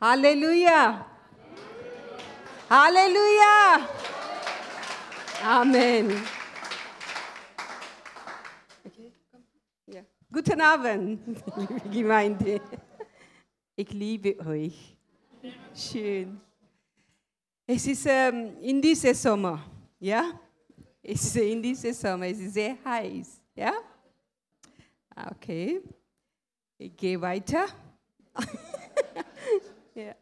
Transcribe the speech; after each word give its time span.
Halleluja. 0.00 1.06
Halleluja. 2.70 3.88
Amen. 5.42 6.10
Okay. 8.84 9.12
Ja. 9.86 10.02
Guten 10.32 10.60
Abend, 10.60 11.20
liebe 11.56 11.80
Gemeinde. 11.90 12.60
Ich 13.76 13.90
liebe 13.92 14.38
euch. 14.46 14.96
Schön. 15.74 16.40
Es 17.66 17.86
ist 17.86 18.06
ähm, 18.06 18.56
in 18.60 18.82
diesem 18.82 19.14
Sommer, 19.14 19.62
ja? 19.98 20.38
Es 21.02 21.22
ist 21.24 21.36
in 21.36 21.62
diesem 21.62 21.92
Sommer, 21.92 22.26
es 22.26 22.38
ist 22.38 22.54
sehr 22.54 22.76
heiß, 22.84 23.40
ja? 23.54 23.72
Okay. 25.30 25.80
Ich 26.78 26.96
gehe 26.96 27.20
weiter. 27.20 27.66
ja. 29.94 30.14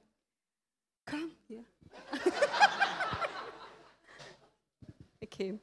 Komm, 1.04 1.32
ja. 1.48 1.62
Okay. 5.38 5.58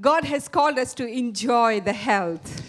God 0.00 0.24
has 0.24 0.50
called 0.50 0.78
us 0.78 0.94
to 0.94 1.04
enjoy 1.06 1.80
the 1.84 1.92
health. 1.92 2.62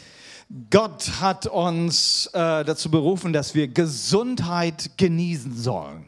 Gott 0.70 1.10
hat 1.20 1.48
uns 1.48 2.28
äh, 2.34 2.64
dazu 2.64 2.92
berufen, 2.92 3.34
dass 3.34 3.56
wir 3.56 3.68
Gesundheit 3.68 4.92
genießen 4.98 5.56
sollen. 5.56 6.06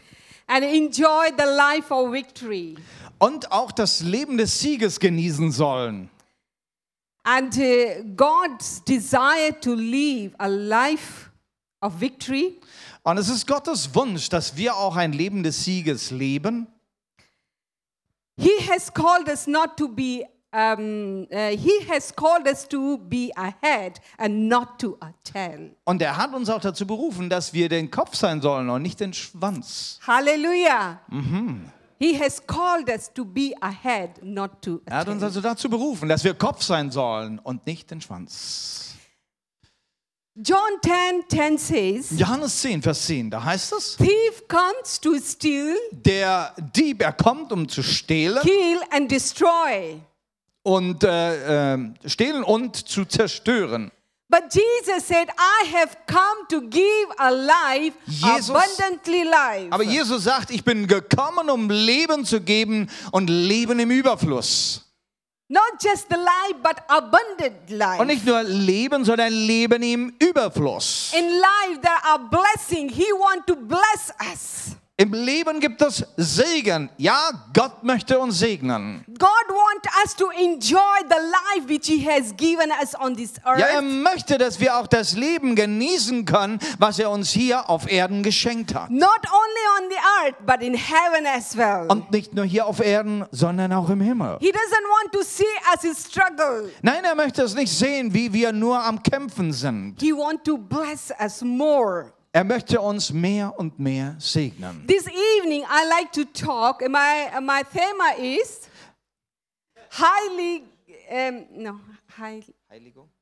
and 0.48 0.64
enjoy 0.64 1.32
the 1.36 1.46
life 1.58 1.92
of 1.92 2.12
victory. 2.12 2.76
Und 3.18 3.52
auch 3.52 3.72
das 3.72 4.02
Leben 4.02 4.38
des 4.38 4.60
Sieges 4.60 5.00
genießen 5.00 5.52
sollen. 5.52 6.10
And 7.24 7.58
uh, 7.58 8.04
God's 8.16 8.84
desire 8.84 9.60
to 9.62 9.74
live 9.74 10.36
a 10.38 10.48
life 10.48 11.32
of 11.82 12.00
victory 12.00 12.60
Und 13.02 13.18
es 13.18 13.30
ist 13.30 13.48
Gottes 13.48 13.96
Wunsch, 13.96 14.30
dass 14.30 14.56
wir 14.58 14.76
auch 14.76 14.96
ein 14.96 15.12
Leben 15.14 15.42
des 15.42 15.64
Sieges 15.64 16.12
leben. 16.12 16.68
He 18.38 18.52
has 18.70 18.94
called 18.94 19.30
us 19.30 19.48
not 19.48 19.78
to 19.78 19.88
be, 19.88 20.26
um, 20.52 21.26
uh, 21.32 21.50
He 21.58 21.86
has 21.88 22.14
called 22.14 22.48
us 22.48 22.68
to 22.68 22.98
be 22.98 23.32
a 23.38 23.54
head 23.62 24.00
and 24.18 24.50
not 24.50 24.80
to 24.80 24.98
a 25.02 25.14
tail. 25.24 25.72
Und 25.86 26.02
er 26.02 26.18
hat 26.18 26.34
uns 26.34 26.50
auch 26.50 26.60
dazu 26.62 26.86
berufen, 26.86 27.30
dass 27.30 27.54
wir 27.54 27.70
den 27.70 27.90
Kopf 27.92 28.16
sein 28.16 28.42
sollen 28.42 28.70
und 28.70 28.82
nicht 28.82 29.00
den 29.00 29.14
Schwanz. 29.14 30.00
Hallelujah. 30.06 31.00
He 31.98 32.20
has 32.20 32.46
called 32.46 32.90
us 32.90 33.10
to 33.14 33.24
be 33.24 33.54
a 33.62 33.72
head, 33.72 34.22
not 34.22 34.62
to 34.62 34.82
Er 34.86 34.98
a 34.98 35.00
hat 35.00 35.08
uns 35.08 35.24
also 35.24 35.40
dazu 35.40 35.70
berufen, 35.70 36.10
dass 36.10 36.24
wir 36.26 36.34
Kopf 36.34 36.62
sein 36.62 36.92
sollen 36.92 37.40
und 37.40 37.66
nicht 37.66 37.90
den 37.90 38.02
Schwanz. 38.02 38.95
John 40.38 40.58
10 40.84 41.24
10 41.30 41.58
says, 41.58 42.20
Johannes 42.20 42.60
10, 42.62 42.82
Vers 42.82 43.06
10, 43.06 43.30
da 43.32 43.42
heißt 43.42 43.72
es, 43.72 43.96
Thief 43.96 44.46
comes 44.50 45.00
to 45.00 45.18
steal, 45.18 45.76
der 45.92 46.54
Dieb, 46.76 47.02
er 47.02 47.14
kommt, 47.14 47.54
um 47.54 47.70
zu 47.70 47.82
stehlen 47.82 48.42
kill, 48.42 48.80
and 48.92 49.10
destroy. 49.10 50.02
und 50.64 51.04
äh, 51.06 51.74
äh, 51.76 51.78
stehlen 52.06 52.44
und 52.44 52.76
zu 52.76 53.06
zerstören. 53.06 53.92
But 54.28 54.54
Jesus 54.54 55.08
said, 55.08 55.30
I 55.38 55.68
have 55.74 55.96
come 56.08 56.48
to 56.50 56.60
give 56.68 57.08
a 57.18 57.30
life, 57.30 57.94
Jesus- 58.08 58.50
abundantly 58.50 59.24
life. 59.24 59.68
Aber 59.72 59.84
Jesus 59.84 60.26
sagt, 60.26 60.50
ich 60.52 60.66
bin 60.66 60.88
gekommen, 60.88 61.50
um 61.50 61.70
Leben 61.70 62.26
zu 62.26 62.42
geben 62.42 62.90
und 63.12 63.30
Leben 63.30 63.80
im 63.80 63.92
Überfluss. 63.92 64.85
Not 65.48 65.80
just 65.80 66.10
the 66.10 66.18
life, 66.18 66.58
but 66.64 66.78
abundant 66.90 67.70
life. 67.70 68.00
Und 68.00 68.08
nicht 68.08 68.26
nur 68.26 68.42
Leben, 68.42 69.06
sondern 69.06 69.32
Leben 69.32 69.84
im 69.84 70.16
Überfluss. 70.20 71.14
In 71.16 71.30
life, 71.30 71.82
there 71.82 72.04
are 72.04 72.18
blessings. 72.18 72.96
He 72.96 73.06
want 73.14 73.46
to 73.46 73.56
bless 73.56 74.12
us. 74.32 74.76
Im 74.98 75.12
Leben 75.12 75.60
gibt 75.60 75.82
es 75.82 76.06
Segen. 76.16 76.90
Ja, 76.96 77.30
Gott 77.54 77.84
möchte 77.84 78.18
uns 78.18 78.40
segnen. 78.40 79.04
God 79.08 79.50
want 79.50 79.86
us 80.06 80.16
to 80.16 80.30
enjoy 80.30 80.80
the 81.10 81.18
life 81.20 81.68
which 81.68 81.88
He 81.88 82.10
has 82.10 82.34
given 82.38 82.72
us 82.82 82.96
on 82.98 83.14
this 83.14 83.34
earth. 83.44 83.60
Ja, 83.60 83.66
er 83.66 83.82
möchte, 83.82 84.38
dass 84.38 84.58
wir 84.62 84.78
auch 84.78 84.88
das 84.88 85.18
Leben 85.18 85.54
genießen 85.58 86.24
können, 86.24 86.60
was 86.80 86.98
er 86.98 87.12
uns 87.12 87.32
hier 87.32 87.70
auf 87.70 87.92
Erden 87.92 88.24
geschenkt 88.24 88.74
hat. 88.74 88.90
Not 88.90 89.20
only 89.26 89.84
on 89.84 89.90
the 89.90 89.98
earth, 90.24 90.36
but 90.46 90.62
in 90.66 90.74
heaven 90.74 91.28
as 91.28 91.58
well. 91.58 91.88
Und 91.90 92.12
nicht 92.12 92.34
nur 92.34 92.46
hier 92.46 92.66
auf 92.66 92.80
Erden, 92.80 93.26
sondern 93.32 93.74
auch 93.74 93.90
im 93.90 94.00
Himmel. 94.00 94.38
he 94.40 94.50
doesn't 94.50 94.88
want 95.02 95.12
to 95.12 95.24
see 95.24 95.44
us 95.74 96.06
struggle. 96.08 96.72
Nein, 96.82 97.04
er 97.04 97.16
möchte 97.16 97.42
es 97.44 97.54
nicht 97.54 97.78
sehen, 97.78 98.14
wie 98.14 98.32
wir 98.32 98.54
nur 98.54 98.82
am 98.82 99.04
Kämpfen 99.04 99.52
sind. 99.52 100.00
He 100.00 100.14
want 100.14 100.46
to 100.46 100.58
bless 100.58 101.12
us 101.20 101.42
more. 101.42 102.15
Er 102.36 102.44
möchte 102.44 102.82
uns 102.82 103.14
mehr 103.14 103.58
und 103.58 103.80
mehr 103.80 104.18
segnen. 104.20 104.86
This 104.88 105.08
evening, 105.08 105.64
I 105.64 105.88
like 105.88 106.12
to 106.12 106.26
talk. 106.26 106.82
My 106.82 107.30
my 107.42 107.64
theme 107.64 108.36
is 108.38 108.68
highly 109.90 110.66
um, 111.10 111.46
no 111.64 111.80
high, 112.18 112.44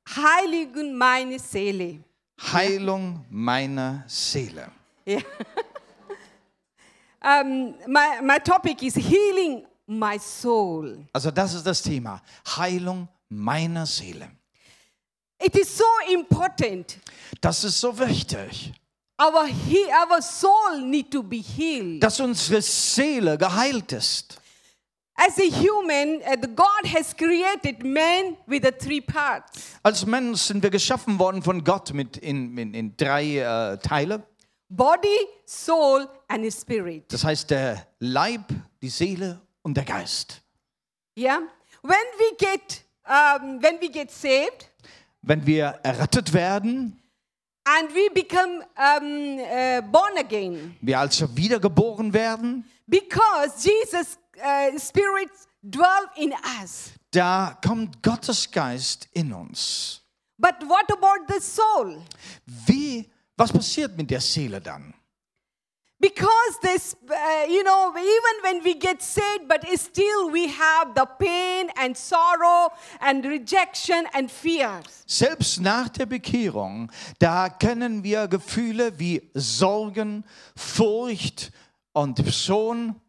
heiligen 0.07 0.97
meine 0.97 1.37
Seele. 1.37 1.99
Heilung 2.41 3.23
meiner 3.29 4.03
Seele. 4.07 4.71
Yeah. 5.05 5.21
um, 7.23 7.75
my 7.85 8.19
my 8.19 8.39
topic 8.39 8.81
is 8.81 8.95
healing 8.95 9.63
my 9.85 10.17
soul. 10.17 11.05
Also 11.13 11.29
das 11.29 11.53
ist 11.53 11.67
das 11.67 11.83
Thema. 11.83 12.19
Heilung 12.57 13.07
meiner 13.29 13.85
Seele. 13.85 14.31
It 15.39 15.55
is 15.55 15.77
so 15.77 15.85
important. 16.11 16.97
Das 17.39 17.63
ist 17.63 17.79
so 17.79 17.95
wichtig, 17.99 18.73
Our 19.23 19.45
he, 19.47 19.85
our 19.91 20.21
soul 20.21 20.81
need 20.81 21.11
to 21.11 21.23
be 21.23 21.37
healed. 21.37 22.01
dass 22.03 22.19
unsere 22.19 22.61
Seele 22.61 23.37
geheilt 23.37 23.91
ist. 23.93 24.39
As 25.15 25.37
a 25.37 25.43
human, 25.43 26.21
uh, 26.23 26.35
the 26.41 26.47
God 26.47 26.85
has 26.93 27.15
created 27.15 27.85
man 27.85 28.35
with 28.47 28.63
the 28.63 28.71
three 28.71 28.99
parts: 28.99 29.77
Als 29.83 30.05
Mensch 30.05 30.41
sind 30.41 30.61
wir 30.63 30.69
geschaffen 30.71 31.19
worden 31.19 31.41
von 31.41 31.63
Gott 31.63 31.93
mit 31.93 32.17
in, 32.17 32.57
in, 32.57 32.73
in 32.73 32.97
drei 32.97 33.37
äh, 33.37 33.77
Teile. 33.77 34.23
body, 34.69 35.27
soul, 35.45 36.07
and 36.27 36.51
spirit. 36.51 37.11
Das 37.11 37.23
heißt 37.23 37.49
der 37.51 37.87
Leib, 37.99 38.51
die 38.81 38.89
Seele 38.89 39.39
und 39.61 39.75
der 39.75 39.85
Geist. 39.85 40.41
Yeah. 41.17 41.41
When 41.83 41.97
we 42.17 42.35
get 42.37 42.83
um, 43.05 43.61
when 43.61 43.79
we 43.79 43.89
get 43.89 44.09
saved 44.11 44.69
Wenn 45.21 45.45
wir 45.45 45.79
errettet 45.83 46.33
werden, 46.33 46.99
and 47.65 47.89
we 47.93 48.09
become 48.09 48.63
um, 48.77 49.39
uh, 49.39 49.81
born 49.81 50.17
again, 50.17 50.75
wir 50.81 50.99
also 50.99 51.27
wiedergeboren 51.35 52.13
werden, 52.13 52.65
because 52.87 53.63
Jesus' 53.63 54.17
uh, 54.37 54.77
Spirit 54.77 55.29
dwell 55.61 56.07
in 56.17 56.33
us. 56.61 56.91
da 57.11 57.57
kommt 57.65 58.01
Gottes 58.01 58.51
Geist 58.51 59.07
in 59.13 59.33
uns. 59.33 60.01
But 60.37 60.55
what 60.67 60.91
about 60.91 61.25
the 61.27 61.39
soul? 61.39 62.01
Wie, 62.45 63.09
was 63.37 63.51
passiert 63.51 63.95
mit 63.95 64.09
der 64.09 64.19
Seele 64.19 64.59
dann? 64.59 64.93
Because 66.03 66.59
this, 66.61 66.97
uh, 67.09 67.45
you 67.47 67.63
know, 67.63 67.93
even 67.95 68.35
when 68.43 68.61
we 68.61 68.73
get 68.73 69.01
saved, 69.01 69.47
but 69.47 69.65
still 69.79 70.29
we 70.31 70.49
have 70.49 70.93
the 70.95 71.05
pain 71.17 71.69
and 71.77 71.95
sorrow 71.95 72.73
and 72.99 73.23
rejection 73.23 74.05
and 74.13 74.29
fears. 74.29 75.05
Selbst 75.07 75.61
nach 75.61 75.87
der 75.87 76.05
Bekehrung, 76.05 76.91
da 77.19 77.47
kennen 77.47 78.03
wir 78.03 78.27
Gefühle 78.27 78.99
wie 78.99 79.21
Sorgen, 79.33 80.25
Furcht 80.57 81.51
und 81.93 82.21
Schon, 82.33 82.99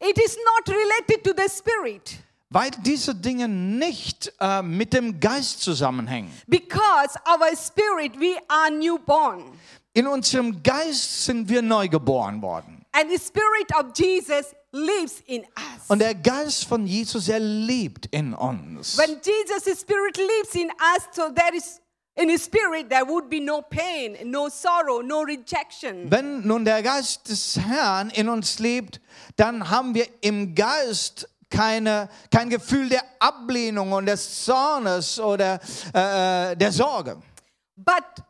It 0.00 0.18
is 0.18 0.36
not 0.36 0.74
related 0.74 1.22
to 1.22 1.32
the 1.36 1.48
spirit 1.48 2.18
weil 2.50 2.70
diese 2.84 3.14
Dinge 3.14 3.48
nicht 3.48 4.32
äh, 4.40 4.62
mit 4.62 4.92
dem 4.92 5.18
Geist 5.20 5.60
zusammenhängen. 5.60 6.32
because 6.48 7.16
our 7.26 7.54
spirit, 7.56 8.18
we 8.18 8.36
are 8.48 8.70
newborn. 8.70 9.58
In 9.96 10.08
unserem 10.08 10.60
Geist 10.62 11.24
sind 11.24 11.48
wir 11.48 11.62
neu 11.62 11.88
geboren 11.88 12.42
worden. 12.42 12.84
And 12.92 13.10
the 13.10 13.18
spirit 13.18 13.72
of 13.78 13.92
Jesus 13.96 14.54
lives 14.72 15.22
in 15.26 15.42
us. 15.42 15.88
Und 15.88 16.00
der 16.00 16.14
Geist 16.16 16.64
von 16.64 16.84
Jesus, 16.84 17.28
er 17.28 17.38
lebt 17.38 18.06
in 18.06 18.34
uns. 18.34 18.98
When 18.98 19.20
Jesus' 19.22 19.80
spirit 19.80 20.16
lives 20.16 20.54
in 20.54 20.68
us, 20.68 21.04
so 21.12 21.30
there 21.30 21.56
is 21.56 21.80
in 22.16 22.28
his 22.28 22.44
spirit 22.44 22.88
there 22.90 23.04
would 23.06 23.28
be 23.28 23.40
no 23.40 23.62
pain, 23.62 24.16
no 24.24 24.48
sorrow, 24.48 25.00
no 25.00 25.22
rejection. 25.22 26.10
Wenn 26.10 26.46
nun 26.46 26.64
der 26.64 26.82
Geist 26.82 27.28
des 27.28 27.56
Herrn 27.56 28.10
in 28.10 28.28
uns 28.28 28.58
lebt, 28.58 29.00
dann 29.36 29.70
haben 29.70 29.94
wir 29.94 30.08
im 30.20 30.56
Geist 30.56 31.28
keine, 31.50 32.08
kein 32.32 32.50
Gefühl 32.50 32.88
der 32.88 33.02
Ablehnung 33.20 33.92
und 33.92 34.06
des 34.06 34.44
Zornes 34.44 35.20
oder 35.20 35.60
äh, 35.92 36.56
der 36.56 36.72
Sorge. 36.72 37.16
But 37.76 38.24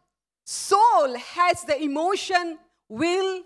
soul 0.44 1.16
has 1.36 1.64
the 1.66 1.82
emotion, 1.82 2.58
will, 2.88 3.42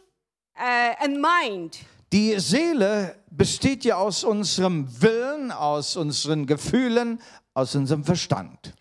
uh, 0.59 0.95
and 1.01 1.21
mind. 1.21 1.79
Die 2.13 2.39
Seele 2.41 3.17
besteht 3.31 3.85
ja 3.85 3.97
aus 3.97 4.25
unserem 4.25 4.87
Willen, 5.03 5.53
aus 5.53 5.97
unseren 5.97 6.47
Gefühlen, 6.47 7.21
aus 7.55 7.75
unserem 7.75 8.05
Verstand. 8.05 8.75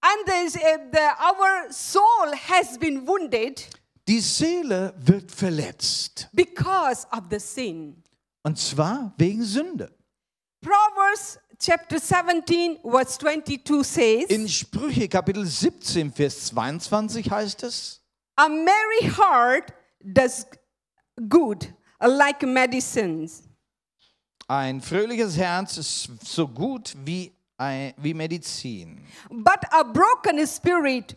And 0.00 0.26
there's, 0.26 0.56
uh, 0.56 0.78
the, 0.92 0.98
our 1.20 1.70
soul 1.70 2.34
has 2.48 2.78
been 2.78 3.06
wounded 3.06 3.68
Die 4.08 4.18
Seele 4.20 4.92
wird 4.98 5.30
verletzt. 5.30 6.28
because 6.32 7.06
of 7.12 7.24
the 7.30 7.38
sin. 7.38 8.02
Und 8.42 8.58
zwar 8.58 9.12
wegen 9.18 9.44
Sünde. 9.44 9.92
Proverbs 10.60 11.38
chapter 11.62 11.98
17, 11.98 12.80
verse 12.82 13.18
22 13.18 13.84
says, 13.84 14.24
In 14.30 14.48
Sprüche 14.48 15.08
Kapitel 15.08 15.46
17, 15.46 16.12
Vers 16.12 16.46
22 16.46 17.30
heißt 17.30 17.62
es, 17.62 18.00
A 18.36 18.48
merry 18.48 19.08
heart 19.16 19.72
does 20.00 20.46
good, 21.28 21.72
like 22.00 22.42
medicines. 22.42 23.44
ein 24.48 24.80
fröhliches 24.80 25.36
Herz 25.36 25.78
ist 25.78 26.10
so 26.24 26.48
gut 26.48 26.94
wie, 27.04 27.32
ein, 27.56 27.94
wie 27.96 28.12
Medizin. 28.12 29.06
But 29.30 29.60
a 29.70 29.82
broken 29.84 30.44
spirit 30.46 31.16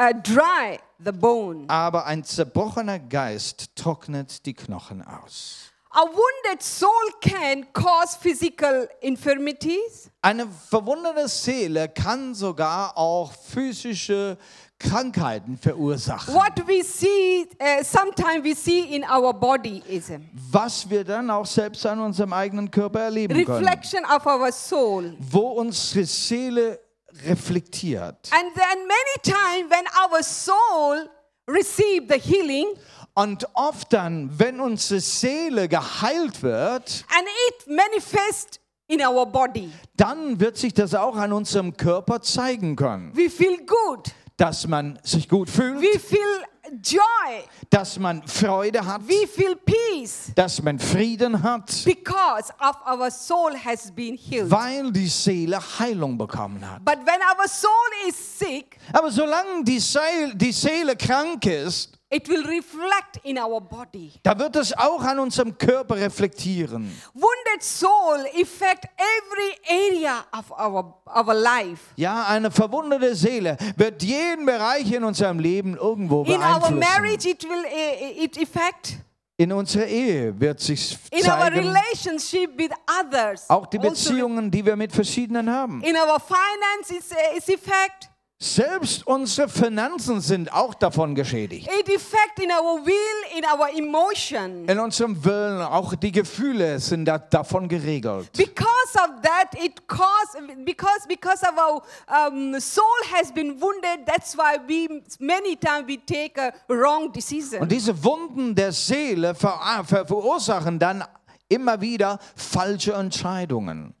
uh, 0.00 0.12
dry 0.12 0.78
the 0.98 1.12
bone. 1.12 1.68
Aber 1.68 2.06
ein 2.06 2.24
zerbrochener 2.24 2.98
Geist 2.98 3.76
trocknet 3.76 4.44
die 4.46 4.54
Knochen 4.54 5.02
aus. 5.02 5.71
A 5.94 6.04
wounded 6.06 6.62
soul 6.62 6.90
can 7.20 7.66
cause 7.74 8.16
physical 8.16 8.88
infirmities, 9.02 10.10
Eine 10.22 10.46
verwundete 10.48 11.28
Seele 11.28 11.88
kann 11.88 12.34
sogar 12.34 12.96
auch 12.96 13.30
physische 13.32 14.38
Krankheiten 14.78 15.58
verursachen. 15.58 16.34
what 16.34 16.66
we 16.66 16.82
see 16.82 17.46
uh, 17.60 17.82
sometimes 17.84 18.42
we 18.42 18.54
see 18.54 18.96
in 18.96 19.04
our 19.04 19.34
body 19.34 19.82
is 19.86 20.10
a 20.10 20.18
Was 20.50 20.88
wir 20.88 21.04
dann 21.04 21.30
auch 21.30 21.46
selbst 21.46 21.84
an 21.84 22.00
unserem 22.00 22.32
eigenen 22.32 22.70
Körper 22.70 23.00
erleben 23.00 23.44
können. 23.44 23.58
reflection 23.64 24.02
of 24.06 24.24
our 24.26 24.50
soul. 24.50 25.14
Wo 25.18 25.50
unsere 25.60 26.06
Seele 26.06 26.80
reflektiert. 27.26 28.30
And 28.32 28.54
then 28.54 28.86
many 28.86 29.20
times 29.22 29.70
when 29.70 29.84
our 30.02 30.22
soul 30.22 31.06
receive 31.46 32.08
the 32.08 32.18
healing 32.18 32.74
Und 33.14 33.46
oft 33.54 33.92
dann, 33.92 34.30
wenn 34.38 34.58
unsere 34.58 35.00
Seele 35.00 35.68
geheilt 35.68 36.42
wird, 36.42 37.04
and 37.10 37.26
it 37.48 37.66
manifests 37.66 38.58
in 38.86 39.02
our 39.04 39.26
body, 39.26 39.70
dann 39.96 40.40
wird 40.40 40.56
sich 40.56 40.72
das 40.72 40.94
auch 40.94 41.16
an 41.16 41.32
unserem 41.32 41.76
Körper 41.76 42.22
zeigen 42.22 42.74
können. 42.74 43.12
we 43.14 43.28
feel 43.28 43.58
good, 43.66 44.10
Dass 44.38 44.66
man 44.66 44.98
sich 45.02 45.28
gut 45.28 45.50
fühlt, 45.50 45.80
we 45.82 45.98
feel 45.98 46.42
joy, 46.82 47.44
dass 47.68 47.98
man 47.98 48.26
Freude 48.26 48.84
hat, 48.84 49.02
we 49.06 49.26
feel 49.26 49.56
peace. 49.56 50.32
Dass 50.34 50.62
man 50.62 50.78
Frieden 50.78 51.42
hat, 51.42 51.70
because 51.84 52.50
of 52.60 52.76
our 52.90 53.10
soul 53.10 53.54
has 53.62 53.90
been 53.90 54.16
healed. 54.16 54.50
weil 54.50 54.90
die 54.90 55.06
Seele 55.08 55.60
Heilung 55.78 56.16
bekommen 56.16 56.66
hat. 56.68 56.82
But 56.82 57.00
when 57.04 57.20
our 57.20 57.46
soul 57.46 58.08
is 58.08 58.16
sick, 58.38 58.78
Aber 58.90 59.10
solange 59.10 59.64
die 59.64 59.80
Seele, 59.80 60.34
die 60.34 60.52
Seele 60.52 60.96
krank 60.96 61.44
ist, 61.44 61.98
it 62.12 62.28
will 62.28 62.44
reflect 62.44 63.18
in 63.24 63.38
our 63.38 63.60
body. 63.60 64.12
da 64.22 64.38
wird 64.38 64.54
es 64.56 64.76
auch 64.76 65.02
an 65.02 65.18
unserem 65.18 65.56
Körper 65.56 65.96
reflektieren. 65.96 66.96
Wounded 67.14 67.62
soul 67.62 68.26
affect 68.40 68.86
every 68.98 69.54
area 69.90 70.24
of 70.38 70.50
our, 70.50 70.94
our 71.06 71.34
life. 71.34 71.80
Ja, 71.96 72.24
eine 72.26 72.50
verwundete 72.50 73.14
Seele 73.14 73.56
wird 73.76 74.02
jeden 74.02 74.44
Bereich 74.46 74.92
in 74.92 75.04
unserem 75.04 75.38
Leben 75.38 75.76
irgendwo 75.76 76.22
In 76.24 76.32
our 76.34 76.60
beeinflussen. 76.60 76.78
marriage, 76.78 77.28
it 77.28 77.42
will 77.44 77.64
uh, 77.64 78.22
it 78.24 78.36
affect. 78.38 78.98
In 79.38 79.50
unserer 79.50 79.86
Ehe 79.86 80.38
wird 80.38 80.60
sich 80.60 80.96
In 81.10 81.24
our 81.26 81.38
zeigen, 81.40 81.66
relationship 81.68 82.56
with 82.56 82.70
others. 83.00 83.48
auch 83.48 83.66
die 83.66 83.78
also 83.78 83.90
Beziehungen, 83.90 84.50
die 84.50 84.64
wir 84.64 84.76
mit 84.76 84.92
verschiedenen 84.92 85.50
haben. 85.50 85.82
in 85.82 85.96
our 85.96 86.20
finances, 86.20 87.10
uh, 87.10 87.36
it's 87.36 87.48
affect. 87.48 88.10
Selbst 88.42 89.06
unsere 89.06 89.48
Finanzen 89.48 90.20
sind 90.20 90.52
auch 90.52 90.74
davon 90.74 91.14
geschädigt. 91.14 91.68
It 91.68 91.88
affect 91.94 92.40
in 92.40 92.50
our 92.50 92.84
will, 92.84 93.38
in 93.38 93.44
our 93.44 93.68
emotion. 93.72 94.68
In 94.68 94.80
unserem 94.80 95.24
Willen, 95.24 95.62
auch 95.62 95.94
die 95.94 96.10
Gefühle 96.10 96.80
sind 96.80 97.04
da, 97.04 97.18
davon 97.18 97.68
geregelt. 97.68 98.32
Because 98.32 98.96
of 98.96 99.22
that, 99.22 99.54
it 99.62 99.86
cause 99.86 100.36
because 100.64 101.06
because 101.06 101.44
of 101.44 101.56
our 101.56 101.82
um, 102.26 102.58
soul 102.58 102.84
has 103.12 103.32
been 103.32 103.60
wounded. 103.60 104.04
That's 104.06 104.36
why 104.36 104.58
we 104.66 104.88
many 105.20 105.54
times 105.54 105.86
we 105.86 105.98
take 106.04 106.36
a 106.36 106.52
wrong 106.66 107.12
decision. 107.12 107.62
Und 107.62 107.70
diese 107.70 107.94
Wunden 108.02 108.56
der 108.56 108.72
Seele 108.72 109.36
ver 109.36 109.84
ver 109.86 110.04
verursachen 110.04 110.80
dann 110.80 111.04
immer 111.48 111.80
wieder 111.80 112.18
falsche 112.34 112.94
Entscheidungen. 112.94 113.94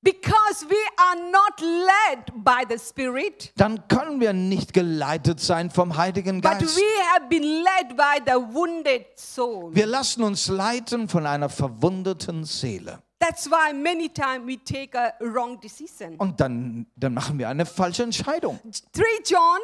Because 0.00 0.64
we 0.68 0.76
are 0.96 1.16
not 1.30 1.60
led 1.60 2.44
by 2.44 2.64
the 2.68 2.78
Spirit, 2.78 3.52
Dann 3.56 3.86
können 3.88 4.20
wir 4.20 4.32
nicht 4.32 4.72
geleitet 4.72 5.40
sein 5.40 5.70
vom 5.70 5.96
Heiligen 5.96 6.40
but 6.40 6.52
Geist. 6.60 6.76
we 6.76 7.02
have 7.12 7.28
been 7.28 7.42
led 7.42 7.96
by 7.96 8.20
the 8.24 8.34
wounded 8.54 9.06
soul. 9.16 9.74
Wir 9.74 9.86
lassen 9.86 10.22
uns 10.22 10.46
leiten 10.48 11.08
von 11.08 11.26
einer 11.26 11.48
verwundeten 11.48 12.44
Seele. 12.44 13.02
That's 13.18 13.50
why 13.50 13.72
many 13.72 14.08
times 14.08 14.46
we 14.46 14.56
take 14.62 14.96
a 14.96 15.12
wrong 15.20 15.58
decision. 15.60 16.14
Und 16.18 16.40
dann, 16.40 16.86
dann 16.94 17.14
machen 17.14 17.36
wir 17.38 17.48
eine 17.48 17.66
falsche 17.66 18.04
Entscheidung. 18.04 18.60
3 18.92 19.02
John 19.26 19.58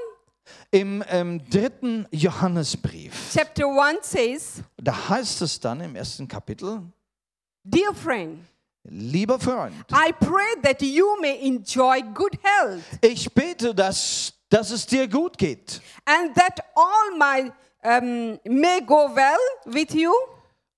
Im 0.73 1.05
ähm, 1.09 1.41
dritten 1.49 2.07
Johannesbrief, 2.11 3.31
chapter 3.33 3.67
1 3.67 4.11
says, 4.11 4.63
da 4.77 5.09
heißt 5.09 5.43
es 5.43 5.61
dann 5.61 5.81
im 5.81 5.95
ersten 5.95 6.27
Kapitel, 6.27 6.83
Dear 7.63 7.95
friend, 7.95 8.41
lieber 8.85 9.39
Freund, 9.39 9.75
I 9.91 10.13
pray 10.13 10.61
that 10.63 10.83
you 10.83 11.17
may 11.21 11.41
enjoy 11.47 12.03
good 12.15 12.39
health 12.43 12.83
ich 13.01 13.33
bete, 13.33 13.75
dass, 13.75 14.33
dass 14.51 14.71
es 14.71 14.87
dir 14.87 15.09
gut 15.09 15.39
geht. 15.39 15.81
and 16.07 16.35
that 16.35 16.61
all 16.75 17.17
my 17.19 17.51
um, 17.83 18.39
may 18.45 18.81
go 18.81 19.15
well 19.15 19.39
with 19.67 19.95
you, 19.95 20.13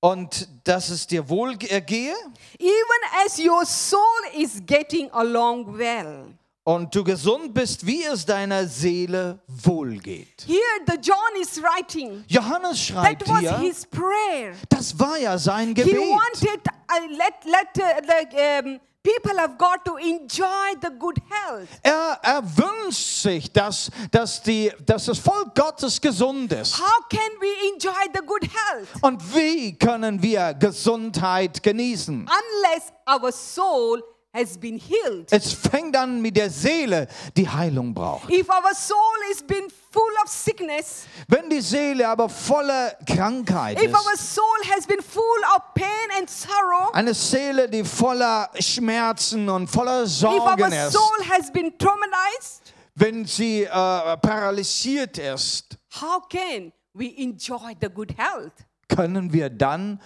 und 0.00 0.48
dass 0.64 0.90
es 0.90 1.06
dir 1.06 1.28
wohl 1.28 1.56
ergehe 1.68 2.14
even 2.58 3.24
as 3.24 3.38
your 3.38 3.64
soul 3.64 4.00
is 4.34 4.60
getting 4.66 5.10
along 5.12 5.76
well. 5.78 6.26
Und 6.66 6.92
du 6.96 7.04
gesund 7.04 7.54
bist, 7.54 7.86
wie 7.86 8.02
es 8.02 8.26
deiner 8.26 8.66
Seele 8.66 9.38
wohlgeht. 9.46 10.44
Here, 10.48 10.58
the 10.88 10.98
John 11.00 11.40
is 11.40 11.62
writing. 11.62 12.24
Johannes 12.26 12.70
That 12.88 12.96
schreibt 12.96 13.28
was 13.28 13.38
hier, 13.38 13.58
his 13.58 13.86
prayer. 13.86 14.52
das 14.68 14.98
war 14.98 15.16
ja 15.16 15.38
sein 15.38 15.68
He 15.68 15.74
Gebet. 15.74 15.96
wanted 15.96 16.60
uh, 16.66 17.06
let 17.08 17.34
let 17.44 17.68
uh, 17.78 18.00
the 18.04 18.68
um, 18.68 18.80
people 19.04 19.38
of 19.44 19.56
God 19.56 19.84
to 19.84 19.94
enjoy 19.96 20.74
the 20.82 20.90
good 20.98 21.18
health. 21.30 21.68
Er, 21.84 22.18
er 22.20 22.42
wünscht 22.42 23.22
sich, 23.22 23.52
dass, 23.52 23.88
dass, 24.10 24.42
die, 24.42 24.72
dass 24.84 25.04
das 25.04 25.18
Volk 25.20 25.54
Gottes 25.54 26.00
gesund 26.00 26.52
ist. 26.52 26.80
How 26.80 27.08
can 27.08 27.30
we 27.40 27.72
enjoy 27.72 28.10
the 28.12 28.26
good 28.26 28.42
health 28.42 28.88
Und 29.02 29.22
wie 29.36 29.78
können 29.78 30.20
wir 30.20 30.52
Gesundheit 30.54 31.62
genießen? 31.62 32.28
unless 32.28 32.92
our 33.08 33.30
soul 33.30 34.02
has 34.36 34.58
been 34.58 34.78
healed? 34.78 35.32
Es 35.32 35.52
fängt 35.52 35.96
an 35.96 36.20
mit 36.20 36.36
der 36.36 36.50
Seele, 36.50 37.08
die 37.36 37.48
Heilung 37.48 37.94
braucht. 37.94 38.30
If 38.30 38.48
our 38.48 38.74
soul 38.74 38.98
is 39.32 39.42
been 39.42 39.66
full 39.90 40.12
of 40.22 40.30
sickness, 40.30 41.06
Wenn 41.28 41.48
die 41.48 41.60
Seele 41.60 42.06
aber 42.06 42.28
voller 42.28 42.96
Krankheit 43.06 43.82
if 43.82 43.92
our 43.92 44.12
ist, 44.12 44.34
soul 44.34 44.44
has 44.74 44.86
been 44.86 45.00
full 45.00 45.22
of 45.56 45.62
pain 45.74 45.86
and 46.18 46.28
sorrow, 46.28 46.92
eine 46.92 47.14
Seele, 47.14 47.68
die 47.68 47.82
voller 47.84 48.50
Schmerzen 48.60 49.48
und 49.48 49.68
voller 49.68 50.02
if 50.04 50.10
Sorgen 50.10 50.62
our 50.62 50.68
ist, 50.68 50.92
soul 50.92 51.26
has 51.30 51.50
been 51.50 51.76
traumatized, 51.78 52.74
wenn 52.94 53.24
sie 53.24 53.62
äh, 53.64 53.68
paralysiert 53.68 55.18
ist, 55.18 55.78
how 56.00 56.28
can 56.28 56.72
we 56.92 57.14
enjoy 57.16 57.74
the 57.80 57.88
good 57.88 58.12
health? 58.18 58.52
können 58.88 59.32
wir 59.32 59.50
dann 59.50 60.00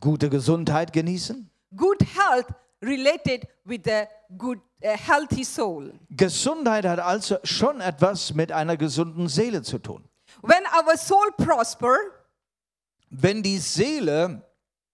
gute 0.00 0.28
Gesundheit 0.30 0.92
genießen? 0.92 1.50
Good 1.76 2.02
health 2.14 2.46
related 2.84 3.46
with 3.64 3.80
the 3.84 4.06
good, 4.36 4.60
uh, 4.82 4.96
healthy 4.96 5.44
soul. 5.44 5.92
Gesundheit 6.10 6.84
hat 6.84 6.98
also 7.00 7.38
schon 7.44 7.80
etwas 7.80 8.34
mit 8.34 8.52
einer 8.52 8.76
gesunden 8.76 9.28
Seele 9.28 9.62
zu 9.62 9.78
tun. 9.78 10.04
When 10.42 10.64
our 10.66 10.96
soul 10.96 11.30
prosper, 11.36 11.96
Wenn 13.10 13.42
die 13.42 13.58
Seele, 13.58 14.42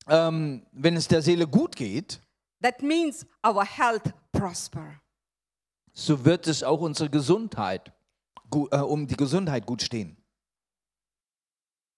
ähm, 0.07 0.67
wenn 0.73 0.97
es 0.97 1.09
der 1.09 1.23
Seele 1.23 1.47
gut 1.47 1.75
geht, 1.75 2.21
that 2.63 2.83
means 2.83 3.25
our 3.47 3.65
health 3.65 4.13
prosper. 4.33 5.01
so 5.95 6.25
wird 6.25 6.47
es 6.47 6.63
auch 6.63 6.81
unsere 6.81 7.09
Gesundheit, 7.09 7.93
äh, 8.71 8.77
um 8.79 9.07
die 9.07 9.17
Gesundheit 9.17 9.65
gut 9.67 9.81
stehen. 9.83 10.17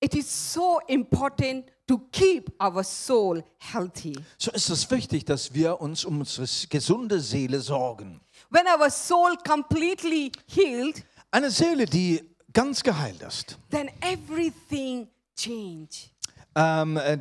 It 0.00 0.14
is 0.14 0.52
so 0.52 0.80
important 0.86 1.71
to 1.86 1.98
keep 2.12 2.50
our 2.62 2.82
soul 2.84 3.42
healthy. 3.58 4.16
So 4.38 4.50
ist 4.52 4.70
es 4.70 4.90
wichtig, 4.90 5.24
dass 5.24 5.52
wir 5.52 5.80
uns 5.80 6.04
um 6.04 6.20
unsere 6.20 6.46
gesunde 6.68 7.20
Seele 7.20 7.60
sorgen. 7.60 8.20
When 8.50 8.64
our 8.66 8.90
soul 8.90 9.36
completely 9.46 10.30
healed, 10.46 11.02
Eine 11.30 11.50
Seele, 11.50 11.86
die 11.86 12.22
ganz 12.52 12.82
geheilt 12.82 13.22
ist. 13.22 13.56
then 13.70 13.90
everything 14.00 15.08
change. 15.36 16.10
Ähm, 16.54 16.96
äh, 16.98 17.18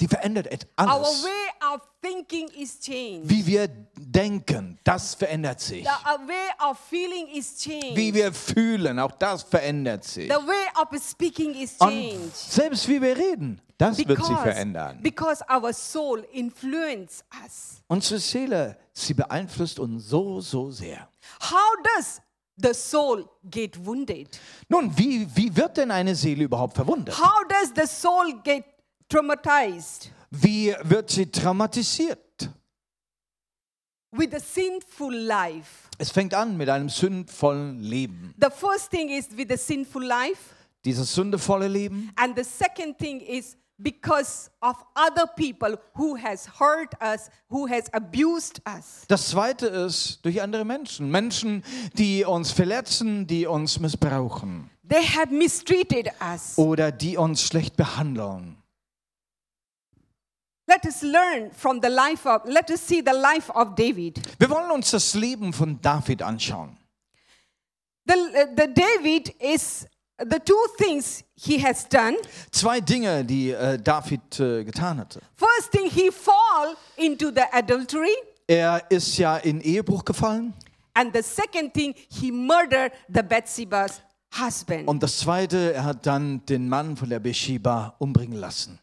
die 0.00 0.08
verändert 0.08 0.66
alles. 0.76 1.24
way 1.24 1.74
of 1.74 1.80
thinking 2.02 2.48
is 2.48 2.78
changed. 2.80 3.28
Wie 3.28 3.46
wir 3.46 3.68
denken, 3.96 4.78
das 4.84 5.14
verändert 5.14 5.60
sich. 5.60 5.84
The 5.84 6.28
way 6.28 6.70
of 6.70 6.78
feeling 6.78 7.28
is 7.28 7.56
changed. 7.58 7.96
Wie 7.96 8.12
wir 8.12 8.32
fühlen, 8.32 8.98
auch 8.98 9.12
das 9.12 9.42
verändert 9.42 10.04
sich. 10.04 10.30
the 10.30 10.46
way 10.46 10.66
of 10.80 10.88
speaking 11.02 11.54
is 11.54 11.76
Und 11.78 12.34
selbst 12.34 12.86
wie 12.88 13.00
wir 13.00 13.16
reden, 13.16 13.60
das 13.78 13.96
wird 13.98 14.24
sich 14.24 14.36
verändern. 14.38 15.00
because 15.02 15.42
our 15.50 15.72
soul 15.72 16.26
influence 16.32 17.24
us. 17.42 17.82
Unsere 17.88 18.20
Seele, 18.20 18.76
sie 18.92 19.14
beeinflusst 19.14 19.78
uns 19.78 20.08
so, 20.08 20.40
so 20.40 20.70
sehr. 20.70 21.08
How 21.40 21.76
does 21.96 22.20
the 22.56 22.74
soul 22.74 23.26
get 23.50 23.84
wounded? 23.84 24.28
Nun, 24.68 24.96
wie, 24.96 25.26
wie 25.34 25.54
wird 25.56 25.76
denn 25.78 25.90
eine 25.90 26.14
Seele 26.14 26.44
überhaupt 26.44 26.74
verwundet? 26.74 27.18
How 27.18 27.44
does 27.48 27.72
the 27.74 27.86
soul 27.86 28.32
get 28.44 28.64
traumatized? 29.08 30.10
Wie 30.30 30.74
wird 30.82 31.10
sie 31.10 31.26
traumatisiert? 31.30 32.18
With 34.12 34.32
a 34.34 34.40
sinful 34.40 35.12
life. 35.14 35.88
Es 35.98 36.10
fängt 36.10 36.32
an 36.34 36.56
mit 36.56 36.68
einem 36.68 36.88
sündvollen 36.88 37.80
Leben. 37.80 38.34
The 38.40 38.50
first 38.50 38.90
thing 38.90 39.08
is 39.10 39.28
with 39.36 39.50
a 39.50 39.56
sinful 39.56 40.02
life, 40.02 40.54
Dieses 40.84 41.14
sündevolle 41.14 41.68
Leben. 41.68 42.10
and 42.16 42.36
the 42.36 42.44
second 42.44 42.96
thing 42.98 43.20
is 43.20 43.56
because 43.78 44.50
of 44.62 44.76
other 44.94 45.26
people 45.36 45.78
who 45.94 46.16
has 46.16 46.46
hurt 46.58 46.94
us, 47.02 47.28
who 47.50 47.68
has 47.68 47.92
abused 47.92 48.60
us. 48.66 49.04
Das 49.08 49.28
zweite 49.28 49.66
ist 49.66 50.24
durch 50.24 50.40
andere 50.40 50.64
Menschen. 50.64 51.10
Menschen, 51.10 51.62
die 51.94 52.24
uns 52.24 52.52
verletzen, 52.52 53.26
die 53.26 53.46
uns 53.46 53.78
missbrauchen 53.80 54.70
They 54.88 55.04
have 55.04 55.32
mistreated 55.34 56.08
us. 56.22 56.56
oder 56.56 56.90
die 56.92 57.16
uns 57.18 57.42
schlecht 57.42 57.76
behandeln. 57.76 58.56
Let 60.68 60.84
us 60.84 61.02
learn 61.02 61.52
from 61.52 61.80
the 61.80 61.88
life 61.88 62.26
of, 62.26 62.42
let 62.44 62.70
us 62.70 62.80
see 62.80 63.00
the 63.00 63.12
life 63.12 63.50
of 63.54 63.76
David. 63.76 64.20
Wir 64.38 64.50
wollen 64.50 64.70
uns 64.72 64.90
das 64.90 65.14
Leben 65.14 65.52
von 65.52 65.80
David 65.80 66.22
anschauen. 66.22 66.76
The, 68.04 68.14
the 68.56 68.66
David 68.74 69.34
is 69.40 69.86
the 70.18 70.40
two 70.44 70.66
things 70.76 71.22
he 71.36 71.58
has 71.62 71.88
done. 71.88 72.16
Zwei 72.50 72.80
Dinge, 72.80 73.24
die 73.24 73.50
äh, 73.50 73.78
David 73.78 74.40
äh, 74.40 74.64
getan 74.64 74.98
hatte. 74.98 75.20
First 75.36 75.70
thing, 75.70 75.88
he 75.88 76.10
fall 76.10 76.76
into 76.96 77.30
the 77.30 77.44
adultery. 77.52 78.14
Er 78.48 78.82
ist 78.90 79.16
ja 79.18 79.36
in 79.36 79.60
Ehebruch 79.60 80.04
gefallen. 80.04 80.52
And 80.94 81.14
the 81.14 81.22
second 81.22 81.74
thing, 81.74 81.94
he 82.08 82.32
murdered 82.32 82.92
the 83.08 83.22
Bathsheba's 83.22 84.00
husband. 84.36 84.88
Und 84.88 85.02
das 85.02 85.18
zweite, 85.18 85.74
er 85.74 85.84
hat 85.84 86.06
dann 86.06 86.44
den 86.46 86.68
Mann 86.68 86.96
von 86.96 87.08
der 87.08 87.20
Bathsheba 87.20 87.94
umbringen 87.98 88.38
lassen. 88.38 88.80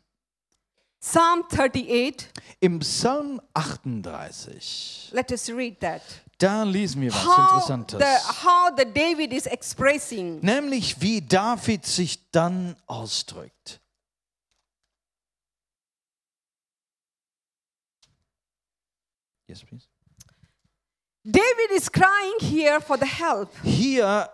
Psalm 1.03 1.43
38, 1.49 2.29
Im 2.61 2.79
Psalm 2.79 3.41
38, 3.53 5.09
let 5.11 5.31
us 5.33 5.49
read 5.49 5.75
that. 5.81 6.01
da 6.37 6.63
lesen 6.63 7.01
wir 7.01 7.11
was 7.11 7.25
How 7.25 7.61
Interessantes. 7.61 7.99
the, 7.99 8.45
how 8.45 8.71
the 8.73 8.85
David 8.85 9.33
is 9.33 9.45
expressing. 9.45 10.39
Nämlich 10.39 11.01
wie 11.01 11.19
David 11.21 11.85
sich 11.85 12.31
dann 12.31 12.77
ausdrückt. 12.87 13.81
Yes, 19.47 19.61
please. 19.63 19.87
David 21.25 21.71
is 21.71 21.89
crying 21.89 22.39
here 22.39 22.79
for 22.81 22.97
the 22.97 23.05
help, 23.05 23.49
Hier 23.63 24.29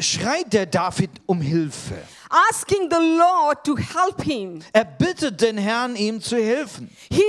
schreit 0.00 0.52
der 0.52 0.66
David 0.66 1.10
um 1.26 1.40
Hilfe. 1.40 2.02
Asking 2.30 2.88
the 2.90 2.98
Lord 3.00 3.64
to 3.64 3.76
help 3.76 4.22
him. 4.22 4.62
Er 4.74 4.84
bittet 4.84 5.40
den 5.40 5.58
Herrn, 5.58 5.96
ihm 5.96 6.20
zu 6.20 6.36
helfen. 6.36 6.90
He 7.10 7.22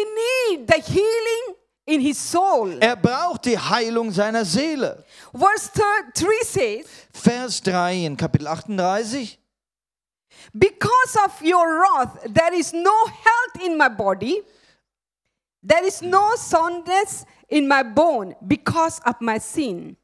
need 0.58 0.68
the 0.68 0.82
healing 0.82 1.56
in 1.86 2.02
his 2.02 2.18
soul. 2.18 2.78
Er 2.82 2.96
braucht 2.96 3.46
die 3.46 3.58
Heilung 3.58 4.12
seiner 4.12 4.46
Seele. 4.46 5.04
Verse 5.34 5.70
thir- 5.74 6.12
3 6.14 6.44
says, 6.44 6.86
Vers 7.14 7.62
3 7.62 8.06
in 8.06 8.18
Kapitel 8.18 8.48
38. 8.48 9.38
Because 10.54 11.18
of 11.26 11.42
your 11.42 11.66
wrath, 11.82 12.20
there 12.28 12.54
is 12.54 12.74
no 12.74 12.92
health 13.06 13.64
in 13.66 13.78
my 13.78 13.90
body, 13.90 14.42
there 15.62 15.86
is 15.86 16.02
no 16.02 16.36
soundness 16.38 17.26
in 17.50 17.68
my 17.68 17.84
bone 17.84 18.36
because 18.48 19.00
of 19.06 19.16
my 19.22 19.38
sin. 19.40 19.96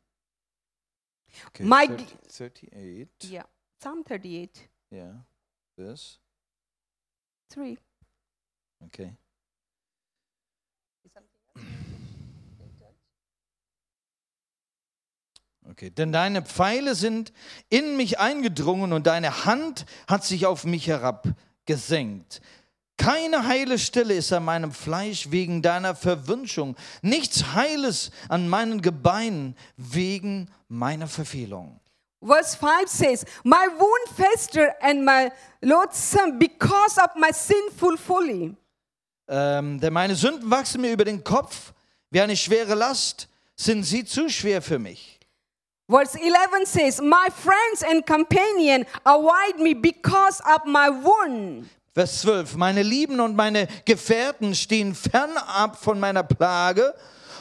Okay, 1.47 1.63
My- 1.63 1.87
30 1.87 2.05
38. 2.27 3.07
Yeah. 3.29 3.43
Psalm 3.81 4.03
38, 4.03 4.67
Ja, 4.89 5.25
Vers. 5.75 6.19
3. 7.49 7.77
Okay. 8.79 9.15
Okay, 15.67 15.89
denn 15.89 16.11
deine 16.11 16.41
Pfeile 16.43 16.95
sind 16.95 17.33
in 17.69 17.97
mich 17.97 18.19
eingedrungen 18.19 18.93
und 18.93 19.07
deine 19.07 19.45
Hand 19.45 19.85
hat 20.07 20.23
sich 20.23 20.45
auf 20.45 20.63
mich 20.63 20.87
herabgesenkt. 20.87 22.41
Keine 22.97 23.45
heile 23.47 23.77
Stelle 23.77 24.13
ist 24.13 24.31
an 24.31 24.45
meinem 24.45 24.71
Fleisch 24.71 25.31
wegen 25.31 25.61
deiner 25.61 25.95
Verwünschung, 25.95 26.77
nichts 27.01 27.53
Heiles 27.53 28.11
an 28.29 28.47
meinen 28.47 28.81
Gebeinen 28.81 29.57
wegen 29.75 30.49
meiner 30.69 31.07
Verfehlung. 31.07 31.79
Verse 32.21 32.55
5 32.55 32.87
says, 32.87 33.25
My 33.43 33.67
wound 33.67 34.15
fester 34.15 34.73
and 34.81 35.05
my 35.05 35.31
loathsome 35.61 36.39
because 36.39 36.97
of 36.97 37.09
my 37.15 37.31
sinful 37.31 37.97
folly. 37.97 38.55
Ähm, 39.27 39.79
denn 39.79 39.93
meine 39.93 40.15
Sünden 40.15 40.49
wachsen 40.49 40.81
mir 40.81 40.91
über 40.91 41.05
den 41.05 41.23
Kopf 41.23 41.73
wie 42.11 42.21
eine 42.21 42.37
schwere 42.37 42.75
Last, 42.75 43.27
sind 43.55 43.83
sie 43.83 44.05
zu 44.05 44.29
schwer 44.29 44.61
für 44.61 44.79
mich. 44.79 45.19
Verse 45.87 46.17
11 46.17 46.65
says, 46.65 47.01
My 47.01 47.27
friends 47.29 47.83
and 47.83 48.05
companion 48.05 48.85
avoid 49.03 49.59
me 49.59 49.73
because 49.75 50.41
of 50.41 50.65
my 50.65 50.89
wound. 50.89 51.67
Vers 51.93 52.21
12. 52.21 52.55
Meine 52.57 52.83
Lieben 52.83 53.19
und 53.19 53.35
meine 53.35 53.67
Gefährten 53.85 54.53
stehen 54.55 54.95
fernab 54.95 55.77
von 55.77 55.99
meiner 55.99 56.23
Plage 56.23 56.93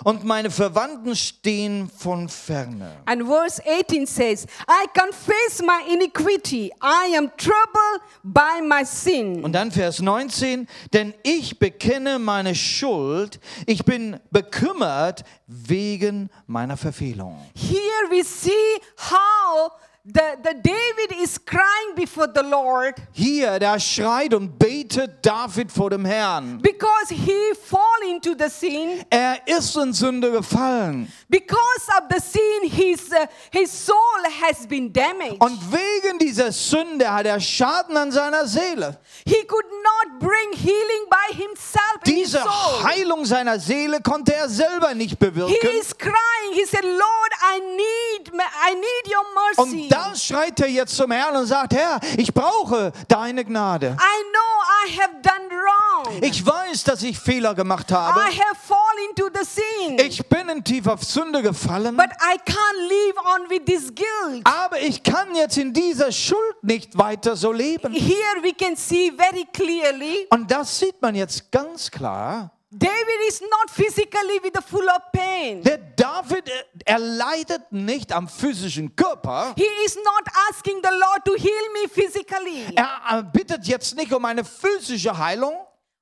und 0.02 0.24
meine 0.24 0.50
Verwandten 0.50 1.14
stehen 1.14 1.88
von 1.88 2.28
ferne. 2.28 2.96
And 3.06 3.26
verse 3.26 3.62
18 3.64 4.06
says, 4.06 4.46
I 4.68 4.86
confess 4.98 5.62
my 5.62 5.92
iniquity. 5.92 6.72
I 6.82 7.16
am 7.16 7.30
troubled 7.36 8.00
by 8.22 8.60
my 8.62 8.84
sin. 8.84 9.44
Und 9.44 9.52
dann 9.52 9.70
Vers 9.70 10.00
19. 10.00 10.66
Denn 10.92 11.14
ich 11.22 11.58
bekenne 11.58 12.18
meine 12.18 12.54
Schuld. 12.54 13.38
Ich 13.66 13.84
bin 13.84 14.18
bekümmert 14.30 15.24
wegen 15.46 16.30
meiner 16.46 16.76
Verfehlung. 16.76 17.38
Here 17.54 18.10
we 18.10 18.24
see 18.24 18.50
how 18.96 19.70
the, 20.06 20.37
the 20.42 20.54
David 20.54 21.16
is 21.23 21.38
crying 21.38 21.94
before 21.96 22.26
the 22.26 22.42
Lord 22.42 22.94
Hier, 23.12 23.58
da 23.58 23.78
schreit 23.78 24.34
und 24.34 24.58
betet 24.58 25.25
David 25.25 25.73
vor 25.73 25.90
dem 25.90 26.04
Herrn. 26.04 26.58
because 26.61 27.08
he 27.11 27.54
fall 27.54 27.80
into 28.11 28.34
the 28.38 28.49
sin. 28.50 29.02
Er 29.11 29.38
ist 29.46 29.76
in 29.76 29.92
Sünde 29.92 30.30
gefallen. 30.30 31.11
Because 31.34 31.88
of 31.98 32.04
the 32.08 32.20
sin, 32.20 32.70
his, 32.70 33.10
uh, 33.12 33.26
his 33.50 33.68
soul 33.72 34.22
has 34.40 34.68
been 34.68 34.92
damaged. 34.92 35.40
Und 35.42 35.58
wegen 35.72 36.16
dieser 36.20 36.52
Sünde 36.52 37.12
hat 37.12 37.26
er 37.26 37.40
Schaden 37.40 37.96
an 37.96 38.12
seiner 38.12 38.46
Seele. 38.46 38.96
He 39.26 39.44
could 39.44 39.64
not 39.82 40.20
bring 40.20 40.52
healing 40.52 41.08
by 41.10 41.34
himself 41.34 41.98
in 42.06 42.14
his 42.14 42.30
Diese 42.30 42.38
soul. 42.38 42.84
Heilung 42.84 43.24
seiner 43.24 43.58
Seele 43.58 44.00
konnte 44.00 44.32
er 44.32 44.48
selber 44.48 44.94
nicht 44.94 45.18
He 45.18 45.26
bewirken. 45.30 45.70
is 45.80 45.92
crying. 45.98 46.52
He 46.52 46.64
said, 46.66 46.84
Lord, 46.84 47.32
I 47.42 47.58
need, 47.58 48.32
I 48.32 48.74
need 48.74 49.12
your 49.12 49.24
mercy. 49.66 49.82
Und 49.82 49.88
da 49.88 50.14
schreit 50.14 50.60
er 50.60 50.68
jetzt 50.68 50.96
zum 50.96 51.10
Herrn 51.10 51.34
und 51.34 51.46
sagt, 51.46 51.74
Herr, 51.74 51.98
ich 52.16 52.32
brauche 52.32 52.92
deine 53.08 53.44
Gnade. 53.44 53.96
I 53.98 54.22
know 54.30 54.54
I 54.86 55.00
have 55.00 55.14
done 55.22 55.50
wrong. 55.50 56.22
Ich 56.22 56.46
weiß, 56.46 56.84
dass 56.84 57.02
ich 57.02 57.18
Fehler 57.18 57.54
gemacht 57.54 57.90
habe. 57.90 58.20
I 58.20 58.32
have 58.38 58.56
fallen 58.62 59.08
into 59.10 59.28
the 59.34 59.44
sin. 59.44 59.98
Ich 59.98 60.23
in 60.54 60.64
tiefer 60.64 60.96
Sünde 60.99 61.42
gefallen. 61.42 61.96
but 61.96 62.11
I 62.20 62.37
can't 62.38 62.88
live 62.88 63.16
on 63.26 63.50
with 63.50 63.64
this 63.66 63.92
guilt. 63.94 64.42
Aber 64.46 64.80
ich 64.80 65.02
kann 65.02 65.34
jetzt 65.34 65.56
in 65.58 65.73
dieser 65.73 66.11
Schuld 66.12 66.62
nicht 66.62 66.96
weiter 66.96 67.37
so 67.37 67.52
leben. 67.52 67.92
Here 67.92 68.42
we 68.42 68.52
can 68.54 68.76
see 68.76 69.12
very 69.16 69.46
clearly 69.52 70.26
Und 70.30 70.50
das 70.50 70.78
sieht 70.78 71.00
man 71.02 71.14
jetzt 71.14 71.50
ganz 71.50 71.90
klar. 71.90 72.50
David 72.76 73.28
is 73.28 73.40
not 73.40 73.70
physically 73.70 74.40
with 74.42 74.50
the 74.52 74.61
full 74.61 74.87
of 74.88 74.99
pain. 75.12 75.62
Der 75.62 75.78
David, 75.78 76.49
er- 76.49 76.64
er 76.94 76.99
leidet 76.99 77.70
nicht 77.70 78.12
am 78.12 78.26
physischen 78.28 78.96
Körper. 78.96 79.54
He 79.56 79.66
is 79.84 79.94
not 79.96 80.25
asking 80.50 80.80
the 80.82 80.90
Lord 80.90 81.25
to 81.25 81.34
heal 81.37 81.73
me 81.73 81.88
physically, 81.88 82.64
Er 82.75 83.18
äh, 83.18 83.23
bittet 83.32 83.64
jetzt 83.68 83.94
nicht 83.96 84.12
um 84.12 84.25
eine 84.25 84.44
physische 84.44 85.16
Heilung, 85.16 85.54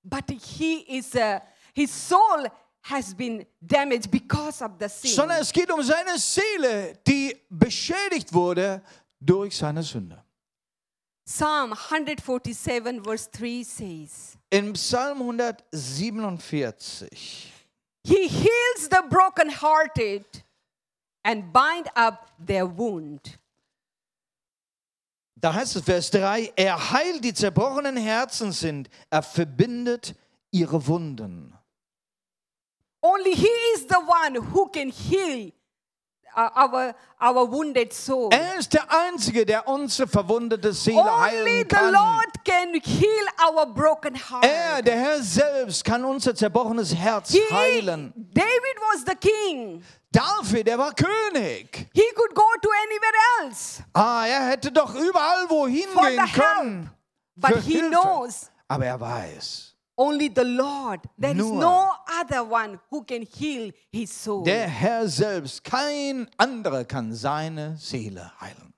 but 0.03 0.25
he 0.31 0.81
is 0.99 1.15
uh, 1.15 1.41
his 1.75 1.91
soul 2.09 2.47
has 2.83 3.15
been 3.15 3.47
damaged 3.61 4.11
because 4.11 4.65
of 4.65 4.73
the 4.81 4.89
sin. 4.89 5.13
sondern 5.15 5.41
es 5.41 5.53
geht 5.53 5.71
um 5.71 5.83
seine 5.83 6.19
Seele, 6.19 6.95
die 7.07 7.37
beschädigt 7.49 8.33
wurde 8.33 8.83
durch 9.21 9.57
seine 9.57 9.83
Sünde. 9.83 10.23
Psalm 11.25 11.73
147, 11.73 13.01
verse 13.05 13.31
3 13.31 13.63
says, 13.63 14.37
In 14.51 14.73
Psalm 14.75 15.21
147, 15.21 17.53
He 18.05 18.27
heals 18.29 18.89
the 18.91 19.03
brokenhearted 19.09 20.25
and 21.25 21.53
bind 21.53 21.89
up 21.95 22.27
their 22.45 22.67
wound. 22.67 23.39
da 25.37 25.55
heißt 25.55 25.77
es 25.77 25.85
Vers 25.85 26.11
3, 26.11 26.53
er 26.57 26.91
heilt 26.93 27.25
die 27.25 27.33
zerbrochenen 27.35 27.97
Herzen 27.97 28.51
sind, 28.53 28.89
er 29.11 29.23
verbindet 29.23 30.15
ihre 30.51 30.85
Wunden. 30.87 31.55
Only 33.03 33.35
He 33.35 33.49
is 33.75 33.87
the 33.89 33.97
one 33.99 34.37
who 34.37 34.69
can 34.69 34.89
heal 34.91 35.51
uh, 36.37 36.49
our, 36.55 36.95
our 37.21 37.45
wounded 37.51 37.93
soul. 37.93 38.31
Er 38.33 38.59
ist 38.59 38.73
der 38.73 38.85
Einzige, 38.91 39.45
der 39.45 39.67
unsere 39.69 40.07
verwundete 40.09 40.73
Seele 40.73 41.01
Only 41.01 41.11
heilen 41.21 41.47
the 41.59 41.65
kann. 41.65 41.93
Lord 41.93 42.45
can 42.45 42.75
heal 42.75 43.27
our 43.45 43.67
broken 43.67 44.15
heart. 44.15 44.45
Er, 44.45 44.83
der 44.83 44.97
Herr 44.97 45.23
selbst, 45.23 45.85
kann 45.85 46.05
unser 46.05 46.35
zerbrochenes 46.35 46.95
Herz 46.95 47.33
He- 47.33 47.41
heilen. 47.53 48.13
David 48.17 48.77
was 48.93 49.05
the 49.05 49.15
king. 49.17 49.83
David, 50.13 50.67
der 50.69 50.79
war 50.79 50.93
König. 50.95 51.89
He 51.95 52.05
could 52.15 52.35
go 52.35 52.45
to 52.63 52.69
anywhere 52.85 53.47
else. 53.49 53.83
Ah, 53.95 54.27
er 54.27 54.47
hätte 54.49 54.71
doch 54.71 54.95
überall 54.95 55.49
wohin 55.51 55.89
For 55.93 56.03
gehen 56.09 56.25
the 56.27 56.41
können. 56.41 56.91
But 57.35 57.51
Für 57.55 57.61
he 57.63 57.73
Hilfe. 57.81 57.91
knows 57.91 58.51
Aber 58.69 58.87
er 58.87 59.01
weiß, 59.01 59.72
only 59.97 60.29
the 60.29 60.45
Lord. 60.45 61.01
There 61.19 61.33
is 61.33 61.37
Nur. 61.39 61.61
no 61.61 61.91
other 62.21 62.43
one 62.45 62.79
who 62.91 63.05
can 63.05 63.23
heal 63.23 63.71
his 63.91 64.11
soul. 64.11 64.45
der 64.45 64.69
Herr 64.69 65.09
selbst, 65.09 65.63
kein 65.65 66.29
anderer 66.37 66.85
kann 66.85 67.13
seine 67.15 67.77
Seele 67.77 68.33
heilen. 68.41 68.73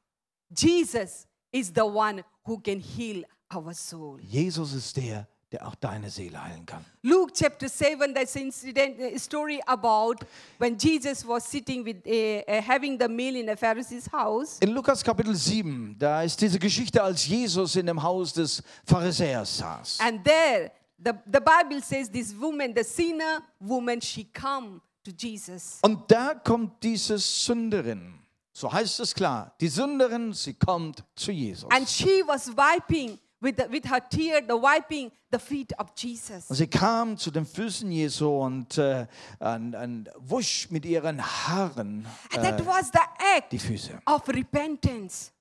Jesus 0.51 1.27
is 1.53 1.73
the 1.75 1.85
one 1.85 2.23
who 2.45 2.59
can 2.59 2.81
heal 2.81 3.25
our 3.55 3.75
soul. 3.75 4.19
Jesus 4.21 4.73
ist 4.73 4.97
der, 4.97 5.27
der 5.51 5.67
auch 5.67 5.75
deine 5.77 6.11
Seele 6.11 6.43
heilen 6.43 6.67
kann. 6.67 6.85
Luke 7.03 7.33
chapter 7.35 7.69
7, 7.69 8.13
that's 8.15 8.35
incident 8.37 9.01
a 9.01 9.19
story 9.19 9.61
about 9.67 10.25
when 10.59 10.77
Jesus 10.77 11.27
was 11.27 11.45
sitting 11.45 11.85
with 11.85 11.97
uh, 12.07 12.63
having 12.63 12.99
the 12.99 13.09
meal 13.09 13.37
in 13.37 13.49
a 13.49 13.57
Pharisee's 13.57 14.11
house. 14.13 14.59
In 14.61 14.71
Lukas 14.71 15.03
Kapitel 15.03 15.35
7, 15.35 15.97
da 15.99 16.23
ist 16.23 16.41
diese 16.41 16.59
Geschichte, 16.59 17.03
als 17.03 17.27
Jesus 17.27 17.77
in 17.77 17.87
dem 17.87 18.03
Haus 18.03 18.33
des 18.33 18.63
Pharisäers 18.85 19.59
saß. 19.59 19.99
And 20.01 20.25
there, 20.25 20.71
the, 20.99 21.13
the 21.27 21.41
Bible 21.41 21.81
says 21.83 22.09
this 22.09 22.35
woman, 22.35 22.75
the 22.75 22.85
sinner 22.85 23.43
woman, 23.61 24.01
she 24.01 24.25
come 24.25 24.81
to 25.05 25.13
Jesus. 25.13 25.79
Und 25.83 26.11
da 26.11 26.35
kommt 26.35 26.83
diese 26.83 27.19
Sünderin. 27.19 28.15
So 28.53 28.73
heißt 28.73 29.01
es 29.01 29.15
klar. 29.15 29.53
Die 29.61 29.69
Sünderin, 29.69 30.33
sie 30.33 30.55
kommt 30.55 31.05
zu 31.17 31.33
Jesus. 31.33 31.69
And 31.71 31.89
she 31.89 32.23
was 32.27 32.49
wiping 32.57 33.19
with, 33.41 33.55
the, 33.57 33.71
with 33.71 33.85
her 33.91 34.01
tear, 34.01 34.41
the 34.41 34.55
wiping 34.55 35.11
the 35.33 35.39
feet 35.39 35.73
of 35.79 35.89
Jesus. 35.97 36.49
Und 36.49 36.57
sie 36.57 36.69
kam 36.69 37.19
zu 37.19 37.31
den 37.31 37.45
Füßen 37.45 37.91
Jesu 37.91 38.29
und, 38.29 38.79
äh, 38.79 39.07
und, 39.41 39.75
und 39.75 40.11
wusch 40.19 40.71
mit 40.71 40.85
ihren 40.87 41.21
Haaren 41.21 42.07
And 42.33 42.43
that 42.43 42.61
äh, 42.61 42.67
was 42.67 42.91
the 42.93 43.01
act 43.37 43.53
die 43.53 43.59
Füße. 43.59 44.01
of 44.07 44.29
repentance. 44.29 45.33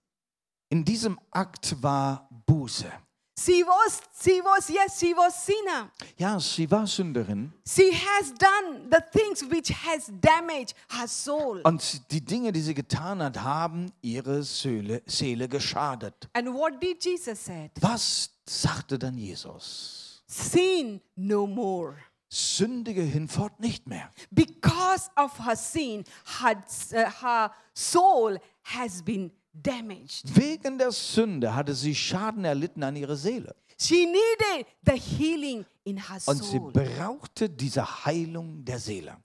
In 0.69 0.83
diesem 0.83 1.19
Akt 1.29 1.75
war 1.83 2.27
Buße. 2.47 2.91
She 3.35 3.63
was, 3.63 3.99
she 4.21 4.41
was, 4.41 4.69
yes, 4.69 4.99
she 4.99 5.13
was 5.15 5.33
sinner. 5.43 5.89
Ja, 6.17 6.39
sie 6.39 6.69
war 6.69 6.85
Sünderin 6.85 7.51
She 7.65 7.91
has 7.91 8.31
done 8.33 8.89
the 8.91 9.01
things 9.11 9.41
which 9.49 9.69
has 9.69 10.11
damaged 10.21 10.75
her 10.89 11.07
soul. 11.07 11.59
und 11.63 11.81
sie- 11.81 11.99
die 12.11 12.21
Dinge, 12.23 12.51
die 12.51 12.61
sie 12.61 12.75
getan 12.75 13.23
hat, 13.23 13.37
haben 13.41 13.91
ihre 14.03 14.43
Seele, 14.43 15.01
Seele 15.07 15.47
geschadet. 15.49 16.29
And 16.33 16.53
what 16.53 16.79
did 16.79 17.03
Jesus 17.03 17.43
say? 17.43 17.71
Was 17.81 18.29
sagte 18.47 18.99
dann 18.99 19.17
Jesus? 19.17 20.23
Sin 20.27 21.01
no 21.15 21.47
more. 21.47 21.95
Sündige 22.29 23.01
hinfort 23.01 23.59
nicht 23.59 23.87
mehr. 23.87 24.11
Because 24.31 25.09
of 25.15 25.31
her 25.45 25.55
sin, 25.55 26.03
her, 26.39 26.55
uh, 26.93 27.11
her 27.21 27.51
soul 27.73 28.37
has 28.63 29.01
been 29.03 29.31
damaged. 29.53 30.23
Wegen 30.35 30.77
der 30.77 30.91
Sünde 30.91 31.53
hatte 31.55 31.73
sie 31.73 31.95
Schaden 31.95 32.43
erlitten 32.45 32.83
an 32.83 32.95
ihrer 32.95 33.15
Seele. 33.15 33.55
She 33.79 34.05
needed 34.05 34.65
the 34.85 34.99
healing 34.99 35.65
in 35.83 35.97
her 35.97 36.19
Und 36.25 36.43
sie 36.43 36.57
soul. 36.57 36.71
brauchte 36.71 37.49
diese 37.49 38.05
Heilung 38.05 38.63
der 38.65 38.79
Seele. 38.79 39.17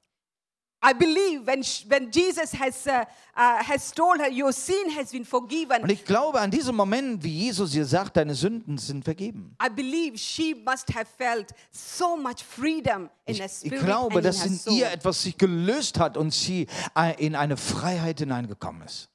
I 0.80 0.94
believe 0.94 1.44
when, 1.44 1.60
when 1.88 2.08
Jesus 2.12 2.52
has, 2.56 2.86
uh, 2.86 3.02
uh, 3.36 3.62
has 3.64 3.90
told 3.90 4.20
her, 4.20 4.30
Your 4.30 4.52
sin 4.52 4.94
has 4.96 5.10
been 5.10 5.24
forgiven, 5.24 5.82
Und 5.82 5.90
ich 5.90 6.04
glaube, 6.04 6.40
an 6.40 6.52
diesem 6.52 6.76
Moment, 6.76 7.24
wie 7.24 7.36
Jesus 7.46 7.74
ihr 7.74 7.84
sagt, 7.84 8.16
deine 8.16 8.36
Sünden 8.36 8.78
sind 8.78 9.02
vergeben. 9.04 9.56
I 9.60 9.68
believe 9.68 10.16
she 10.16 10.54
must 10.54 10.94
have 10.94 11.06
felt 11.18 11.50
so 11.72 12.16
much 12.16 12.44
freedom 12.44 13.10
in 13.26 13.34
Ich, 13.34 13.40
her 13.40 13.46
ich 13.46 13.52
spirit 13.72 13.84
glaube, 13.84 14.18
and 14.18 14.18
in 14.18 14.22
dass 14.22 14.46
in 14.46 14.56
soul. 14.56 14.72
ihr 14.74 14.92
etwas 14.92 15.20
sich 15.24 15.36
gelöst 15.36 15.98
hat 15.98 16.16
und 16.16 16.32
sie 16.32 16.68
äh, 16.96 17.26
in 17.26 17.34
eine 17.34 17.56
Freiheit 17.56 18.20
hineingekommen 18.20 18.82
ist. 18.82 19.08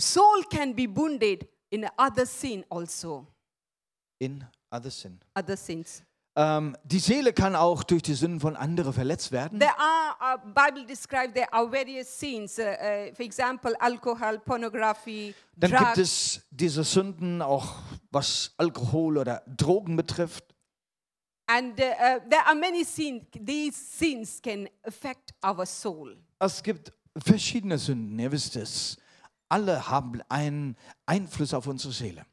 Soul 0.00 0.44
can 0.50 0.74
be 0.74 0.86
wounded 0.88 1.46
in 1.70 1.86
other 1.96 2.26
sin 2.26 2.64
also, 2.68 3.26
In 4.18 4.44
other 4.70 4.90
sin. 4.90 5.20
other 5.34 5.56
sins. 5.56 6.02
Ähm, 6.36 6.76
die 6.82 6.98
Seele 6.98 7.32
kann 7.32 7.54
auch 7.54 7.84
durch 7.84 8.02
die 8.02 8.14
Sünden 8.14 8.40
von 8.40 8.56
anderen 8.56 8.92
verletzt 8.92 9.30
werden. 9.30 9.60
There 9.60 9.78
are, 9.78 10.36
uh, 10.36 10.52
Bible 10.52 10.84
describes 10.84 11.32
there 11.32 11.52
are 11.52 11.70
various 11.70 12.08
sins. 12.18 12.58
Uh, 12.58 12.62
uh, 12.62 13.14
for 13.14 13.24
example, 13.24 13.72
alcohol, 13.80 14.40
pornography, 14.40 15.32
Dann 15.54 15.70
gibt 15.70 15.82
drugs. 15.82 15.98
es 15.98 16.40
diese 16.50 16.82
Sünden 16.82 17.40
auch, 17.40 17.76
was 18.10 18.52
Alkohol 18.56 19.18
oder 19.18 19.44
Drogen 19.46 19.94
betrifft. 19.94 20.44
And 21.46 21.78
uh, 21.78 21.84
uh, 21.84 22.20
there 22.28 22.44
are 22.46 22.56
many 22.56 22.84
sins. 22.84 23.22
These 23.32 23.76
sins 23.78 24.40
can 24.42 24.68
affect 24.82 25.32
our 25.44 25.64
soul. 25.64 26.16
Es 26.40 26.60
gibt 26.60 26.92
verschiedene 27.16 27.78
Sünden, 27.78 28.18
ihr 28.18 28.32
wisst 28.32 28.56
es. 28.56 28.96
Alle 29.48 29.88
haben 29.88 30.22
einen 30.28 30.76
Einfluss 31.06 31.54
auf 31.54 31.66
unsere 31.66 31.92
Seele. 31.92 32.24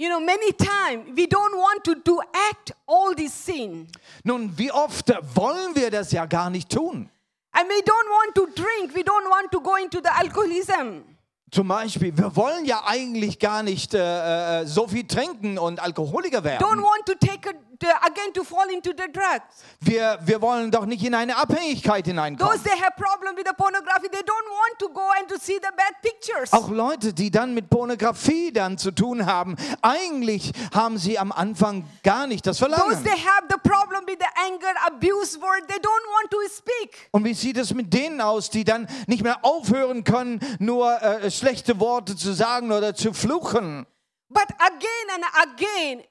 You 0.00 0.08
know, 0.08 0.20
many 0.20 0.52
times 0.52 1.16
we 1.16 1.26
don't 1.26 1.56
want 1.56 1.82
to, 1.84 1.96
to 1.96 2.20
act 2.50 2.72
all 2.86 3.14
these 3.16 3.32
sin. 3.32 3.88
Nun, 4.22 4.56
wie 4.56 4.70
oft 4.70 5.08
wollen 5.34 5.74
wir 5.74 5.90
das 5.90 6.12
ja 6.12 6.26
gar 6.26 6.50
nicht 6.50 6.70
tun? 6.70 7.10
And 7.52 7.68
we 7.68 7.82
don't 7.82 8.08
want 8.08 8.34
to 8.36 8.46
drink. 8.54 8.94
We 8.94 9.02
don't 9.02 9.28
want 9.28 9.50
to 9.50 9.60
go 9.60 9.74
into 9.76 10.00
the 10.00 10.10
alcoholism. 10.10 11.02
Zum 11.50 11.68
Beispiel, 11.68 12.16
wir 12.16 12.36
wollen 12.36 12.64
ja 12.66 12.82
eigentlich 12.86 13.38
gar 13.38 13.62
nicht 13.62 13.94
äh, 13.94 14.60
äh, 14.62 14.66
so 14.66 14.86
viel 14.86 15.06
trinken 15.06 15.58
und 15.58 15.80
Alkoholiker 15.80 16.38
Don't 16.38 16.44
werden. 16.44 16.82
want 16.82 17.06
to 17.06 17.14
take 17.14 17.48
a, 17.48 18.06
again 18.06 18.32
to 18.34 18.44
fall 18.44 18.68
into 18.70 18.90
the 18.90 19.10
drugs. 19.10 19.64
Wir, 19.80 20.18
wir 20.24 20.42
wollen 20.42 20.70
doch 20.70 20.84
nicht 20.84 21.02
in 21.04 21.14
eine 21.14 21.36
Abhängigkeit 21.36 22.04
Those 22.04 22.10
hineinkommen. 22.10 22.62
they 22.64 22.78
have 22.78 22.92
problem 22.96 23.36
with 23.36 23.44
the 23.46 23.54
pornography, 23.56 24.08
they 24.10 24.20
don't 24.20 24.48
want 24.50 24.78
to 24.78 24.88
go 24.88 25.08
and 25.18 25.28
to 25.28 25.36
see 25.38 25.54
the 25.62 25.70
bad 25.76 25.94
pictures. 26.02 26.52
Auch 26.52 26.68
Leute, 26.70 27.14
die 27.14 27.30
dann 27.30 27.54
mit 27.54 27.70
Pornografie 27.70 28.52
dann 28.52 28.76
zu 28.76 28.90
tun 28.90 29.24
haben, 29.24 29.56
eigentlich 29.80 30.52
haben 30.74 30.98
sie 30.98 31.18
am 31.18 31.32
Anfang 31.32 31.84
gar 32.02 32.26
nicht 32.26 32.46
das 32.46 32.58
Those 32.58 32.70
Verlangen. 32.74 33.04
they 33.04 33.12
have 33.12 33.46
the 33.48 33.56
problem 33.62 34.06
with 34.06 34.18
the 34.18 34.42
anger, 34.44 34.74
abuse 34.86 35.40
word, 35.40 35.66
they 35.68 35.78
don't 35.78 36.06
want 36.12 36.30
to 36.30 36.38
speak. 36.54 37.08
Und 37.12 37.24
wie 37.24 37.34
sieht 37.34 37.56
es 37.56 37.72
mit 37.72 37.92
denen 37.94 38.20
aus, 38.20 38.50
die 38.50 38.64
dann 38.64 38.86
nicht 39.06 39.22
mehr 39.22 39.44
aufhören 39.44 40.04
können, 40.04 40.40
nur 40.58 41.00
äh, 41.00 41.30
schlechte 41.38 41.78
Worte 41.80 42.16
zu 42.16 42.32
sagen 42.32 42.72
oder 42.72 42.94
zu 42.94 43.12
fluchen? 43.12 43.86
But 44.30 44.48
again 44.58 45.08
and 45.14 45.24
again, 45.42 46.02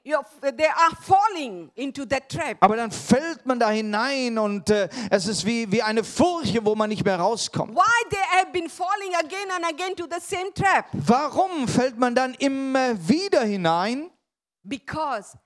they 0.56 0.66
are 0.66 0.96
falling 1.00 1.70
into 1.76 2.04
that 2.06 2.28
trap. 2.28 2.56
Aber 2.60 2.74
dann 2.74 2.90
fällt 2.90 3.46
man 3.46 3.60
da 3.60 3.70
hinein 3.70 4.38
und 4.38 4.70
äh, 4.70 4.88
es 5.08 5.28
ist 5.28 5.46
wie, 5.46 5.70
wie 5.70 5.82
eine 5.82 6.02
Furche, 6.02 6.64
wo 6.64 6.74
man 6.74 6.88
nicht 6.88 7.04
mehr 7.04 7.20
rauskommt. 7.20 7.76
Why 7.76 8.08
they 8.10 8.18
have 8.18 8.50
been 8.50 8.68
falling 8.68 9.14
again 9.14 9.48
and 9.54 9.64
again 9.64 9.94
to 9.94 10.06
the 10.10 10.20
same 10.20 10.52
trap? 10.52 10.86
Warum 10.92 11.68
fällt 11.68 11.96
man 11.96 12.16
dann 12.16 12.34
immer 12.34 12.96
wieder 13.08 13.42
hinein? 13.44 14.10
Because 14.64 15.38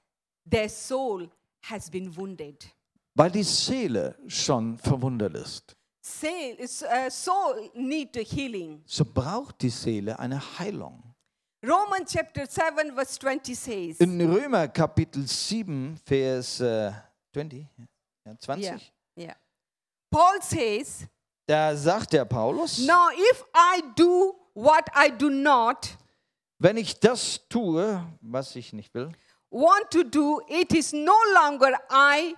their 0.51 0.71
soul 0.71 1.31
has 1.69 1.91
been 1.91 2.17
wounded. 2.17 2.67
Weil 3.15 3.31
die 3.31 3.43
Seele 3.43 4.17
schon 4.27 4.79
verwundet 4.79 5.35
ist. 5.37 5.77
Is- 6.59 6.83
uh, 6.83 7.11
soul 7.11 7.71
need 7.75 8.15
healing. 8.17 8.83
So 8.87 9.05
braucht 9.05 9.63
die 9.63 9.71
Seele 9.71 10.19
eine 10.19 10.41
Heilung. 10.59 11.03
Romans 11.65 12.13
chapter 12.13 12.47
7 12.47 12.93
verse 12.93 13.19
20 13.21 13.55
says, 13.55 14.01
In 14.01 14.21
Römer 14.21 14.67
Kapitel 14.67 15.27
7, 15.27 15.97
Vers 16.05 16.61
äh, 16.61 16.91
20, 17.33 17.67
ja, 18.27 18.37
20, 18.37 18.65
yeah, 18.65 18.81
yeah. 19.17 19.37
Paul 20.11 20.43
says, 20.43 21.07
da 21.47 21.77
sagt 21.77 22.13
der 22.13 22.25
Paulus, 22.25 22.79
Now 22.79 23.11
if 23.13 23.45
I 23.55 23.81
do 23.95 24.35
what 24.55 24.85
I 24.97 25.11
do 25.11 25.31
not 25.31 25.97
wenn 26.63 26.77
ich 26.77 27.01
das 27.01 27.41
tue, 27.49 28.01
was 28.21 28.55
ich 28.55 28.73
nicht 28.73 28.95
will, 28.95 29.11
want 29.51 29.91
to 29.91 30.05
do, 30.05 30.41
it 30.49 30.73
is 30.73 30.93
no 30.93 31.17
longer 31.35 31.73
I 31.91 32.37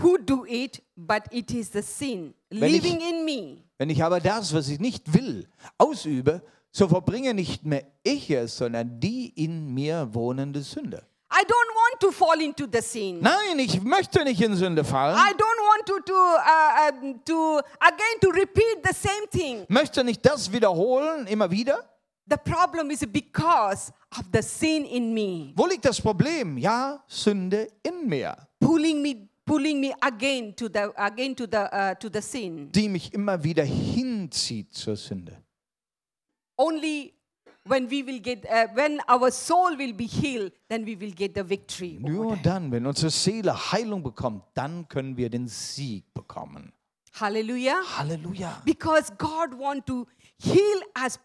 who 0.00 0.18
do 0.18 0.44
it, 0.46 0.82
but 0.96 1.22
it 1.30 1.50
is 1.52 1.70
the 1.72 1.82
sin 1.82 2.34
Wenn 2.50 2.74
ich- 2.74 2.82
living 2.82 3.00
in 3.00 3.24
me. 3.24 3.58
wenn 3.78 3.90
ich 3.90 4.02
aber 4.02 4.20
das, 4.20 4.52
was 4.54 4.68
ich 4.68 4.78
nicht 4.80 5.12
will, 5.12 5.46
ausübe, 5.78 6.42
so 6.70 6.88
verbringe 6.88 7.34
nicht 7.34 7.64
mehr 7.66 7.84
ich 8.02 8.30
es, 8.30 8.56
sondern 8.56 8.98
die 9.00 9.28
in 9.36 9.72
mir 9.74 10.08
wohnende 10.12 10.62
Sünde. 10.62 11.02
I 11.34 11.44
don't 11.44 11.48
want 11.74 12.00
to 12.00 12.10
fall 12.12 12.40
into 12.42 12.66
the 12.70 12.80
sin. 12.82 13.20
Nein, 13.20 13.58
ich 13.58 13.82
möchte 13.82 14.22
nicht 14.22 14.40
in 14.42 14.54
Sünde 14.54 14.84
fallen. 14.84 15.16
I 15.16 15.32
don't 15.32 15.40
want 15.40 15.86
to 15.86 16.00
to 16.00 16.12
uh, 16.12 17.14
to 17.24 17.58
again 17.80 18.20
to 18.20 18.28
repeat 18.30 18.84
the 18.84 18.92
same 18.94 19.26
thing. 19.30 19.64
Möchte 19.68 20.04
nicht 20.04 20.24
das 20.26 20.52
wiederholen, 20.52 21.26
immer 21.26 21.50
wieder. 21.50 21.78
The 22.28 22.36
problem 22.36 22.90
is 22.90 23.00
because 23.00 23.90
of 24.16 24.24
the 24.32 24.42
sin 24.42 24.84
in 24.84 25.12
me, 25.14 25.52
Wo 25.56 25.66
liegt 25.66 25.84
das 25.86 26.00
Problem? 26.00 26.56
Ja, 26.58 27.02
Sünde 27.08 27.66
in 27.82 28.06
mir, 28.08 28.36
pulling 28.60 29.00
me 29.02 29.28
pulling 29.52 29.80
me 29.80 29.92
again 30.00 30.54
to 30.54 30.68
the 30.68 30.92
again 30.96 31.34
to 31.34 31.46
the 31.46 31.68
uh, 31.72 31.94
to 31.94 32.08
the 32.08 32.22
sin. 32.22 32.70
die 32.72 32.88
mich 32.88 33.12
immer 33.12 33.42
wieder 33.44 33.64
hinzieht 33.64 34.72
zur 34.72 34.96
Sünde. 34.96 35.36
Only 36.56 37.12
when 37.64 37.90
we 37.90 38.06
will 38.06 38.20
get 38.20 38.46
uh, 38.46 38.66
when 38.74 39.00
our 39.08 39.30
soul 39.30 39.76
will 39.76 39.92
be 39.92 40.06
healed, 40.06 40.52
then 40.68 40.86
we 40.86 40.98
will 40.98 41.12
get 41.12 41.34
the 41.34 41.44
victory. 41.44 41.98
over 42.02 42.12
Nur 42.12 42.36
dann, 42.36 42.70
wenn 42.72 42.86
unsere 42.86 43.10
Seele 43.10 43.52
Heilung 43.72 44.02
bekommt, 44.02 44.44
dann 44.54 44.88
können 44.88 45.16
wir 45.16 45.28
den 45.28 45.48
Sieg 45.48 46.04
bekommen. 46.14 46.72
Hallelujah. 47.12 47.82
Halleluja. 47.98 48.62
Because 48.64 49.12
God 49.18 49.52
want 49.58 49.86
to 49.86 50.06
heal 50.38 50.80
us 51.04 51.18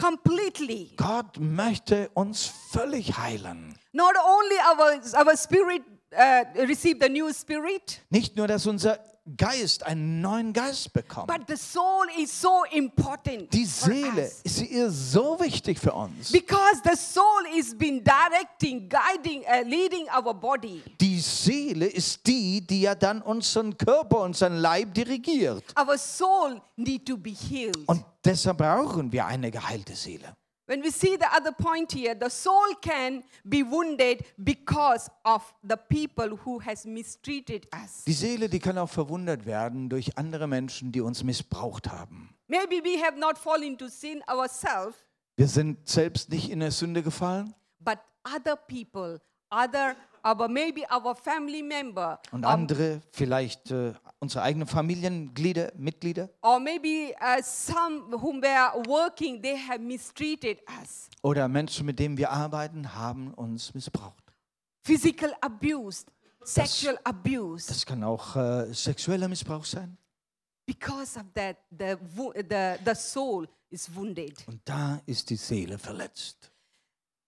completely. 0.00 0.94
Gott 0.96 1.38
möchte 1.38 2.08
uns 2.14 2.46
völlig 2.70 3.18
heilen. 3.18 3.74
Not 3.92 4.14
only 4.16 4.56
our 4.56 5.26
our 5.26 5.36
spirit 5.36 5.82
uh, 6.16 6.62
receive 6.66 6.98
the 7.00 7.08
new 7.08 7.32
spirit, 7.32 8.00
Nicht 8.10 8.36
nur, 8.36 8.46
dass 8.46 8.66
unser 8.66 8.98
Geist 9.38 9.86
einen 9.86 10.20
neuen 10.20 10.52
Geist 10.52 10.92
bekommt. 10.92 11.28
but 11.28 11.48
the 11.48 11.56
soul 11.56 12.06
is 12.18 12.30
so 12.30 12.64
important. 12.72 13.50
Die 13.54 13.64
Seele, 13.64 14.30
ist 14.42 15.12
so 15.12 15.40
wichtig 15.40 15.78
für 15.78 15.94
uns. 15.94 16.30
Because 16.30 16.82
the 16.84 16.94
soul 16.94 17.46
is 17.56 17.74
been 17.74 18.04
directing, 18.04 18.86
guiding, 18.86 19.42
uh, 19.44 19.66
leading 19.66 20.06
our 20.14 20.34
body. 20.34 20.82
Die 21.00 21.18
Seele 21.20 21.86
ist 21.86 22.26
die, 22.26 22.66
die 22.66 22.82
ja 22.82 22.94
dann 22.94 23.22
unseren 23.22 23.78
Körper, 23.78 24.20
unseren 24.20 24.56
Leib 24.56 24.92
dirigiert. 24.92 25.64
Our 25.78 25.96
soul 25.96 26.60
need 26.76 27.06
to 27.06 27.16
be 27.16 27.30
healed. 27.30 27.78
Und 27.86 28.04
deshalb 28.22 28.58
brauchen 28.58 29.10
wir 29.10 29.24
eine 29.24 29.50
geheilte 29.50 29.94
Seele. 29.94 30.36
When 30.66 30.82
we 30.82 30.90
see 30.90 31.16
the 31.16 31.26
other 31.36 31.52
point 31.52 31.92
here, 31.92 32.14
the 32.18 32.30
soul 32.30 32.74
can 32.80 33.22
be 33.44 33.62
wounded 33.62 34.24
because 34.38 35.10
of 35.24 35.42
the 35.62 35.76
people 35.76 36.38
who 36.44 36.58
has 36.60 36.86
mistreated 36.86 37.66
us. 37.74 38.04
Die 38.06 38.14
Seele, 38.14 38.48
die 38.48 38.60
kann 38.60 38.78
auch 38.78 38.88
verwundert 38.88 39.44
werden 39.44 39.90
durch 39.90 40.16
andere 40.16 40.46
Menschen, 40.46 40.90
die 40.90 41.02
uns 41.02 41.22
missbraucht 41.22 41.90
haben. 41.90 42.34
Maybe 42.48 42.82
we 42.82 43.02
have 43.02 43.18
not 43.18 43.36
fallen 43.36 43.64
into 43.64 43.88
sin 43.88 44.22
ourselves, 44.26 44.96
Wir 45.36 45.48
sind 45.48 45.88
selbst 45.88 46.30
nicht 46.30 46.48
in 46.48 46.60
der 46.60 46.70
Sünde 46.70 47.02
gefallen 47.02 47.54
but 47.84 47.98
other 48.24 48.56
people, 48.56 49.20
other, 49.50 49.94
our 50.24 50.48
maybe 50.48 50.82
our 50.90 51.14
family 51.14 51.62
member, 51.62 52.20
und 52.32 52.44
andere, 52.44 53.02
vielleicht 53.10 53.70
äh, 53.70 53.92
unsere 54.18 54.42
eigenen 54.42 54.66
Familienglieder, 54.66 55.72
Mitglieder 55.76 56.30
or 56.42 56.58
maybe 56.58 57.14
uh, 57.20 57.42
some 57.42 58.10
whom 58.10 58.40
were 58.42 58.72
working, 58.86 59.40
they 59.42 59.56
have 59.56 59.78
mistreated 59.80 60.58
us. 60.80 61.08
oder 61.22 61.46
Menschen, 61.48 61.86
mit 61.86 61.98
denen 61.98 62.16
wir 62.16 62.30
arbeiten, 62.30 62.94
haben 62.94 63.34
uns 63.34 63.74
missbraucht. 63.74 64.22
Physical 64.82 65.34
abuse, 65.40 66.04
sexual 66.44 66.98
abuse. 67.04 67.68
Das 67.68 67.84
kann 67.86 68.02
auch 68.04 68.36
äh, 68.36 68.72
sexueller 68.72 69.28
Missbrauch 69.28 69.64
sein. 69.64 69.96
Because 70.66 71.18
of 71.18 71.26
that, 71.34 71.56
the, 71.70 71.96
the, 72.16 72.76
the 72.84 72.94
soul 72.94 73.46
is 73.70 73.94
wounded. 73.94 74.46
Und 74.46 74.60
da 74.64 75.00
ist 75.04 75.28
die 75.28 75.36
Seele 75.36 75.78
verletzt. 75.78 76.50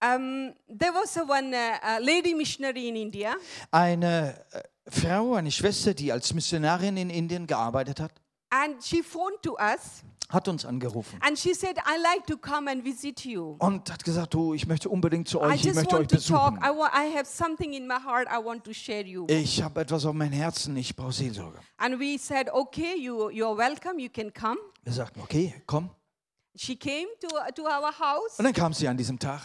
Um, 0.04 0.52
there 0.68 0.92
was 0.92 1.16
one 1.16 1.54
uh, 1.54 1.98
lady 2.04 2.34
missionary 2.34 2.88
in 2.88 2.96
India, 2.96 3.34
Eine 3.70 4.34
äh, 4.52 4.62
Frau, 4.90 5.34
eine 5.34 5.50
Schwester, 5.50 5.94
die 5.94 6.12
als 6.12 6.34
Missionarin 6.34 6.98
in 6.98 7.08
Indien 7.08 7.46
gearbeitet 7.46 8.00
hat, 8.00 8.12
and 8.50 8.82
she 8.84 9.02
phoned 9.02 9.40
to 9.42 9.56
us 9.58 10.02
hat 10.28 10.48
uns 10.48 10.66
angerufen 10.66 11.18
and 11.22 11.38
she 11.38 11.54
said, 11.54 11.78
I 11.86 11.96
like 12.02 12.26
to 12.26 12.36
come 12.36 12.70
and 12.70 12.84
visit 12.84 13.24
you. 13.24 13.56
und 13.58 13.90
hat 13.90 14.04
gesagt, 14.04 14.34
du, 14.34 14.52
ich 14.54 14.66
möchte 14.66 14.88
unbedingt 14.90 15.28
zu 15.28 15.38
I 15.38 15.44
euch, 15.44 15.64
ich 15.64 15.74
möchte 15.74 15.94
euch 15.96 16.00
want 16.00 16.10
to 16.10 16.16
talk. 16.18 16.54
besuchen. 16.56 16.74
I, 16.74 16.76
wa- 16.76 16.90
I 16.92 17.16
have 17.16 17.24
something 17.24 17.72
in 17.72 17.86
my 17.86 17.94
heart 17.94 18.28
I 18.28 18.44
want 18.44 18.64
to 18.64 18.72
share 18.74 19.04
you. 19.06 19.24
Ich 19.30 19.62
habe 19.62 19.80
etwas 19.80 20.04
auf 20.04 20.14
mein 20.14 20.32
Herzen, 20.32 20.76
ich 20.76 20.94
brauche 20.94 21.12
Seelsorge. 21.12 21.58
And 21.78 21.98
we 21.98 22.18
said, 22.18 22.50
okay, 22.52 22.96
you, 22.98 23.30
you're 23.30 23.56
welcome, 23.56 23.98
you 23.98 24.10
can 24.10 24.30
come. 24.32 24.56
Wir 24.82 24.92
sagten, 24.92 25.20
okay, 25.22 25.54
komm. 25.66 25.88
She 26.54 26.76
came 26.76 27.06
to, 27.20 27.28
to 27.54 27.62
our 27.62 27.92
house 27.98 28.38
Und 28.38 28.44
dann 28.44 28.52
kam 28.54 28.72
sie 28.74 28.88
an 28.88 28.96
diesem 28.96 29.18
Tag 29.18 29.40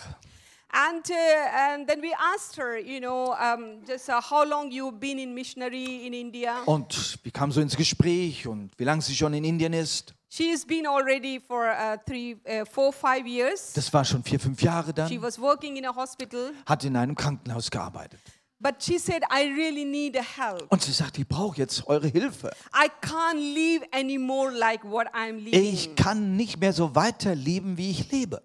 and, 0.74 1.10
uh, 1.10 1.74
and 1.74 1.88
then 1.88 2.02
we 2.02 2.14
asked 2.36 2.58
her, 2.58 2.78
you 2.80 3.00
know, 3.00 3.34
um, 3.34 3.84
just 3.86 4.10
uh, 4.10 4.22
how 4.22 4.44
long 4.46 4.72
you've 4.72 5.00
been 5.00 5.20
in 5.20 5.34
missionary 5.34 6.06
in 6.08 6.14
India. 6.14 6.62
und 6.66 7.20
wir 7.24 7.32
kamen 7.32 7.52
so 7.52 7.62
ins 7.62 7.76
Gespräch 7.76 8.48
und 8.48 8.72
wie 8.78 8.84
lange 8.84 9.02
sie 9.02 9.16
schon 9.16 9.34
in 9.34 9.44
Indien 9.44 9.74
ist. 9.74 10.14
She's 10.30 10.66
been 10.66 10.88
already 10.88 11.42
for 11.46 11.66
uh, 11.70 11.98
three, 12.06 12.38
uh, 12.48 12.64
four, 12.66 12.94
five 12.94 13.28
years. 13.28 13.74
Das 13.74 13.92
war 13.94 14.06
schon 14.06 14.24
vier, 14.24 14.40
fünf 14.40 14.62
Jahre 14.62 14.88
She 14.88 14.94
dann. 14.94 15.22
was 15.22 15.38
working 15.40 15.76
in 15.76 15.86
a 15.86 15.94
hospital, 15.94 16.54
Hat 16.66 16.86
in 16.86 16.96
einem 16.96 17.16
Krankenhaus 17.16 17.70
gearbeitet. 17.70 18.20
but 18.62 18.76
she 18.82 18.98
said, 19.00 19.24
I 19.30 19.44
really 19.48 19.84
need 19.84 20.16
help. 20.16 20.72
Und 20.72 20.82
sie 20.84 20.92
sagt, 20.94 21.18
ich 21.18 21.28
brauche 21.28 21.58
jetzt 21.58 21.86
eure 21.88 22.08
Hilfe. 22.08 22.52
I 22.74 22.88
can't 23.06 23.40
live 23.54 23.84
anymore 23.92 24.52
like 24.52 24.84
what 24.86 25.08
I'm 25.14 25.38
living. 25.44 25.54
Ich 25.74 25.96
kann 25.96 26.38
nicht 26.38 26.60
mehr 26.60 26.72
so 26.72 26.96
weiterleben, 26.96 27.78
wie 27.78 27.90
ich 27.92 28.10
lebe. 28.12 28.42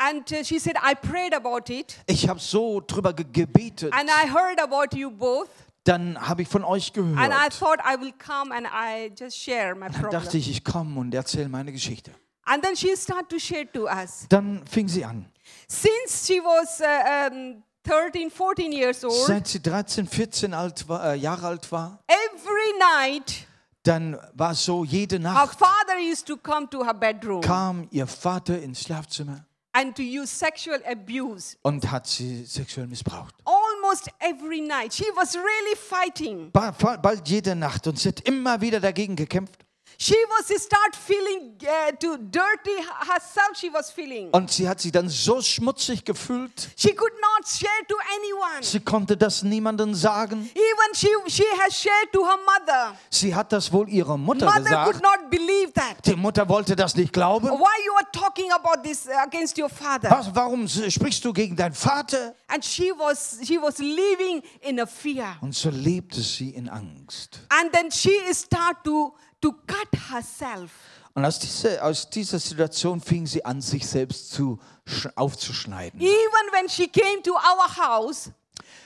And 0.00 0.22
uh, 0.32 0.44
she 0.44 0.58
said, 0.60 0.76
I 0.82 0.94
prayed 0.94 1.34
about 1.34 1.70
it, 1.72 1.98
Ich 2.06 2.28
habe 2.28 2.38
so 2.38 2.80
drüber 2.80 3.12
ge 3.12 3.26
gebetet. 3.32 3.92
and 3.92 4.08
I 4.08 4.28
heard 4.28 4.60
about 4.60 4.96
you 4.96 5.10
both, 5.10 5.48
Dann 5.84 6.20
habe 6.20 6.42
ich 6.42 6.48
von 6.48 6.62
euch 6.64 6.92
and 6.96 7.18
I 7.18 7.26
gehört. 7.26 7.52
thought 7.54 7.80
I 7.84 8.00
will 8.00 8.12
come 8.12 8.54
and 8.54 8.66
I 8.66 9.10
just 9.18 9.36
share 9.36 9.74
my 9.74 9.86
Dann 9.88 10.02
problem. 10.02 10.22
dachte 10.22 10.38
ich, 10.38 10.48
ich 10.50 10.62
komme 10.62 11.00
und 11.00 11.14
erzähle 11.14 11.48
meine 11.48 11.72
Geschichte. 11.72 12.12
And 12.44 12.62
then 12.62 12.76
she 12.76 12.96
started 12.96 13.28
to 13.28 13.38
share 13.38 13.70
to 13.72 13.86
us. 13.86 14.26
Dann 14.28 14.64
fing 14.66 14.88
sie 14.88 15.04
an. 15.04 15.26
Since 15.66 16.26
she 16.26 16.40
was 16.40 16.80
uh, 16.80 17.30
um, 17.32 17.62
13, 17.84 18.30
14 18.30 18.72
years 18.72 19.04
old, 19.04 19.26
Seit 19.26 19.48
sie 19.48 19.60
13, 19.60 20.06
14 20.06 20.54
alt 20.54 20.88
war, 20.88 21.12
äh, 21.12 21.16
Jahre 21.16 21.46
alt 21.46 21.72
war, 21.72 21.98
every 22.06 22.78
night 22.78 23.46
dann 23.82 24.18
war 24.34 24.52
es 24.52 24.64
so, 24.64 24.84
jede 24.84 25.16
her 25.16 25.22
Nacht 25.32 25.58
father 25.58 25.98
used 25.98 26.26
to 26.26 26.36
come 26.36 26.68
to 26.68 26.84
her 26.84 26.92
bedroom 26.92 27.40
kam 27.40 27.88
ihr 27.90 28.06
Vater 28.06 28.60
ins 28.60 28.82
Schlafzimmer 28.82 29.44
and 29.78 29.94
to 29.94 30.02
use 30.02 30.26
sexual 30.26 30.80
abuse. 30.90 31.56
und 31.62 31.90
hat 31.90 32.06
sie 32.06 32.44
sexuell 32.44 32.86
missbraucht. 32.86 33.34
Almost 33.44 34.10
every 34.18 34.60
night. 34.60 34.92
She 34.92 35.04
was 35.14 35.36
really 35.36 35.76
fighting. 35.76 36.50
Bald 36.52 37.28
jede 37.28 37.54
Nacht 37.54 37.86
und 37.86 37.98
sie 37.98 38.08
hat 38.08 38.20
immer 38.20 38.60
wieder 38.60 38.80
dagegen 38.80 39.14
gekämpft. 39.14 39.64
She 40.00 40.14
was 40.28 40.46
start 40.62 40.94
feeling 40.94 41.56
uh, 41.66 41.90
too 41.98 42.16
dirty 42.18 42.76
herself. 43.00 43.56
She 43.56 43.68
was 43.68 43.90
feeling. 43.90 44.30
Und 44.30 44.48
sie 44.48 44.68
hat 44.68 44.80
sich 44.80 44.92
dann 44.92 45.08
so 45.08 45.42
schmutzig 45.42 46.04
gefühlt, 46.04 46.68
She 46.76 46.94
could 46.94 47.12
not 47.20 47.48
share 47.48 47.68
to 47.88 47.96
anyone. 48.16 48.62
sie 48.62 48.78
konnte 48.78 49.16
das 49.16 49.42
niemandem 49.42 49.94
sagen. 49.94 50.48
Even 50.54 50.94
she 50.94 51.08
she 51.26 51.42
has 51.60 51.74
shared 51.74 52.12
to 52.12 52.24
her 52.24 52.38
mother. 52.46 52.96
Sie 53.10 53.34
hat 53.34 53.50
das 53.52 53.72
wohl 53.72 53.88
ihrer 53.88 54.16
Mutter 54.16 54.46
Mother 54.46 54.84
could 54.84 55.00
gesagt. 55.00 55.02
not 55.02 55.30
believe 55.30 55.72
that. 55.74 56.06
Die 56.06 56.14
Mutter 56.14 56.48
wollte 56.48 56.76
das 56.76 56.94
nicht 56.94 57.12
glauben. 57.12 57.48
Why 57.48 57.84
you 57.84 57.92
are 57.96 58.06
talking 58.12 58.52
about 58.52 58.80
this 58.84 59.08
uh, 59.08 59.26
against 59.26 59.58
your 59.58 59.68
father? 59.68 60.08
Was, 60.12 60.32
warum 60.32 60.68
sprichst 60.68 61.24
du 61.24 61.32
gegen 61.32 61.56
deinen 61.56 61.74
Vater? 61.74 62.36
And 62.46 62.64
she 62.64 62.92
was 62.92 63.40
she 63.42 63.60
was 63.60 63.78
living 63.78 64.44
in 64.60 64.78
a 64.78 64.86
fear. 64.86 65.36
Und 65.40 65.56
so 65.56 65.70
lebte 65.70 66.20
sie 66.20 66.50
in 66.50 66.68
Angst. 66.68 67.40
And 67.48 67.72
then 67.72 67.90
she 67.90 68.12
start 68.32 68.84
to 68.84 69.12
to 69.40 69.52
cut 69.66 69.88
herself. 70.10 70.70
Und 71.14 71.24
aus 71.24 71.38
dieser, 71.38 71.84
aus 71.84 72.08
dieser 72.10 72.38
Situation 72.38 73.00
fing 73.00 73.26
sie 73.26 73.44
an, 73.44 73.60
sich 73.60 73.86
selbst 73.86 74.30
zu, 74.30 74.58
sch- 74.86 75.10
aufzuschneiden. 75.16 76.00
Even 76.00 76.52
when 76.52 76.68
she 76.68 76.86
came 76.88 77.22
to 77.22 77.32
our 77.32 77.76
house, 77.76 78.30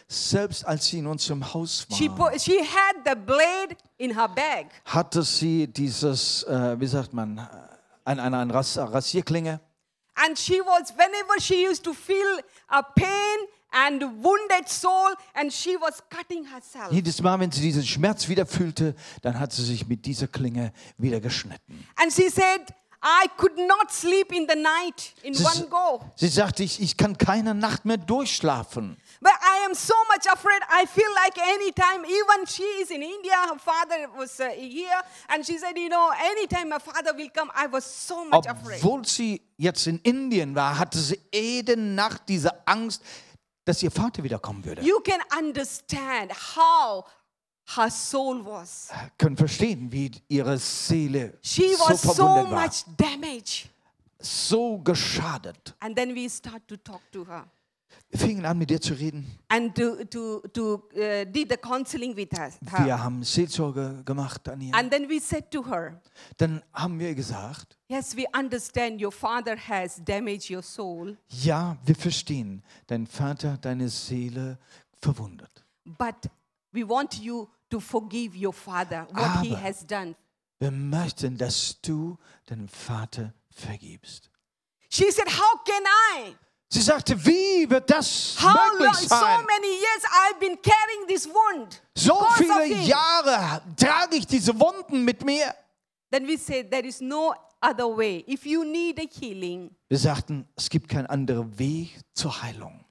Selbst 0.08 0.66
als 0.66 0.86
sie 0.86 0.98
in 0.98 1.06
unserem 1.06 1.54
Haus 1.54 1.86
she 1.96 2.08
war, 2.10 2.30
put, 2.30 2.40
she 2.40 2.58
had 2.60 2.96
the 3.06 3.14
blade 3.14 3.76
in 3.96 4.14
her 4.14 4.28
bag. 4.28 4.66
hatte 4.84 5.22
sie 5.22 5.66
dieses, 5.66 6.42
äh, 6.44 6.78
wie 6.78 6.86
sagt 6.86 7.12
man, 7.14 7.38
ein, 8.04 8.20
ein, 8.20 8.34
ein 8.34 8.50
Ras 8.50 8.76
Rasierklinge. 8.78 9.60
And 10.14 10.38
she 10.38 10.60
was, 10.60 10.90
whenever 10.96 11.40
she 11.40 11.66
used 11.66 11.82
to 11.84 11.94
feel 11.94 12.40
a 12.68 12.82
pain 12.82 13.38
and 13.72 14.02
wounded 14.22 14.68
soul, 14.68 15.14
and 15.35 15.52
she 15.52 15.76
was 15.76 16.02
cutting 16.11 16.44
herself. 16.44 16.92
Jedes 16.92 17.20
Mal, 17.22 17.38
wenn 17.40 17.50
sie 17.50 17.61
diesen 17.62 17.85
Schmerz 17.85 18.28
wieder 18.28 18.46
fühlte, 18.46 18.94
dann 19.22 19.38
hat 19.38 19.52
sie 19.52 19.64
sich 19.64 19.87
mit 19.87 20.04
dieser 20.06 20.28
Klinge 20.28 20.72
wieder 20.98 21.20
geschnitten. 21.20 21.87
And 21.96 22.12
she 22.12 22.28
said, 22.28 22.72
I 23.04 23.26
could 23.37 23.56
not 23.58 23.90
sleep 23.90 24.32
in 24.32 24.46
the 24.48 24.54
night 24.54 25.12
in 25.24 25.35
Sie, 25.35 25.42
one 25.44 25.66
go. 25.68 26.00
sie 26.14 26.28
sagte, 26.28 26.62
ich, 26.62 26.80
ich 26.80 26.96
kann 26.96 27.18
keine 27.18 27.52
Nacht 27.52 27.85
mehr 27.85 27.96
durchschlafen. 27.96 28.96
But 29.20 29.32
I 29.42 29.66
am 29.66 29.74
so 29.74 29.94
much 30.08 30.30
afraid. 30.32 30.62
I 30.70 30.87
feel 30.87 31.11
like 31.16 31.37
anytime, 31.38 32.04
even 32.04 32.46
she 32.46 32.62
is 32.80 32.90
in 32.90 33.02
India, 33.02 33.35
her 33.48 33.58
father 33.58 34.08
was 34.16 34.38
uh, 34.38 34.50
here, 34.54 35.02
and 35.28 35.44
she 35.44 35.58
said, 35.58 35.76
You 35.76 35.88
know, 35.88 36.11
anytime 36.37 36.68
my 36.68 36.78
father 36.78 37.12
will 37.16 37.28
come, 37.35 37.50
I 37.56 37.66
was 37.66 37.85
so 37.85 38.24
much 38.24 38.46
afraid. 38.46 38.78
Obwohl 38.80 39.04
sie 39.04 39.40
jetzt 39.56 39.87
in 39.88 39.98
Indien 40.00 40.54
war, 40.54 40.78
hatte 40.78 40.98
sie 40.98 41.18
jede 41.35 41.76
Nacht 41.76 42.22
diese 42.28 42.66
Angst, 42.68 43.02
dass 43.64 43.83
ihr 43.83 43.90
Vater 43.90 44.22
wiederkommen 44.22 44.64
würde. 44.64 44.83
You 44.83 45.01
can 45.01 45.20
understand 45.38 46.33
how 46.57 47.05
her 47.77 47.90
soul 47.90 48.44
was. 48.44 48.90
Können 49.18 49.37
verstehen, 49.37 49.90
wie 49.92 50.11
ihre 50.29 50.59
Seele 50.59 51.38
She 51.42 51.75
so 51.75 51.88
was 51.88 52.03
so 52.03 52.25
war, 52.25 52.44
much 52.44 52.85
damaged. 52.96 53.68
so 54.20 54.79
geschadet. 54.79 55.75
And 55.81 55.96
then 55.96 56.14
we 56.14 56.29
start 56.29 56.66
to 56.68 56.77
talk 56.77 57.01
to 57.12 57.25
her 57.27 57.44
fingen 58.14 58.44
an, 58.44 58.59
mit 58.59 58.70
ihr 58.70 58.81
zu 58.81 58.94
reden. 58.94 59.26
and 59.48 59.74
to, 59.74 60.05
to, 60.05 60.40
to 60.52 60.74
uh, 60.94 61.24
did 61.24 61.48
the 61.50 61.57
counseling 61.57 62.14
with 62.16 62.28
her. 62.33 62.50
her. 62.70 62.85
Wir 62.87 63.02
haben 63.02 63.22
Seelsorge 63.24 64.02
gemacht 64.05 64.48
an 64.48 64.61
ihr. 64.61 64.74
And 64.74 64.90
then 64.90 65.09
we 65.09 65.18
said 65.20 65.50
to 65.50 65.64
her, 65.70 66.00
Dann 66.37 66.62
haben 66.72 66.98
wir 66.98 67.14
gesagt, 67.14 67.78
Yes, 67.88 68.16
we 68.16 68.24
understand 68.37 69.02
your 69.02 69.12
father 69.12 69.57
has 69.57 70.00
damaged 70.05 70.50
your 70.50 70.62
soul, 70.62 71.16
ja, 71.28 71.76
wir 71.85 71.94
verstehen, 71.94 72.62
dein 72.87 73.07
Vater 73.07 73.52
hat 73.52 73.64
deine 73.64 73.88
Seele 73.88 74.59
verwundet. 75.00 75.64
but 75.85 76.14
we 76.72 76.87
want 76.88 77.14
you 77.18 77.48
to 77.70 77.81
forgive 77.81 78.35
your 78.37 78.52
father 78.52 79.07
what 79.12 79.40
he 79.42 79.52
Aber- 79.55 79.62
has 79.62 79.87
done. 79.87 80.14
Wir 80.59 80.70
möchten, 80.70 81.37
dass 81.37 81.81
du 81.81 82.16
deinem 82.46 82.68
Vater 82.68 83.35
vergibst. 83.50 84.31
She 84.90 85.11
said, 85.11 85.26
How 85.26 85.59
can 85.64 85.83
I? 86.16 86.37
Sie 86.72 86.80
sagte, 86.80 87.14
wie 87.26 87.68
wird 87.68 87.90
das 87.90 88.35
How 88.40 88.72
möglich 88.78 89.00
So 89.00 89.08
sein? 89.08 89.44
many 89.44 89.66
years 89.74 90.04
I've 90.04 90.38
been 90.40 90.56
carrying 90.62 91.06
this 91.06 91.28
wound. 91.28 91.82
So 91.94 92.24
viele 92.38 92.64
him." 92.64 92.82
Jahre 92.87 93.61
trage 93.76 94.16
ich 94.16 94.26
diese 94.26 94.58
Wunden 94.58 95.04
mit 95.04 95.22
mir. 95.22 95.54
Then 96.11 96.26
we 96.26 96.38
said, 96.38 96.70
There 96.70 96.87
is 96.87 97.02
no 97.02 97.35
other 97.61 97.94
way. 97.94 98.24
If 98.26 98.46
you 98.46 98.64
need 98.64 98.98
a 98.98 99.04
healing, 99.20 99.70
Wir 99.90 99.98
sagten, 99.98 100.48
es 100.56 100.70
gibt 100.70 100.88
keinen 100.88 101.06
anderen 101.08 101.58
Weg 101.58 102.00
zur 102.14 102.42
Heilung, 102.42 102.82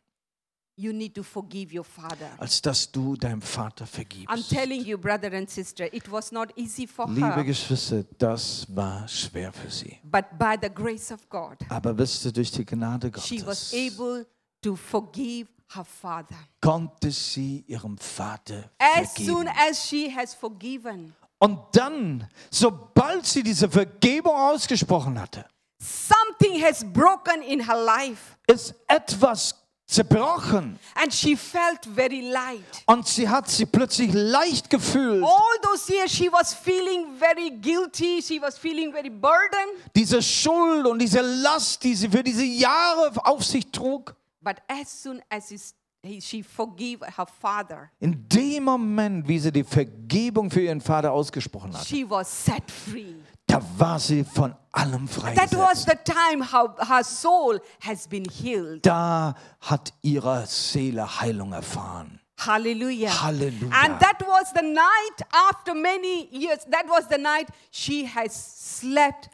you 0.82 0.92
need 0.94 1.14
to 1.16 1.24
forgive 1.24 1.74
your 1.78 1.84
father. 1.86 2.30
als 2.38 2.62
dass 2.62 2.92
du 2.92 3.16
deinem 3.16 3.42
Vater 3.42 3.86
I'm 3.86 3.88
vergibst. 3.88 4.50
telling 4.50 4.84
you, 4.84 4.98
brother 4.98 5.32
and 5.34 5.50
sister, 5.50 5.86
it 5.94 6.10
was 6.12 6.32
not 6.32 6.50
easy 6.58 6.88
for 6.88 7.08
Liebe 7.10 7.36
her, 7.36 7.44
Geschwister, 7.44 8.04
das 8.18 8.66
war 8.70 9.08
schwer 9.08 9.52
für 9.54 9.70
sie. 9.70 10.00
but 10.04 10.26
by 10.38 10.56
the 10.62 10.70
grace 10.70 11.12
of 11.12 11.28
God, 11.30 11.58
Aber 11.70 11.98
wisst 11.98 12.26
ihr, 12.26 12.32
durch 12.32 12.52
die 12.52 12.66
Gnade 12.66 13.12
she 13.20 13.46
was 13.46 13.72
Gottes 13.72 13.74
able 13.74 14.26
to 14.62 14.76
forgive 14.76 15.48
her 15.74 15.86
father. 15.86 16.36
konnte 16.62 17.12
sie 17.12 17.64
ihrem 17.68 17.98
Vater 17.98 18.70
As 18.78 19.14
soon 19.16 19.46
vergeben. 19.46 19.70
as 19.70 19.86
she 19.88 20.14
has 20.16 20.34
forgiven, 20.34 21.14
Und 21.40 21.60
dann, 21.74 22.28
sobald 22.52 23.26
sie 23.26 23.42
diese 23.42 23.68
Vergebung 23.70 24.36
ausgesprochen 24.36 25.20
hatte, 25.20 25.46
something 25.80 26.62
has 26.64 26.84
broken 26.94 27.42
in 27.42 27.66
her 27.66 27.84
life, 27.84 28.36
ist 28.48 28.76
etwas 28.88 29.56
zerbrochen. 29.92 30.80
and 30.96 31.14
she 31.14 31.36
felt 31.36 31.86
very 31.86 32.22
light. 32.32 32.64
Und 32.86 33.08
sie 33.08 33.28
hat 33.28 33.50
sich 33.50 33.70
plötzlich 33.72 34.12
leicht 34.14 34.70
gefühlt. 34.70 35.24
All 35.24 35.58
those 35.64 35.92
years, 35.92 36.12
she 36.12 36.32
was 36.32 36.54
feeling 36.54 37.16
very 37.18 37.50
guilty, 37.52 38.22
she 38.22 38.42
was 38.42 38.58
feeling 38.58 38.92
very 38.92 39.10
burdened. 39.10 39.92
Diese 39.96 40.22
Schuld 40.22 40.86
und 40.88 41.00
diese 41.00 41.22
Last, 41.22 41.84
die 41.84 41.94
sie 41.96 42.10
für 42.10 42.24
diese 42.24 42.44
Jahre 42.44 43.12
auf 43.26 43.44
sich 43.44 43.70
trug. 43.72 44.16
But 44.42 44.58
as 44.68 45.04
soon 45.04 45.22
as 45.30 45.52
is- 45.52 45.74
he- 45.74 45.81
she 46.20 46.42
forgave 46.42 47.02
her 47.18 47.26
father, 47.26 47.92
In 48.00 48.28
dem 48.28 48.64
Moment, 48.64 49.28
wie 49.28 49.38
sie 49.40 49.52
die 49.52 49.64
Vergebung 49.64 50.50
für 50.50 50.62
ihren 50.62 50.82
Vater 50.82 51.12
ausgesprochen 51.12 51.74
hat, 51.78 51.86
she 51.86 52.10
was 52.10 52.28
set 52.46 52.70
free. 52.72 53.16
da 53.46 53.62
war 53.78 54.00
sie 54.00 54.24
von 54.24 54.56
allem 54.72 55.08
That 55.36 55.56
was 55.56 55.84
the 55.84 55.96
time 56.04 56.42
how 56.44 56.70
her 56.80 57.04
soul 57.04 57.60
has 57.82 58.08
been 58.08 58.26
healed. 58.26 58.86
Da 58.86 59.36
hat 59.60 59.94
ihre 60.02 60.46
Seele 60.48 61.20
Heilung 61.20 61.54
erfahren. 61.54 62.20
Hallelujah. 62.40 63.12
Halleluja. 63.22 63.72
And 63.84 64.00
that 64.00 64.20
was 64.26 64.52
the 64.56 64.64
night 64.64 65.28
after 65.50 65.76
many 65.76 66.28
years, 66.32 66.66
that 66.72 66.86
was 66.88 67.08
the 67.08 67.20
night 67.20 67.48
she 67.72 68.08
has 68.08 68.34
slept. 68.80 69.30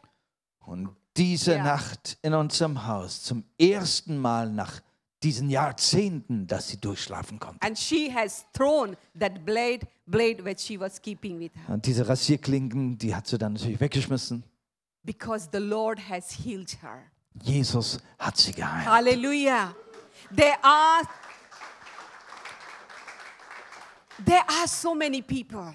Und 0.66 0.90
diese 1.16 1.56
Ja. 1.56 1.64
Nacht 1.64 2.18
in 2.22 2.34
unserem 2.34 2.86
Haus, 2.86 3.24
zum 3.24 3.46
ersten 3.58 4.18
Mal 4.18 4.50
nach 4.50 4.82
diesen 5.24 5.50
Jahrzehnten, 5.50 6.48
dass 6.48 6.68
sie 6.70 6.78
durchschlafen 6.78 7.40
konnte. 7.40 7.66
And 7.66 7.78
she 7.78 8.14
has 8.14 8.46
thrown 8.54 8.96
that 9.20 9.46
blade, 9.46 9.88
blade 10.06 10.44
which 10.44 10.60
she 10.60 10.80
was 10.80 11.02
keeping 11.02 11.40
with 11.40 11.52
her. 11.56 11.74
Und 11.74 11.86
diese 11.86 12.08
Rasierklinken, 12.08 12.98
die 12.98 13.16
hat 13.16 13.28
sie 13.28 13.38
dann 13.38 13.54
natürlich 13.54 13.80
weggeschmissen. 13.80 14.44
Because 15.04 15.50
the 15.52 15.60
Lord 15.60 16.00
has 16.10 16.32
healed 16.32 16.78
her. 16.82 17.04
Jesus 17.44 18.00
hat 18.20 18.38
sie 18.38 18.52
geheilt. 18.52 18.86
Hallelujah. 18.88 19.76
There 20.36 20.58
are 20.64 21.04
there 24.26 24.44
are 24.48 24.68
so 24.68 24.94
many 24.94 25.22
people. 25.22 25.74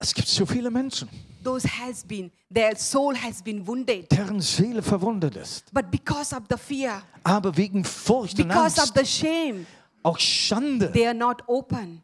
Es 0.00 0.14
gibt 0.14 0.28
so 0.28 0.46
viele 0.46 0.70
Menschen, 0.70 1.08
Those 1.42 1.66
has 1.68 2.04
been 2.04 2.30
their 2.52 2.76
soul 2.76 3.14
has 3.16 3.42
been 3.42 3.66
wounded. 3.66 4.10
deren 4.10 4.40
Seele 4.40 4.82
verwundet 4.82 5.36
ist. 5.36 5.72
But 5.72 5.90
because 5.90 6.34
of 6.34 6.42
the 6.50 6.56
fear, 6.56 7.02
Aber 7.24 7.56
wegen 7.56 7.84
Furcht 7.84 8.38
und 8.38 8.48
because 8.48 8.80
of 8.80 8.90
Angst, 8.90 8.94
the 8.96 9.04
shame, 9.06 9.66
auch 10.02 10.18
Schande, 10.18 10.90
they 10.92 11.04
are 11.06 11.14
not 11.14 11.42
open. 11.48 12.02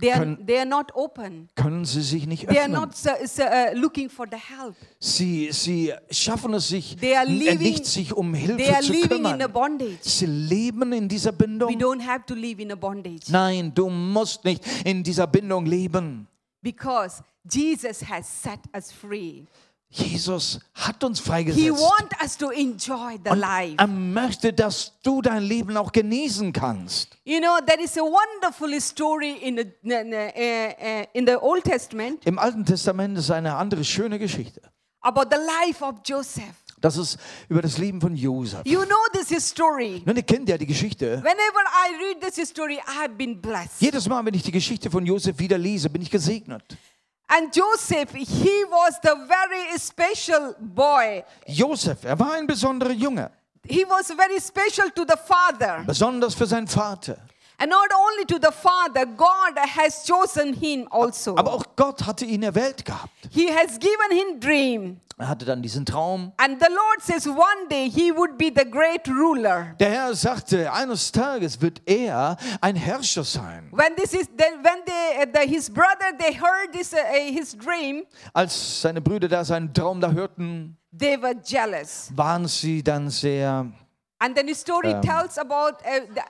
They 0.00 0.10
are, 0.12 0.20
Können- 0.20 0.44
they 0.46 0.56
are 0.58 0.66
not 0.66 0.92
open. 0.94 1.48
können 1.54 1.84
sie 1.84 2.02
sich 2.02 2.26
nicht 2.26 2.48
They 2.48 2.58
are 2.58 2.66
öffnen. 2.66 2.80
not 2.80 2.90
uh, 2.90 3.26
so- 3.26 3.42
uh, 3.44 3.74
looking 3.74 4.08
for 4.10 4.26
the 4.28 4.36
help. 4.36 4.74
Sie, 4.98 5.50
sie 5.52 5.92
schaffen 6.10 6.52
es 6.54 6.66
sich 6.68 6.96
They 6.96 7.14
are 7.16 7.26
n- 7.26 7.36
living- 7.38 7.58
nicht, 7.60 7.86
sich 7.86 8.12
um 8.12 8.32
They 8.32 8.40
Hilfe 8.42 8.74
are 8.74 8.82
zu 8.82 8.92
living 8.92 9.18
in 9.20 9.26
a 9.26 9.32
kümmern. 9.46 9.52
bondage. 9.52 9.98
Sie 10.02 10.26
leben 10.26 10.92
in 10.92 11.08
dieser 11.08 11.30
We 11.32 11.36
Bindung. 11.46 11.70
don't 11.80 12.04
have 12.04 12.24
to 12.26 12.34
live 12.34 12.58
in 12.58 12.72
a 12.72 12.74
bondage 12.74 13.30
Nein, 13.30 13.72
du 13.72 13.88
musst 13.88 14.44
nicht 14.44 14.64
in 14.84 15.02
dieser 15.04 15.28
Bindung 15.28 15.64
leben. 15.64 16.26
Because 16.64 17.22
Jesus 17.48 18.00
has 18.10 18.26
set 18.26 18.58
us 18.76 18.90
free. 18.90 19.46
Jesus 19.90 20.58
hat 20.72 21.04
uns 21.04 21.20
He 21.20 21.24
freigesetzt. 21.24 21.70
wants 21.80 22.20
us 22.20 22.36
to 22.36 22.50
enjoy 22.50 23.16
the 23.22 23.30
Und 23.30 23.38
life. 23.38 23.74
er 23.78 23.86
möchte, 23.86 24.52
dass 24.52 24.92
du 25.04 25.22
dein 25.22 25.44
Leben 25.44 25.76
auch 25.76 25.92
genießen 25.92 26.52
kannst. 26.52 27.16
You 27.24 27.38
know, 27.38 27.58
there 27.64 27.80
is 27.80 27.96
a 27.96 28.00
wonderful 28.00 28.80
story 28.80 29.34
in 29.40 29.56
the, 29.56 29.62
in 29.88 30.10
the, 30.10 31.06
in 31.12 31.26
the 31.26 31.36
Old 31.40 31.62
Testament 31.62 32.26
Im 32.26 32.40
Alten 32.40 32.64
Testament 32.64 33.16
ist 33.18 33.30
eine 33.30 33.54
andere 33.54 33.84
schöne 33.84 34.18
Geschichte. 34.18 34.60
about 35.02 35.26
the 35.30 35.36
life 35.36 35.84
of 35.84 35.96
Joseph. 36.04 36.63
Das 36.84 36.98
ist 36.98 37.16
über 37.48 37.62
das 37.62 37.78
Leben 37.78 37.98
von 37.98 38.14
Josef. 38.14 38.60
You 38.66 38.82
know 38.84 38.98
this 39.12 39.48
story. 39.48 40.02
Nun, 40.04 40.16
ihr 40.16 40.22
kennt 40.22 40.50
ja 40.50 40.58
die 40.58 40.66
Geschichte. 40.66 41.16
Whenever 41.22 41.62
I 41.64 41.96
read 41.96 42.20
this 42.20 42.46
story, 42.46 42.74
I 42.74 42.98
have 43.02 43.14
been 43.14 43.40
blessed. 43.40 43.80
Jedes 43.80 44.06
Mal, 44.06 44.22
wenn 44.26 44.34
ich 44.34 44.42
die 44.42 44.52
Geschichte 44.52 44.90
von 44.90 45.06
Josef 45.06 45.38
wieder 45.38 45.56
lese, 45.56 45.88
bin 45.88 46.02
ich 46.02 46.10
gesegnet. 46.10 46.62
And 47.26 47.56
Joseph, 47.56 48.12
he 48.12 48.64
was 48.68 48.96
the 49.02 49.12
very 49.26 49.78
special 49.78 50.54
boy. 50.60 51.24
Josef, 51.46 52.04
er 52.04 52.18
war 52.18 52.34
ein 52.34 52.46
besonderer 52.46 52.92
Junge, 52.92 53.30
He 53.66 53.86
was 53.88 54.08
very 54.08 54.38
special 54.38 54.90
to 54.90 55.06
the 55.08 55.16
father. 55.26 55.84
besonders 55.86 56.34
für 56.34 56.44
seinen 56.44 56.68
Vater. 56.68 57.16
And 57.58 57.70
not 57.70 57.88
only 57.94 58.24
to 58.26 58.38
the 58.38 58.52
father, 58.52 59.06
God 59.06 59.56
has 59.58 60.04
chosen 60.04 60.54
him 60.54 60.88
also. 60.90 61.36
Aber 61.36 61.52
auch 61.54 61.64
Gott 61.76 62.04
hatte 62.04 62.24
ihn 62.24 62.42
erwählt 62.42 62.84
gehabt. 62.84 63.10
He 63.30 63.48
has 63.48 63.78
given 63.78 64.10
him 64.10 64.40
dream. 64.40 65.00
Er 65.16 65.28
hatte 65.28 65.44
dann 65.44 65.62
diesen 65.62 65.86
Traum. 65.86 66.32
And 66.38 66.60
the 66.60 66.68
Lord 66.68 67.00
says 67.00 67.28
one 67.28 67.68
day 67.70 67.88
he 67.88 68.10
would 68.10 68.36
be 68.36 68.50
the 68.52 68.68
great 68.68 69.06
ruler. 69.06 69.74
Der 69.78 69.88
Herr 69.90 70.14
sagte, 70.16 70.72
eines 70.72 71.12
Tages 71.12 71.60
wird 71.62 71.80
er 71.86 72.36
ein 72.60 72.74
Herrscher 72.74 73.22
sein. 73.22 73.68
When 73.70 73.94
this 73.94 74.12
is 74.12 74.26
then 74.36 74.64
when 74.64 74.84
they, 74.84 75.22
uh, 75.22 75.26
the, 75.32 75.48
his 75.48 75.70
brother 75.70 76.12
they 76.18 76.32
heard 76.34 76.72
this 76.72 76.92
uh, 76.92 76.96
uh, 76.96 77.32
his 77.32 77.56
dream, 77.56 78.04
Als 78.32 78.82
seine 78.82 79.00
Brüder 79.00 79.28
da 79.28 79.44
seinen 79.44 79.72
Traum 79.72 80.00
da 80.00 80.10
hörten, 80.10 80.76
they 80.92 81.16
were 81.22 81.36
jealous. 81.44 82.10
waren 82.16 82.48
sie 82.48 82.82
dann 82.82 83.08
sehr 83.08 83.66
And 84.18 84.34
then 84.36 84.48
the 84.48 84.54
story 84.54 84.94
tells 85.00 85.38
about 85.38 85.76
uh, 85.84 86.00
the, 86.12 86.22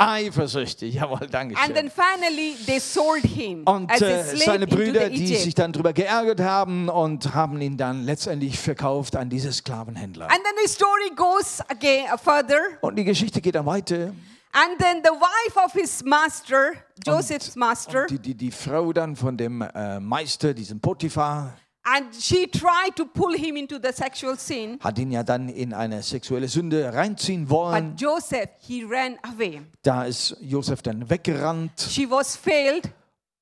eifersüchtig. 0.00 0.94
Jawohl, 0.94 1.26
danke 1.30 1.56
and 1.58 1.74
then 1.74 1.90
schön. 1.90 1.90
finally 1.90 2.56
they 2.66 2.80
sold 2.80 3.22
him 3.22 3.62
Und 3.64 3.90
as 3.90 4.02
a 4.02 4.06
äh, 4.06 4.24
slave 4.24 4.44
seine 4.44 4.64
into 4.64 4.76
Brüder, 4.76 5.08
the 5.08 5.14
die 5.14 5.36
sich 5.36 5.54
dann 5.54 5.72
darüber 5.72 5.92
geärgert 5.92 6.40
haben 6.40 6.88
und 6.88 7.34
haben 7.34 7.60
ihn 7.60 7.76
dann 7.76 8.04
letztendlich 8.04 8.58
verkauft 8.58 9.16
an 9.16 9.28
diese 9.28 9.52
Sklavenhändler. 9.52 10.26
And 10.26 10.40
then 10.42 10.54
the 10.64 10.68
story 10.68 11.10
goes 11.14 11.60
again 11.68 12.06
uh, 12.12 12.16
further. 12.16 12.60
Und 12.80 12.96
die 12.96 13.04
Geschichte 13.04 13.40
geht 13.40 13.54
dann 13.54 13.66
weiter. 13.66 14.12
And 14.52 14.78
then 14.80 15.00
the 15.04 15.10
wife 15.10 15.64
of 15.64 15.72
his 15.72 16.02
master, 16.02 16.72
Joseph's 17.06 17.54
master, 17.54 18.06
Die, 18.06 18.18
die, 18.18 18.34
die 18.34 18.50
Frau 18.50 18.92
dann 18.92 19.14
von 19.14 19.36
dem 19.36 19.62
äh, 19.62 20.00
Meister, 20.00 20.52
diesem 20.54 20.80
Potiphar, 20.80 21.56
and 21.82 22.14
she 22.14 22.46
tried 22.46 22.94
to 22.96 23.04
pull 23.06 23.34
him 23.34 23.56
into 23.56 23.78
the 23.82 23.92
sexual 23.92 24.36
sin. 24.36 24.78
hat 24.80 24.98
ihn 24.98 25.10
ja 25.10 25.22
dann 25.22 25.48
in 25.48 25.72
eine 25.72 26.02
sexuelle 26.02 26.48
Sünde 26.48 26.92
reinziehen 26.92 27.48
wollen. 27.48 27.92
But 27.92 28.00
Joseph, 28.00 28.48
he 28.60 28.84
ran 28.84 29.16
away. 29.22 29.62
Da 29.82 30.04
ist 30.04 30.36
Josef 30.40 30.82
dann 30.82 31.08
weggerannt 31.08 31.72
She 31.80 32.08
was 32.10 32.36
failed 32.36 32.90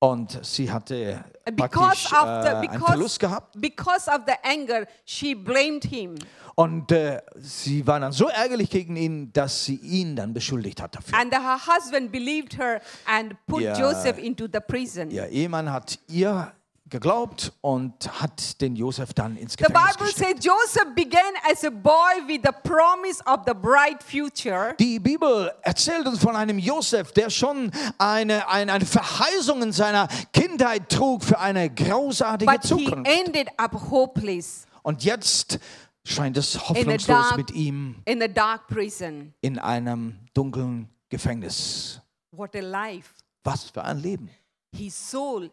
und 0.00 0.38
sie 0.44 0.70
hatte 0.70 1.24
because 1.56 1.68
praktisch 1.70 2.12
of 2.12 2.28
äh, 2.28 2.42
the 2.42 2.68
einen 2.68 2.80
Verlust 2.84 3.18
because, 3.18 3.18
gehabt. 3.18 3.60
because 3.60 4.08
of 4.10 4.20
the 4.26 4.34
anger. 4.44 4.86
She 5.04 5.34
blamed 5.34 5.84
him. 5.84 6.14
Und 6.54 6.90
äh, 6.90 7.20
sie 7.36 7.86
war 7.86 8.00
dann 8.00 8.10
so 8.12 8.26
ärgerlich 8.28 8.68
gegen 8.70 8.96
ihn, 8.96 9.32
dass 9.32 9.64
sie 9.64 9.76
ihn 9.76 10.16
dann 10.16 10.34
beschuldigt 10.34 10.80
hat 10.82 10.96
dafür. 10.96 11.16
And 11.18 11.32
her 11.32 11.56
husband 11.66 12.10
believed 12.10 12.58
her 12.58 12.80
and 13.06 13.34
put 13.46 13.62
Ja. 13.62 13.78
Joseph 13.78 14.18
into 14.18 14.46
the 14.52 14.58
prison. 14.60 15.10
Ihr 15.10 15.28
Ehemann 15.28 15.72
hat 15.72 15.98
ihr 16.08 16.52
geglaubt 16.90 17.52
und 17.60 18.20
hat 18.20 18.60
den 18.60 18.74
Josef 18.76 19.12
dann 19.14 19.36
ins 19.36 19.52
The 19.52 19.64
Gefängnis 19.64 19.92
Bible 19.96 20.06
gesteckt. 20.06 20.42
says 20.42 20.44
Joseph 20.44 20.94
began 20.94 21.32
as 21.50 21.64
a 21.64 21.70
boy 21.70 21.92
with 22.26 22.40
the 22.44 22.52
promise 22.68 23.20
of 23.26 23.40
the 23.46 23.54
bright 23.54 24.02
future. 24.02 24.74
Die 24.78 24.98
Bibel 24.98 25.52
erzählt 25.62 26.06
uns 26.06 26.18
von 26.18 26.34
einem 26.36 26.58
Josef, 26.58 27.12
der 27.12 27.30
schon 27.30 27.70
eine, 27.98 28.48
eine, 28.48 28.72
eine 28.72 28.86
Verheißung 28.86 29.62
in 29.62 29.72
seiner 29.72 30.08
Kindheit 30.32 30.88
trug 30.88 31.22
für 31.22 31.38
eine 31.38 31.68
großartige 31.72 32.50
But 32.50 32.62
he 32.62 32.68
Zukunft. 32.68 33.10
ended 33.10 33.48
up 33.58 33.72
hopeless 33.90 34.66
Und 34.82 35.04
jetzt 35.04 35.58
scheint 36.04 36.36
es 36.36 36.58
hoffnungslos 36.68 37.06
dark, 37.06 37.36
mit 37.36 37.50
ihm 37.50 37.96
in 38.06 38.22
a 38.22 38.28
dark 38.28 38.66
prison. 38.68 39.34
in 39.42 39.58
einem 39.58 40.18
dunklen 40.34 40.88
Gefängnis. 41.10 42.00
What 42.32 42.54
a 42.56 42.60
life. 42.60 43.10
Was 43.44 43.64
für 43.64 43.82
ein 43.84 43.98
Leben. 43.98 44.30
His 44.74 44.94
soul, 45.10 45.50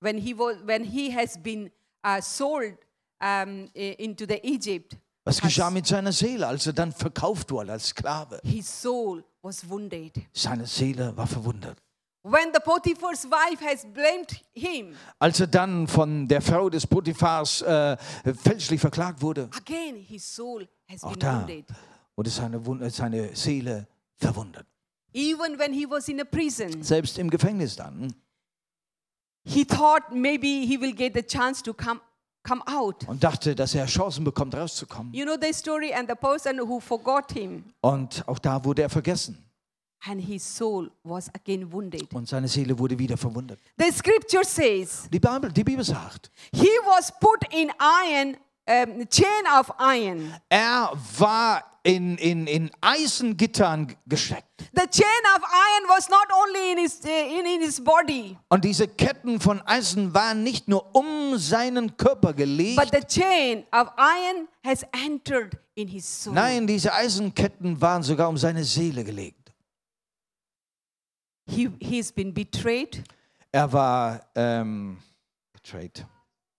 when 0.00 0.18
he, 0.18 0.34
was, 0.34 0.56
when 0.64 0.84
he 0.84 1.10
has 1.14 1.36
been 1.42 1.70
uh, 2.04 2.20
sold 2.20 2.74
um, 3.20 3.68
into 3.74 4.24
the 4.26 4.40
Egypt, 4.44 4.96
Was 5.24 5.40
geschah 5.42 5.70
mit 5.70 5.86
seiner 5.86 6.12
Seele, 6.12 6.46
als 6.46 6.66
er 6.66 6.72
dann 6.72 6.90
verkauft 6.92 7.50
wurde 7.50 7.72
als 7.72 7.88
Sklave? 7.88 8.40
his 8.44 8.66
soul 8.66 9.22
was 9.42 9.68
wounded. 9.68 10.12
Seine 10.32 10.66
Seele 10.66 11.14
war 11.16 11.26
verwundet. 11.26 11.76
When 12.22 12.52
the 12.52 12.60
Potiphar's 12.60 13.24
wife 13.24 13.60
has 13.64 13.86
blamed 13.92 14.42
him, 14.54 14.94
Als 15.18 15.40
er 15.40 15.46
dann 15.46 15.86
von 15.86 16.26
der 16.28 16.40
Frau 16.42 16.68
des 16.68 16.86
Potiphars 16.86 17.62
äh, 17.62 17.96
fälschlich 18.34 18.80
verklagt 18.80 19.22
wurde, 19.22 19.48
again 19.56 19.96
his 19.96 20.24
soul 20.34 20.66
has 20.90 21.02
auch 21.02 21.10
been 21.12 21.20
da 21.20 21.40
wounded. 21.40 21.64
wurde 22.16 22.30
seine, 22.30 22.58
Wund- 22.64 22.90
seine 22.90 23.34
Seele 23.36 23.86
verwundet. 24.16 24.66
Even 25.14 25.58
when 25.58 25.72
he 25.72 25.88
was 25.88 26.08
in 26.08 26.20
a 26.20 26.24
prison, 26.24 26.82
Selbst 26.82 27.18
im 27.18 27.30
Gefängnis 27.30 27.76
dann. 27.76 28.14
He 29.48 29.64
thought 29.64 30.12
maybe 30.12 30.66
he 30.66 30.78
will 30.80 30.94
get 30.94 31.14
the 31.14 31.22
chance 31.22 31.62
to 31.62 31.72
come, 31.72 32.00
come 32.46 32.62
out. 32.66 33.06
Und 33.08 33.22
dachte, 33.24 33.54
dass 33.54 33.74
er 33.74 33.86
Chancen 33.86 34.24
bekommt, 34.24 34.54
rauszukommen. 34.54 35.12
You 35.14 35.24
know 35.24 35.36
the 35.40 35.52
story, 35.52 35.92
and 35.92 36.08
the 36.08 36.14
person 36.14 36.58
who 36.60 36.80
forgot 36.80 37.32
him, 37.32 37.64
Und 37.80 38.22
auch 38.28 38.38
da 38.38 38.62
wurde 38.64 38.82
er 38.82 38.88
vergessen. 38.90 39.44
and 40.06 40.20
his 40.20 40.42
soul 40.44 40.88
was 41.02 41.28
again 41.34 41.72
wounded. 41.72 42.12
Und 42.14 42.28
seine 42.28 42.46
Seele 42.46 42.78
wurde 42.78 42.96
wieder 42.98 43.16
verwundet. 43.16 43.58
The 43.78 43.90
scripture 43.90 44.44
says 44.44 45.08
Die 45.12 45.18
Bibel, 45.18 45.50
die 45.52 45.64
Bibel 45.64 45.84
sagt, 45.84 46.30
he 46.52 46.68
was 46.86 47.10
put 47.18 47.42
in 47.52 47.70
iron, 47.80 48.36
um, 48.68 49.08
chain 49.08 49.44
of 49.58 49.70
iron. 49.80 50.32
er 50.48 50.92
war 51.18 51.77
in, 51.88 52.18
in, 52.18 52.46
in 52.46 52.70
Eisengittern 52.82 53.96
gesteckt. 54.06 54.44
The 54.74 54.86
chain 54.90 55.22
of 55.34 55.42
iron 55.42 55.88
was 55.88 56.10
not 56.10 56.26
only 56.32 56.72
in 56.72 56.78
his, 56.78 57.00
uh, 57.02 57.08
in, 57.08 57.46
in 57.46 57.62
his 57.62 57.82
body, 57.82 58.36
Und 58.50 58.64
diese 58.64 58.86
Ketten 58.88 59.40
von 59.40 59.62
Eisen 59.62 60.12
waren 60.12 60.42
nicht 60.42 60.68
nur 60.68 60.94
um 60.94 61.38
seinen 61.38 61.96
Körper 61.96 62.28
but 62.28 62.36
gelegt, 62.36 62.90
the 62.92 63.00
chain 63.00 63.64
of 63.72 63.88
iron 63.96 64.48
has 64.62 64.84
entered 64.92 65.56
in 65.76 65.88
his 65.88 66.04
soul. 66.04 66.34
nein, 66.34 66.66
diese 66.66 66.92
Eisenketten 66.92 67.80
waren 67.80 68.02
sogar 68.02 68.28
um 68.28 68.36
seine 68.36 68.64
Seele 68.64 69.02
gelegt. 69.02 69.50
He, 71.46 71.70
he's 71.80 72.12
been 72.12 72.34
betrayed, 72.34 73.02
Er 73.50 73.72
war 73.72 74.20
ähm, 74.34 74.98
betrayed, 75.54 76.04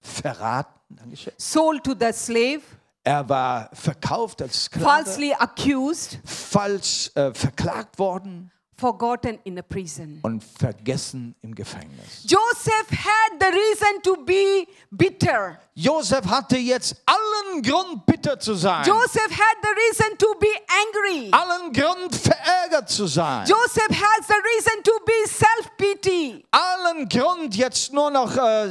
verraten, 0.01 0.95
Dankeschön. 0.95 1.33
sold 1.37 1.83
to 1.83 1.93
the 1.93 2.11
slave, 2.11 2.61
er 3.03 3.27
war 3.29 3.69
verkauft 3.73 4.41
als 4.41 4.65
Sklave, 4.65 4.85
falsely 4.85 5.33
accused, 5.33 6.19
falsch 6.25 7.11
äh, 7.15 7.33
verklagt 7.33 7.97
worden 7.99 8.51
forgotten 8.79 9.39
in 9.43 9.59
a 9.59 9.61
prison. 9.61 10.19
und 10.23 10.43
vergessen 10.43 11.35
im 11.41 11.53
Gefängnis. 11.53 12.23
Joseph 12.23 12.89
had 12.89 13.39
the 13.39 13.47
reason 13.47 14.01
to 14.01 14.15
be 14.25 14.65
bitter. 14.89 15.59
Josef 15.75 16.25
hatte 16.25 16.57
jetzt 16.57 16.95
allen 17.05 17.61
Grund, 17.61 18.05
bitter 18.05 18.39
zu 18.39 18.53
sein. 18.55 18.85
Joseph 18.85 19.31
had 19.31 19.57
the 19.61 19.69
reason 19.69 20.17
to 20.17 20.33
be 20.39 20.47
angry. 20.85 21.29
allen 21.31 21.73
Grund, 21.73 22.15
verärgert 22.15 22.89
zu 22.89 23.07
sein. 23.07 23.45
Joseph 23.45 23.89
has 23.89 24.27
the 24.27 24.33
reason 24.33 24.83
to 24.83 24.91
be 25.05 25.27
self 25.27 25.77
pity. 25.77 26.45
allen 26.51 27.09
Grund, 27.09 27.55
jetzt 27.55 27.91
nur 27.91 28.09
noch 28.09 28.35
äh, 28.35 28.69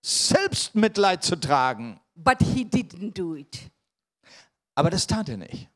Selbstmitleid 0.00 1.22
zu 1.22 1.36
tragen. 1.36 2.00
But 2.24 2.40
he 2.40 2.64
didn't 2.64 3.14
do 3.14 3.34
it. 3.34 3.70
Aber 4.74 4.90
das 4.90 5.06
tat 5.06 5.28
er 5.28 5.36
nicht. 5.36 5.68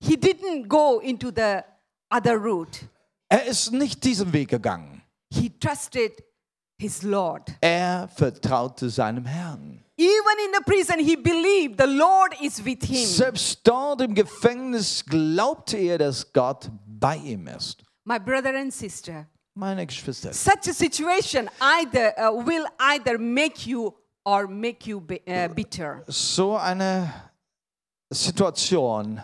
He 0.00 0.16
didn't 0.16 0.68
go 0.68 1.00
into 1.00 1.30
the 1.30 1.62
other 2.10 2.36
route. 2.36 2.88
Er 3.28 3.44
ist 3.44 3.72
nicht 3.72 4.04
diesen 4.04 4.32
Weg 4.32 4.48
gegangen. 4.48 5.02
He 5.30 5.50
trusted 5.50 6.24
his 6.78 7.02
Lord. 7.02 7.54
Er 7.60 8.08
vertraute 8.08 8.88
seinem 8.90 9.26
Herrn. 9.26 9.84
Even 9.96 10.38
in 10.46 10.52
the 10.54 10.62
prison, 10.64 11.00
he 11.00 11.16
believed 11.16 11.76
the 11.76 11.86
Lord 11.86 12.40
is 12.40 12.64
with 12.64 12.84
him. 12.84 13.04
Selbst 13.04 13.60
dort 13.64 14.00
im 14.00 14.14
Gefängnis 14.14 15.04
glaubte 15.04 15.76
er, 15.76 15.98
dass 15.98 16.32
Gott 16.32 16.70
bei 16.86 17.16
ihm 17.16 17.48
ist. 17.48 17.82
My 18.04 18.18
brother 18.18 18.54
and 18.54 18.72
sister, 18.72 19.26
Meine 19.54 19.84
Geschwister, 19.84 20.32
such 20.32 20.68
a 20.68 20.72
situation 20.72 21.50
either 21.60 22.14
uh, 22.16 22.32
will 22.46 22.64
either 22.78 23.18
make 23.18 23.68
you 23.68 23.92
or 24.28 24.46
make 24.46 24.86
you 24.86 25.00
bi- 25.00 25.22
uh, 25.26 25.48
bitter. 25.54 26.02
so 26.06 26.56
eine 26.56 27.10
Situation 28.12 29.20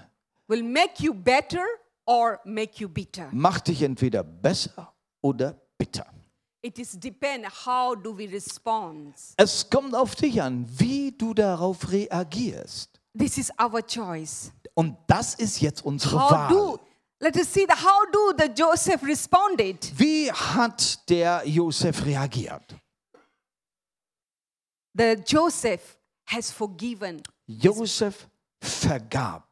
Will 0.48 0.62
make 0.62 1.02
you 1.02 1.12
better 1.14 1.64
or 2.06 2.38
make 2.44 2.78
you 2.80 2.88
bitter. 2.88 3.28
macht 3.32 3.66
dich 3.68 3.82
entweder 3.82 4.22
besser 4.22 4.92
oder 5.22 5.54
bitter. 5.78 6.06
It 6.62 6.78
is 6.78 6.92
depend 6.98 7.46
how 7.66 7.94
do 7.94 8.16
we 8.16 8.26
respond. 8.30 9.14
Es 9.36 9.68
kommt 9.68 9.94
auf 9.94 10.14
dich 10.14 10.40
an, 10.40 10.66
wie 10.78 11.12
du 11.12 11.34
darauf 11.34 11.90
reagierst. 11.90 13.00
This 13.18 13.36
is 13.38 13.50
our 13.62 13.82
choice. 13.86 14.50
Und 14.74 14.96
das 15.06 15.34
ist 15.34 15.60
jetzt 15.60 15.84
unsere 15.84 16.18
How 16.20 16.30
Wahl. 16.30 16.48
do 16.48 16.80
let 17.20 17.36
us 17.36 17.52
see 17.52 17.66
the 17.68 17.74
how 17.74 18.04
do 18.12 18.32
the 18.38 18.50
Joseph 18.54 19.02
responded. 19.02 19.92
Wie 19.98 20.30
hat 20.32 21.08
der 21.08 21.42
Josef 21.46 22.04
reagiert? 22.04 22.74
The 24.96 25.16
Joseph 25.26 25.98
has 26.26 26.50
forgiven 26.50 27.22
Josef 27.46 28.28
vergab. 28.60 29.42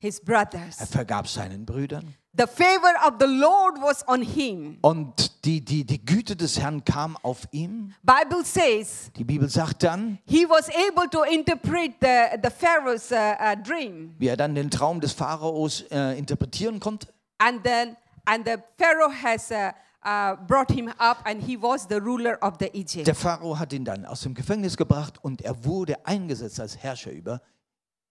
his 0.00 0.18
Er 0.20 0.24
brothers. 0.24 0.76
vergab 0.90 1.26
seinen 1.28 1.64
Brüdern. 1.66 2.14
The 2.36 2.46
favor 2.46 2.94
of 3.04 3.14
the 3.18 3.26
Lord 3.26 3.80
was 3.80 4.06
on 4.06 4.22
him. 4.22 4.78
Und 4.82 5.44
die, 5.44 5.60
die, 5.64 5.84
die 5.84 6.04
Güte 6.04 6.36
des 6.36 6.58
Herrn 6.60 6.84
kam 6.84 7.16
auf 7.22 7.48
ihm. 7.50 7.92
Bible 8.02 8.44
says 8.44 9.10
Die 9.16 9.24
Bibel 9.24 9.48
sagt 9.48 9.82
dann, 9.82 10.18
he 10.24 10.44
was 10.48 10.68
able 10.68 11.08
to 11.10 11.22
interpret 11.24 11.94
the, 12.00 12.38
the 12.40 12.50
Pharaoh's 12.50 13.10
uh, 13.10 13.34
uh, 13.40 13.56
dream. 13.60 14.14
wie 14.18 14.28
er 14.28 14.36
dann 14.36 14.54
den 14.54 14.70
Traum 14.70 15.00
des 15.00 15.12
Pharaos 15.12 15.82
äh, 15.90 16.16
interpretieren 16.16 16.78
konnte. 16.78 17.08
And 17.38 17.64
then 17.64 17.96
and 18.26 18.46
the 18.46 18.56
Pharaoh 18.76 19.10
has 19.10 19.50
uh, 19.50 19.72
uh, 20.04 20.36
brought 20.46 20.70
him 20.70 20.88
up 20.98 21.18
and 21.24 21.42
he 21.42 21.60
was 21.60 21.86
the 21.88 21.96
ruler 22.00 22.38
of 22.42 22.54
the 22.60 22.66
Egypt. 22.74 23.06
Der 23.06 23.14
Pharao 23.14 23.58
hat 23.58 23.72
ihn 23.72 23.84
dann 23.84 24.04
aus 24.04 24.20
dem 24.22 24.34
Gefängnis 24.34 24.76
gebracht 24.76 25.14
und 25.22 25.42
er 25.42 25.64
wurde 25.64 26.04
eingesetzt 26.06 26.60
als 26.60 26.76
Herrscher 26.76 27.10
über 27.12 27.40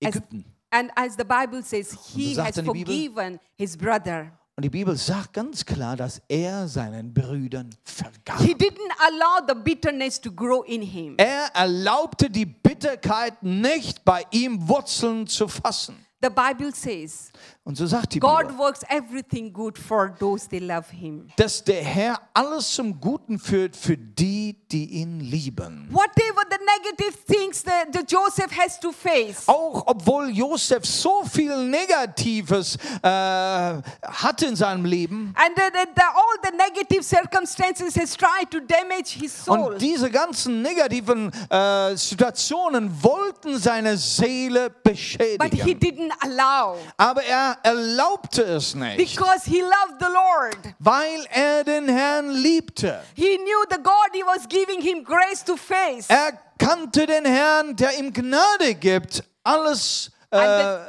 As- 0.03 0.09
Ägypten. 0.15 0.45
and 0.71 0.91
as 0.95 1.13
the 1.17 1.23
Bible 1.23 1.63
says, 1.63 1.97
he 2.13 2.33
sagt 2.35 2.49
has 2.57 2.65
Bibel- 2.65 2.85
forgiven 2.85 3.39
his 3.55 3.77
brother. 3.77 4.31
Und 4.55 4.63
die 4.63 4.69
Bibel 4.71 4.95
sagt 4.97 5.33
ganz 5.33 5.63
klar, 5.63 5.95
dass 5.95 6.19
er 6.27 6.67
seinen 6.67 7.13
Brüdern 7.13 7.69
vergab. 7.83 8.39
He 8.41 8.55
didn't 8.55 8.91
allow 8.99 9.45
the 9.47 9.53
bitterness 9.53 10.19
to 10.19 10.31
grow 10.31 10.63
in 10.65 10.81
him. 10.81 11.13
Er 11.17 11.51
erlaubte 11.53 12.27
die 12.27 12.47
Bitterkeit 12.47 13.43
nicht 13.43 14.03
bei 14.03 14.25
ihm 14.31 14.67
Wurzeln 14.67 15.27
zu 15.27 15.47
fassen. 15.47 16.03
The 16.23 16.29
Bible 16.31 16.73
says, 16.73 17.31
Und 17.67 17.75
so 17.75 17.85
sagt 17.85 18.13
die 18.13 18.21
God 18.21 18.47
Bibel, 18.47 18.57
works 18.59 18.79
everything 18.87 19.51
good 19.51 19.77
for 19.77 20.15
those 20.19 20.47
they 20.47 20.59
love 20.59 20.85
him. 20.89 21.27
dass 21.35 21.61
der 21.65 21.83
Herr 21.83 22.21
alles 22.33 22.73
zum 22.73 23.01
Guten 23.01 23.37
führt 23.39 23.75
für 23.75 23.97
die, 23.97 24.55
die 24.71 24.85
ihn 24.85 25.19
lieben. 25.19 25.89
Whatever 25.91 26.43
the 26.49 26.57
negative 26.63 27.17
things 27.25 27.61
that 27.63 27.87
the 27.91 27.99
Joseph 28.07 28.57
has 28.57 28.79
to 28.79 28.93
face. 28.93 29.49
Auch 29.49 29.83
obwohl 29.85 30.29
Josef 30.29 30.85
so 30.85 31.25
viel 31.25 31.57
Negatives 31.67 32.77
äh, 33.03 33.09
hatte 33.09 34.45
in 34.45 34.55
seinem 34.55 34.85
Leben. 34.85 35.33
And 35.35 35.53
the, 35.57 35.63
the, 35.73 35.89
the, 35.93 36.03
all 36.03 36.37
the 36.49 36.55
negative 36.55 37.03
circumstances 37.03 37.97
has 37.97 38.15
tried 38.15 38.49
to 38.49 38.61
damage 38.61 39.09
his 39.19 39.33
soul. 39.43 39.73
Und 39.73 39.81
diese 39.81 40.09
ganzen 40.09 40.61
negativen 40.61 41.33
äh, 41.49 41.97
Situationen 41.97 43.03
wollten 43.03 43.59
seine 43.59 43.97
Seele 43.97 44.69
But 44.69 44.85
he 44.85 44.89
beschädigen. 44.91 45.79
didn't 45.81 46.13
allow 46.21 46.77
Aber 46.95 47.23
er 47.25 47.56
erlaubte 47.63 48.43
es 48.43 48.75
nicht, 48.75 48.97
because 48.97 49.45
he 49.45 49.61
loved 49.61 49.99
the 49.99 50.11
Lord. 50.11 50.75
weil 50.79 51.25
er 51.29 51.63
den 51.63 51.87
Herrn 51.87 52.29
liebte. 52.31 53.01
He 53.15 53.37
knew 53.37 53.65
the 53.69 53.77
God 53.81 54.09
he 54.13 54.23
was 54.23 54.47
giving 54.47 54.81
him 54.81 55.03
grace 55.03 55.43
to 55.43 55.55
face. 55.57 56.09
Er 56.09 56.33
kannte 56.57 57.05
den 57.05 57.25
Herrn, 57.25 57.75
der 57.75 57.97
ihm 57.97 58.13
Gnade 58.13 58.75
gibt, 58.75 59.23
alles, 59.43 60.11
äh, 60.31 60.79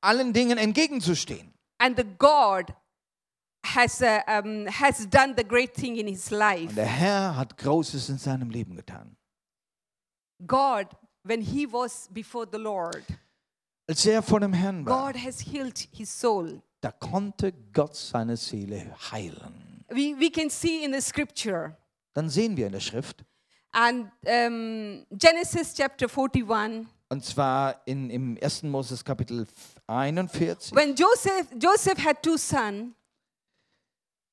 allen 0.00 0.32
Dingen 0.32 0.58
entgegenzustehen. 0.58 1.52
And 1.78 1.96
the 1.96 2.04
God 2.18 2.72
has, 3.64 4.00
uh, 4.00 4.20
um, 4.28 4.66
has 4.66 5.06
done 5.08 5.34
the 5.36 5.44
great 5.44 5.74
thing 5.74 5.96
in 5.96 6.06
his 6.06 6.30
life. 6.30 6.68
Und 6.68 6.76
der 6.76 6.86
Herr 6.86 7.36
hat 7.36 7.56
Großes 7.58 8.08
in 8.08 8.18
seinem 8.18 8.50
Leben 8.50 8.76
getan. 8.76 9.16
God, 10.46 10.86
when 11.24 11.40
he 11.40 11.66
was 11.66 12.08
before 12.12 12.46
the 12.50 12.58
Lord, 12.58 13.02
Als 13.88 14.04
er 14.06 14.22
vor 14.22 14.40
dem 14.40 14.52
Herrn 14.52 14.84
war, 14.84 15.12
God 15.12 15.22
has 15.24 15.40
healed 15.40 15.78
his 15.92 16.10
soul. 16.20 16.60
da 16.80 16.90
konnte 16.90 17.52
Gott 17.72 17.94
seine 17.94 18.36
Seele 18.36 18.94
heilen. 19.12 19.84
We, 19.88 20.14
we 20.18 20.30
can 20.30 20.50
see 20.50 20.84
in 20.84 20.92
the 20.92 21.00
scripture. 21.00 21.76
Dann 22.14 22.28
sehen 22.28 22.56
wir 22.56 22.66
in 22.66 22.72
der 22.72 22.80
Schrift, 22.80 23.24
And 23.72 24.10
um, 24.24 25.04
Genesis 25.12 25.74
chapter 25.74 26.08
41, 26.08 26.86
und 27.08 27.24
zwar 27.24 27.82
in, 27.84 28.08
im 28.10 28.38
1. 28.42 28.62
Moses 28.64 29.04
Kapitel 29.04 29.46
41, 29.86 30.74
when 30.74 30.94
Joseph, 30.96 31.46
Joseph 31.60 31.98
had 32.04 32.22
two 32.22 32.36
sons, 32.38 32.94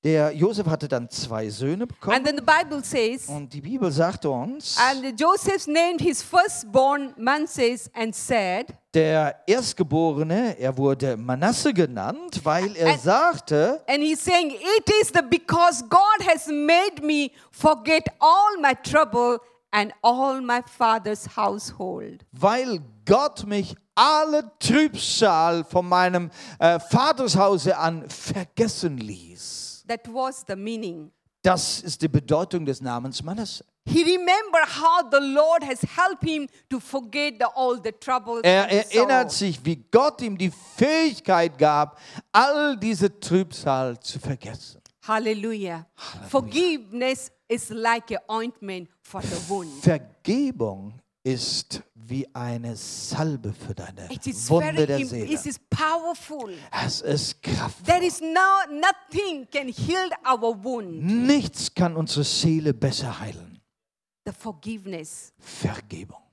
der 0.04 0.32
Josef 0.36 0.68
hatte 0.68 0.88
dann 0.88 1.10
zwei 1.10 1.50
Söhne 1.50 1.84
and 1.84 1.88
bekommen. 1.88 2.24
then 2.26 2.36
the 2.38 2.44
Bible 2.44 2.84
says, 2.84 3.28
Und 3.30 3.54
die 3.54 3.62
Bibel 3.62 3.92
sagte 3.92 4.30
uns, 4.30 4.78
and 4.78 5.20
Joseph 5.20 5.66
named 5.68 6.02
his 6.02 6.22
firstborn 6.22 7.14
Manses 7.18 7.90
and 7.94 8.14
said, 8.16 8.68
der 8.94 9.36
Erstgeborene, 9.48 10.58
er 10.60 10.78
wurde 10.78 11.18
Manasse 11.18 11.74
genannt, 11.74 12.42
weil 12.44 12.76
er 12.76 12.92
And- 12.94 13.02
sagte, 13.02 13.82
And 13.88 14.04
he's 14.04 14.24
saying, 14.24 14.52
It 14.52 14.90
is 15.02 15.08
the 15.14 15.22
because 15.22 15.84
God 15.90 16.28
has 16.28 16.48
made 16.48 17.02
me 17.02 17.32
forget 17.52 18.08
all 18.20 18.60
my 18.62 18.74
trouble 18.84 19.40
and 19.72 19.92
all 20.04 20.42
my 20.42 20.62
father's 20.78 21.26
household. 21.36 22.24
weil 22.32 22.80
Gott 23.06 23.46
mich 23.48 23.76
alle 23.96 24.52
Trübsal 24.60 25.64
von 25.64 25.88
meinem 25.88 26.30
äh, 26.60 26.80
Vatershause 26.80 27.78
an 27.78 28.08
vergessen 28.10 28.98
ließ. 28.98 29.63
That 29.88 30.08
was 30.08 30.44
the 30.48 30.56
meaning. 30.56 31.12
Das 31.42 31.82
ist 31.82 32.02
die 32.02 32.08
Bedeutung 32.08 32.66
des 32.66 32.82
Namens 32.82 33.22
Manasse. 33.22 33.66
He 33.86 34.02
remembered 34.02 34.66
how 34.66 35.04
the 35.12 35.20
Lord 35.20 35.62
has 35.64 35.82
helped 35.82 36.24
him 36.24 36.48
to 36.70 36.80
forget 36.80 37.34
the, 37.38 37.48
all 37.54 37.78
the 37.84 37.92
troubles. 37.92 38.42
Er 38.44 38.70
erinnert 38.70 39.32
sich, 39.32 39.60
wie 39.66 39.76
Gott 39.92 40.22
ihm 40.22 40.38
die 40.38 40.52
Fähigkeit 40.52 41.58
gab, 41.58 42.00
all 42.32 42.78
diese 42.78 43.20
Trübsal 43.20 44.00
zu 44.00 44.20
vergessen. 44.20 44.80
Hallelujah. 45.06 45.86
Forgiveness 46.30 47.30
is 47.50 47.70
like 47.70 48.10
an 48.12 48.20
ointment 48.30 48.88
for 49.02 49.22
the 49.22 49.50
wound. 49.50 49.84
Vergebung 49.84 50.94
ist 51.24 51.82
wie 51.96 52.28
eine 52.36 52.76
Salbe 52.76 53.54
für 53.54 53.74
deine 53.74 54.10
Wunde 54.10 54.86
der 54.86 55.06
Seele. 55.06 55.34
it 55.34 55.46
is 55.46 55.58
powerful. 55.70 56.54
Es 56.72 57.02
ist 57.02 57.42
kraftvoll. 57.42 57.86
There 57.86 58.06
is 58.06 58.20
no 58.20 58.30
nothing 58.70 59.48
can 59.50 59.70
heal 59.70 60.10
our 60.26 60.64
wound. 60.64 61.02
Nichts 61.02 61.74
kann 61.74 61.96
unsere 61.96 62.24
Seele 62.26 62.74
besser 62.74 63.20
heilen. 63.20 63.62
The 64.26 64.34
forgiveness. 64.34 65.34
Vergebung. 65.40 66.24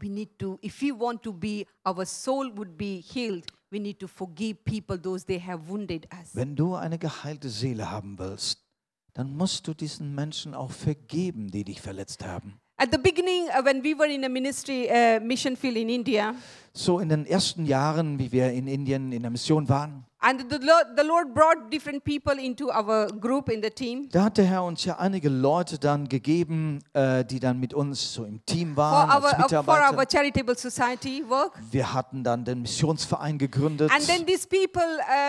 we 0.00 0.08
need 0.08 0.38
to 0.38 0.58
if 0.62 0.80
we 0.80 0.92
want 0.92 1.22
to 1.22 1.32
be 1.32 1.66
our 1.84 2.04
soul 2.04 2.50
would 2.56 2.76
be 2.76 3.00
healed 3.00 3.44
we 3.70 3.78
need 3.78 3.98
to 3.98 4.06
forgive 4.06 4.64
people 4.64 4.96
those 4.96 5.24
they 5.24 5.38
have 5.38 5.68
wounded 5.68 6.06
us 6.12 6.34
Wenn 6.34 6.56
du 6.56 6.74
eine 6.74 6.98
geheilte 6.98 7.48
Seele 7.48 7.90
haben 7.90 8.18
willst, 8.18 8.64
dann 9.12 9.36
musst 9.36 9.66
du 9.66 9.74
diesen 9.74 10.14
Menschen 10.14 10.54
auch 10.54 10.70
vergeben, 10.70 11.50
die 11.50 11.64
dich 11.64 11.80
verletzt 11.80 12.24
haben. 12.24 12.60
At 12.78 12.90
the 12.90 12.98
beginning 12.98 13.48
uh, 13.50 13.62
when 13.62 13.82
we 13.82 13.94
were 13.94 14.06
in 14.06 14.24
a 14.24 14.28
ministry 14.28 14.88
uh, 14.90 15.20
mission 15.20 15.56
field 15.56 15.76
in 15.76 15.88
india 15.88 16.34
So 16.78 17.00
in 17.00 17.08
den 17.08 17.26
ersten 17.26 17.66
Jahren, 17.66 18.20
wie 18.20 18.30
wir 18.30 18.52
in 18.52 18.68
Indien 18.68 19.10
in 19.10 19.22
der 19.22 19.32
Mission 19.32 19.68
waren, 19.68 20.04
and 20.20 20.40
the 20.50 20.58
lord, 20.58 20.86
the 20.96 21.04
lord 21.04 21.32
brought 21.32 21.70
different 21.70 22.02
people 22.02 22.32
into 22.38 22.68
our 22.70 23.06
group 23.20 23.48
in 23.48 23.62
the 23.62 23.70
team 23.70 24.08
da 24.10 24.24
hat 24.24 24.36
der 24.38 24.46
Herr 24.46 24.64
uns 24.64 24.84
ja 24.84 24.98
einige 24.98 25.28
Leute 25.28 25.78
dann 25.78 26.08
gegeben, 26.08 26.80
äh, 26.92 27.24
die 27.24 27.38
dann 27.38 27.60
mit 27.60 27.72
uns 27.72 28.12
so 28.14 28.24
im 28.24 28.44
Team 28.44 28.74
for 28.74 28.82
waren, 28.82 29.10
our, 29.10 29.24
als 29.26 29.52
uh, 29.52 29.62
for 29.62 29.74
our 29.74 29.90
Mitarbeiter. 29.92 30.10
charitable 30.10 30.56
society 30.56 31.22
work 31.28 31.52
Wir 31.70 31.92
hatten 31.94 32.24
dann 32.24 32.44
den 32.44 32.62
Missionsverein 32.62 33.38
gegründet. 33.38 33.90
and 33.92 34.06
then 34.06 34.26
these 34.26 34.46
people 34.46 34.82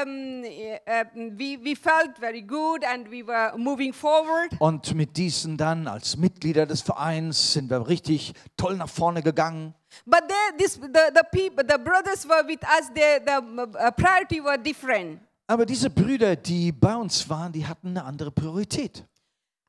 um, 0.04 0.44
uh, 0.44 1.38
we, 1.38 1.58
we 1.64 1.76
felt 1.76 2.18
very 2.20 2.42
good 2.42 2.84
and 2.84 3.10
we 3.12 3.26
were 3.26 3.54
moving 3.58 3.94
forward 3.94 4.50
Und 4.60 4.96
mit 4.96 5.18
diesen 5.18 5.58
dann 5.58 5.88
als 5.88 6.18
Mitglieder 6.18 6.66
des 6.66 6.82
Vereins 6.82 7.54
sind 7.54 7.70
wir 7.70 7.88
richtig 7.88 8.34
toll 8.58 8.76
nach 8.78 8.90
vorne 8.90 9.22
gegangen. 9.22 9.74
But 10.06 10.28
there, 10.28 10.52
this, 10.58 10.76
the, 10.76 11.12
the 11.14 11.24
people, 11.32 11.64
the 11.64 11.78
brothers 11.78 12.26
were 12.28 12.44
with 12.48 12.64
us. 12.64 12.90
Their 12.94 13.20
the 13.20 13.68
uh, 13.80 13.92
priority 13.92 14.42
were 14.42 14.58
different, 14.58 15.20
Aber 15.48 15.66
diese 15.66 15.90
Brüder, 15.90 16.36
die 16.36 16.72
bei 16.72 16.96
uns 16.96 17.28
waren, 17.30 17.52
die 17.52 17.66
hatten 17.66 17.90
eine 17.90 18.04
andere 18.04 18.32
Priorität. 18.32 19.04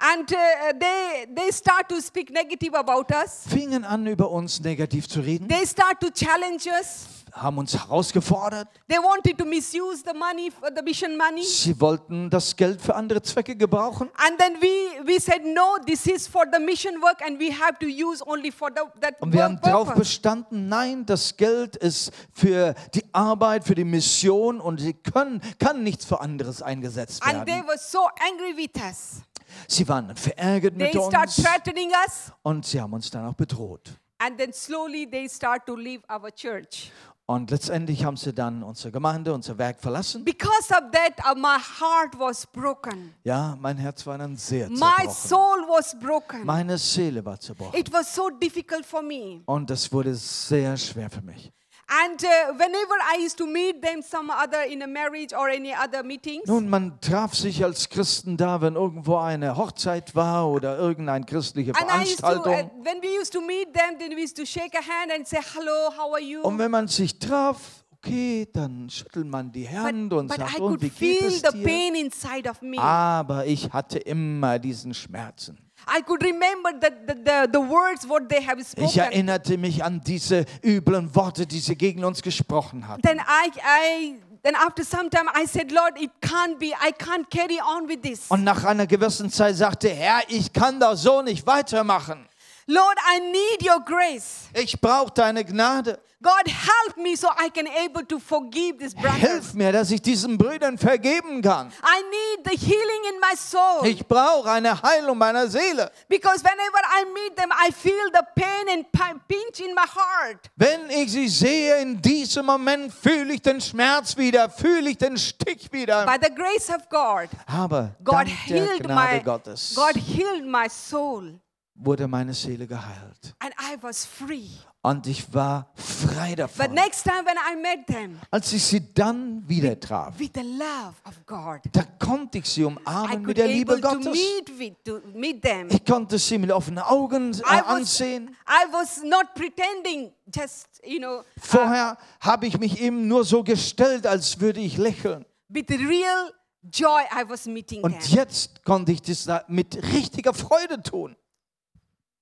and 0.02 0.32
uh, 0.32 0.72
they 0.78 1.26
they 1.34 1.50
start 1.52 1.86
to 1.88 2.00
speak 2.00 2.30
negative 2.30 2.74
about 2.74 3.10
us. 3.14 3.44
Fingen 3.46 3.84
an, 3.84 4.06
über 4.06 4.30
uns 4.30 4.60
negativ 4.60 5.06
zu 5.08 5.20
reden, 5.20 5.46
They 5.48 5.66
start 5.66 6.00
to 6.00 6.10
challenge 6.10 6.66
us. 6.66 7.19
Haben 7.32 7.58
uns 7.58 7.74
herausgefordert. 7.74 8.68
They 8.88 8.98
wanted 8.98 9.38
to 9.38 9.44
misuse 9.44 10.02
the 10.04 10.12
money, 10.16 10.50
for 10.50 10.70
the 10.74 10.82
mission 10.82 11.16
money. 11.16 11.42
Sie 11.44 11.78
wollten 11.80 12.30
das 12.30 12.56
Geld 12.56 12.80
für 12.80 12.94
andere 12.94 13.22
Zwecke 13.22 13.56
gebrauchen. 13.56 14.08
And 14.16 14.38
then 14.38 14.54
we, 14.60 15.06
we 15.06 15.20
said, 15.20 15.42
no, 15.44 15.78
this 15.86 16.06
is 16.06 16.26
for 16.26 16.44
the 16.52 16.58
mission 16.58 17.00
work, 17.02 17.20
and 17.24 17.38
we 17.38 17.50
have 17.52 17.78
to 17.80 17.86
use 17.86 18.22
only 18.26 18.50
for 18.50 18.70
the, 18.74 18.82
that 19.00 19.20
Und 19.20 19.32
wir 19.32 19.44
haben 19.44 19.54
work 19.54 19.62
darauf 19.62 19.94
bestanden, 19.94 20.68
nein, 20.68 21.06
das 21.06 21.36
Geld 21.36 21.76
ist 21.76 22.12
für 22.32 22.74
die 22.94 23.04
Arbeit, 23.12 23.64
für 23.64 23.74
die 23.74 23.84
Mission 23.84 24.60
und 24.60 24.80
sie 24.80 24.94
können, 24.94 25.40
kann 25.58 25.82
nichts 25.82 26.04
für 26.04 26.20
anderes 26.20 26.62
eingesetzt 26.62 27.22
And 27.22 27.44
they 27.46 27.54
werden. 27.56 27.68
were 27.68 27.78
so 27.78 28.06
angry 28.20 28.56
with 28.56 28.82
us. 28.82 29.22
Sie 29.66 29.86
waren 29.88 30.14
verärgert 30.16 30.78
They 30.78 30.86
mit 30.88 30.96
uns 30.96 31.36
threatening 31.36 31.90
us, 32.06 32.32
und 32.42 32.64
sie 32.66 32.80
haben 32.80 32.92
uns 32.92 33.10
dann 33.10 33.26
auch 33.26 33.34
bedroht. 33.34 33.90
and 34.22 34.36
then 34.38 34.52
slowly 34.52 35.06
they 35.06 35.26
start 35.28 35.64
to 35.66 35.74
leave 35.74 36.02
our 36.10 36.30
church. 36.30 36.90
Und 37.30 37.52
letztendlich 37.52 38.04
haben 38.04 38.16
sie 38.16 38.32
dann 38.32 38.64
unsere 38.64 38.90
Gemeinde, 38.90 39.32
unser 39.32 39.56
Werk 39.56 39.78
verlassen. 39.78 40.24
Because 40.24 40.72
of 40.72 40.90
that, 40.90 41.14
uh, 41.24 41.38
my 41.38 41.58
heart 41.60 42.18
was 42.18 42.44
broken. 42.44 43.14
Ja, 43.22 43.56
mein 43.60 43.76
Herz 43.76 44.04
war 44.04 44.18
dann 44.18 44.36
sehr 44.36 44.68
My 44.68 44.78
zerbrochen. 44.78 45.10
soul 45.10 45.58
was 45.68 45.96
broken. 46.00 46.44
Meine 46.44 46.76
Seele 46.76 47.24
war 47.24 47.38
zerbrochen. 47.38 47.78
It 47.78 47.92
was 47.92 48.12
so 48.12 48.30
difficult 48.30 48.84
for 48.84 49.00
me. 49.00 49.42
Und 49.46 49.70
das 49.70 49.92
wurde 49.92 50.12
sehr 50.16 50.76
schwer 50.76 51.08
für 51.08 51.22
mich. 51.22 51.52
And 51.92 52.22
uh, 52.22 52.52
whenever 52.56 52.94
I 53.02 53.18
used 53.20 53.36
to 53.38 53.46
meet 53.48 53.82
them, 53.82 54.00
some 54.00 54.30
other 54.30 54.62
in 54.62 54.80
a 54.82 54.86
marriage 54.86 55.34
or 55.34 55.48
any 55.48 55.74
other 55.74 56.04
meetings, 56.04 56.46
Nun, 56.46 56.68
man 56.68 57.00
traf 57.00 57.34
sich 57.34 57.64
als 57.64 57.88
Christen 57.88 58.36
da, 58.36 58.60
wenn 58.60 58.76
irgendwo 58.76 59.16
eine 59.16 59.56
Hochzeit 59.56 60.14
war 60.14 60.48
oder 60.48 60.78
irgendeine 60.78 61.24
christliche 61.24 61.72
and 61.74 61.90
I 61.90 62.02
used 62.02 62.20
to, 62.20 62.26
uh, 62.26 62.42
Veranstaltung. 62.42 62.84
when 62.84 63.02
we 63.02 63.20
used 63.20 63.32
to 63.32 63.40
meet 63.40 63.74
them, 63.74 63.98
then 63.98 64.12
we 64.16 64.22
used 64.22 64.36
to 64.36 64.46
shake 64.46 64.76
a 64.76 64.82
hand 64.82 65.10
and 65.12 65.26
say, 65.26 65.40
"Hello, 65.54 65.90
how 65.96 66.12
are 66.12 66.22
you?" 66.22 66.42
Und 66.42 66.58
wenn 66.58 66.70
man 66.70 66.86
sich 66.86 67.18
traf, 67.18 67.58
okay, 67.96 68.48
dann 68.52 68.88
schüttelt 68.88 69.26
man 69.26 69.50
die 69.50 69.68
Hand 69.68 70.10
but 70.10 70.18
und 70.20 70.28
but 70.28 70.36
sagt, 70.38 70.60
und 70.60 70.80
wie 70.80 70.90
geht 70.90 71.18
feel 71.18 71.26
es 71.26 71.42
the 71.42 71.58
dir? 71.58 71.64
pain 71.64 71.94
inside 71.96 72.48
of 72.48 72.62
me. 72.62 72.78
Aber 72.78 73.46
ich 73.46 73.72
hatte 73.72 73.98
immer 73.98 74.60
diesen 74.60 74.94
Schmerzen. 74.94 75.58
I 75.86 76.02
could 76.02 76.22
remember 76.22 76.70
the, 76.80 76.90
the, 77.06 77.14
the, 77.14 77.48
the 77.52 77.60
words 77.60 78.08
what 78.08 78.28
they 78.28 78.44
have 78.44 78.60
Ich 78.76 78.96
erinnerte 78.96 79.58
mich 79.58 79.82
an 79.82 80.00
diese 80.00 80.44
üblen 80.62 81.14
Worte, 81.14 81.46
die 81.46 81.60
sie 81.60 81.76
gegen 81.76 82.04
uns 82.04 82.22
gesprochen 82.22 82.86
hatten. 82.86 83.02
Then 83.02 83.18
I, 83.18 83.50
I, 83.60 84.20
then 84.42 84.54
after 84.54 84.84
some 84.84 85.10
time, 85.10 85.28
I 85.34 85.46
said, 85.46 85.70
"Lord, 85.72 86.00
it 86.00 86.10
can't 86.20 86.58
be. 86.58 86.72
I 86.72 86.92
can't 86.92 87.28
carry 87.30 87.60
on 87.60 87.88
with 87.88 88.02
this." 88.02 88.30
Und 88.30 88.44
nach 88.44 88.64
einer 88.64 88.86
gewissen 88.86 89.30
Zeit 89.30 89.56
sagte, 89.56 89.88
Herr, 89.90 90.22
ich 90.28 90.52
kann 90.52 90.80
da 90.80 90.96
so 90.96 91.22
nicht 91.22 91.46
weitermachen. 91.46 92.26
Lord, 92.66 92.98
I 92.98 93.20
need 93.20 93.68
your 93.68 93.80
grace. 93.84 94.48
Ich 94.54 94.80
brauche 94.80 95.12
deine 95.12 95.44
Gnade. 95.44 95.98
God 96.22 96.46
help 96.48 96.98
me 96.98 97.16
so 97.16 97.28
I 97.38 97.48
can 97.48 97.66
able 97.66 98.04
to 98.04 98.18
forgive 98.18 98.76
this 98.78 98.94
brother. 98.94 99.16
Hilf 99.16 99.54
mir, 99.54 99.72
dass 99.72 99.90
ich 99.90 100.02
diesen 100.02 100.36
Brüdern 100.36 100.76
vergeben 100.76 101.40
kann. 101.40 101.72
I 101.82 102.02
need 102.02 102.44
the 102.46 102.56
healing 102.58 103.14
in 103.14 103.20
my 103.20 103.34
soul. 103.36 103.86
Ich 103.86 104.06
brauche 104.06 104.50
eine 104.50 104.82
Heilung 104.82 105.16
meiner 105.16 105.48
Seele. 105.48 105.90
Because 106.08 106.44
whenever 106.44 106.78
I 106.84 107.04
meet 107.14 107.36
them, 107.36 107.50
I 107.50 107.72
feel 107.72 108.10
the 108.12 108.20
pain 108.34 108.68
and 108.70 108.92
pi- 108.92 109.18
pinch 109.28 109.60
in 109.60 109.74
my 109.74 109.80
heart. 109.86 110.50
Wenn 110.56 110.90
ich 110.90 111.10
sie 111.10 111.28
sehe, 111.28 111.78
in 111.80 112.02
diesem 112.02 112.44
Moment 112.44 112.92
fühle 112.92 113.32
ich 113.32 113.40
den 113.40 113.58
Schmerz 113.60 114.14
wieder, 114.18 114.50
fühle 114.50 114.90
ich 114.90 114.98
den 114.98 115.16
Stich 115.16 115.72
wieder. 115.72 116.04
By 116.04 116.18
the 116.22 116.34
grace 116.34 116.68
of 116.68 116.86
God, 116.90 117.30
Aber 117.46 117.92
God 118.04 118.26
healed 118.28 118.82
Gnade 118.82 119.14
my 119.14 119.20
Gottes 119.24 119.74
God 119.74 119.96
healed 119.96 120.44
my 120.44 120.68
soul, 120.68 121.40
wurde 121.82 122.06
meine 122.08 122.34
Seele 122.34 122.66
geheilt. 122.66 123.34
and 123.40 123.52
I 123.60 123.76
was 123.82 124.04
free. 124.04 124.48
Und 124.82 125.06
ich 125.06 125.32
war 125.34 125.70
frei 125.74 126.30
But 126.30 126.38
davon. 126.38 126.74
next 126.74 127.02
time 127.04 127.24
when 127.26 127.36
I 127.36 127.54
met 127.60 127.86
them, 127.86 128.18
Als 128.30 128.50
ich 128.52 128.62
sie 128.64 128.94
dann 128.94 129.46
wieder 129.46 129.78
traf, 129.78 130.18
with 130.18 130.30
the 130.34 130.40
love 130.40 130.94
of 131.04 131.14
God, 131.26 131.60
da 131.72 131.82
konnte 131.98 132.38
ich 132.38 132.46
sie 132.46 132.62
I 132.62 132.64
umarmen 132.64 133.22
mit 133.22 133.36
der 133.36 133.46
Liebe 133.48 133.78
Gottes. 133.78 134.06
with. 134.06 135.70
Ich 135.70 135.84
konnte 135.84 136.18
sie 136.18 136.38
mit 136.38 136.50
offenen 136.50 136.78
Augen 136.84 137.34
äh, 137.40 137.60
ansehen. 137.66 138.34
Was 138.72 139.02
not 139.02 139.26
pretending, 139.34 140.12
just 140.34 140.66
you 140.84 140.98
know, 140.98 141.22
Vorher 141.38 141.96
habe 142.20 142.46
ich 142.46 142.58
mich 142.58 142.80
eben 142.80 143.06
nur 143.08 143.24
so 143.24 143.42
gestellt, 143.42 144.06
als 144.06 144.40
würde 144.40 144.60
ich 144.60 144.76
lächeln. 144.78 145.24
with 145.48 145.66
real 145.68 146.32
joy. 146.72 147.02
I 147.12 147.28
was 147.28 147.46
meeting 147.46 147.82
Und 147.82 147.98
them. 148.00 148.12
jetzt 148.18 148.64
konnte 148.64 148.92
ich 148.92 149.02
das 149.02 149.24
da 149.24 149.44
mit 149.48 149.76
richtiger 149.92 150.32
Freude 150.32 150.82
tun. 150.82 151.16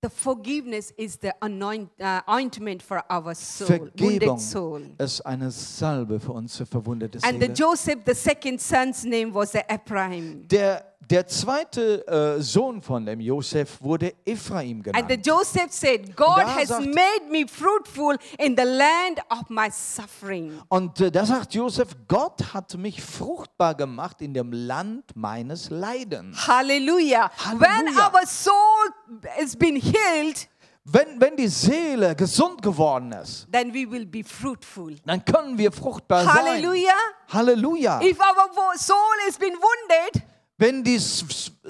The 0.00 0.10
forgiveness 0.10 0.92
is 0.96 1.16
the 1.16 1.34
anoint, 1.42 1.90
uh, 2.00 2.20
ointment 2.30 2.84
for 2.84 3.02
our 3.10 3.34
soul, 3.34 3.66
Vergebung 3.66 4.38
soul. 4.38 4.82
ist 4.96 5.20
eine 5.26 5.50
Salbe 5.50 6.20
für 6.20 6.32
unsere 6.34 6.66
verwundete 6.66 7.18
And 7.24 7.40
the 7.40 7.46
Seele. 7.46 7.54
Joseph, 7.54 7.98
the 8.06 8.14
second 8.14 8.60
son's 8.60 9.04
name 9.04 9.34
was 9.34 9.56
Ephraim. 9.56 10.46
Der, 10.46 10.84
der 11.10 11.26
zweite 11.26 12.06
äh, 12.06 12.40
Sohn 12.42 12.82
von 12.82 13.06
dem 13.06 13.20
Josef 13.20 13.80
wurde 13.80 14.12
Ephraim 14.26 14.82
And 14.92 15.08
the 15.08 15.16
genannt. 15.16 15.26
Joseph 15.26 15.72
said, 15.72 16.14
God 16.16 16.38
has 16.44 16.68
sagt- 16.68 16.86
made 16.86 17.30
me 17.30 17.46
fruitful 17.48 18.16
in 18.38 18.54
the 18.56 18.64
land 18.64 19.20
of 19.30 19.48
my 19.48 19.68
suffering. 19.70 20.60
Und 20.68 21.00
äh, 21.00 21.10
da 21.10 21.24
sagt 21.24 21.54
Josef, 21.54 21.88
Gott 22.06 22.52
hat 22.52 22.76
mich 22.76 23.02
fruchtbar 23.02 23.74
gemacht 23.74 24.20
in 24.20 24.34
dem 24.34 24.52
Land 24.52 25.04
meines 25.14 25.70
Leidens. 25.70 26.46
Hallelujah. 26.46 27.30
When 27.58 27.68
Hallelujah. 27.70 28.12
our 28.14 28.26
soul 28.26 28.52
has 29.38 29.56
been 29.56 29.76
healed, 29.76 30.48
Wenn, 30.90 31.20
wenn 31.20 31.36
die 31.36 31.48
Seele 31.48 32.14
gesund 32.16 32.62
geworden 32.62 33.12
ist, 33.12 33.46
then 33.52 33.74
we 33.74 33.90
will 33.90 34.06
be 34.06 34.24
fruitful. 34.24 34.94
dann 35.04 35.22
können 35.24 35.58
wir 35.58 35.70
fruchtbar 35.70 36.24
sein. 36.24 36.34
Hallelujah. 36.34 36.92
Halleluja. 37.30 38.00
If 38.02 38.18
our 38.18 38.76
soul 38.78 38.96
has 39.26 39.36
been 39.38 39.52
wounded, 39.54 40.22
Wenn 40.60 40.82
die, 40.82 41.00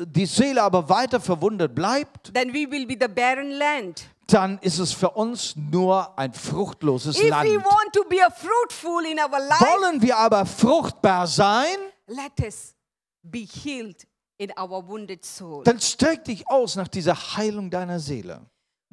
die 0.07 0.27
Seele 0.27 0.63
aber 0.63 0.89
weiter 0.89 1.21
verwundet 1.21 1.75
bleibt, 1.75 2.33
then 2.33 2.49
we 2.55 2.71
will 2.71 2.87
be 2.87 2.97
the 2.99 3.07
barren 3.09 3.51
land. 3.51 4.07
dann 4.27 4.59
ist 4.61 4.79
es 4.79 4.93
für 4.93 5.11
uns 5.11 5.55
nur 5.57 6.19
ein 6.19 6.33
fruchtloses 6.33 7.17
If 7.19 7.25
we 7.25 7.29
Land. 7.29 7.65
want 7.65 7.93
to 7.93 8.05
be 8.09 8.17
a 8.25 8.31
fruitful 8.31 9.05
in 9.05 9.19
our 9.19 9.39
life, 9.39 9.61
Wollen 9.65 10.01
wir 10.03 10.17
aber 10.17 10.45
fruchtbar 10.47 11.27
sein, 11.27 11.77
let 12.07 12.33
us 12.43 12.75
be 13.23 13.41
healed 13.41 14.07
in 14.39 14.51
our 14.59 14.87
wounded 14.87 15.23
soul. 15.25 15.65
dann 15.65 15.81
streck 15.81 16.25
dich 16.25 16.49
aus 16.49 16.77
nach 16.77 16.89
dieser 16.89 17.15
Heilung 17.37 17.71
deiner 17.71 17.99
Seele. 18.01 18.41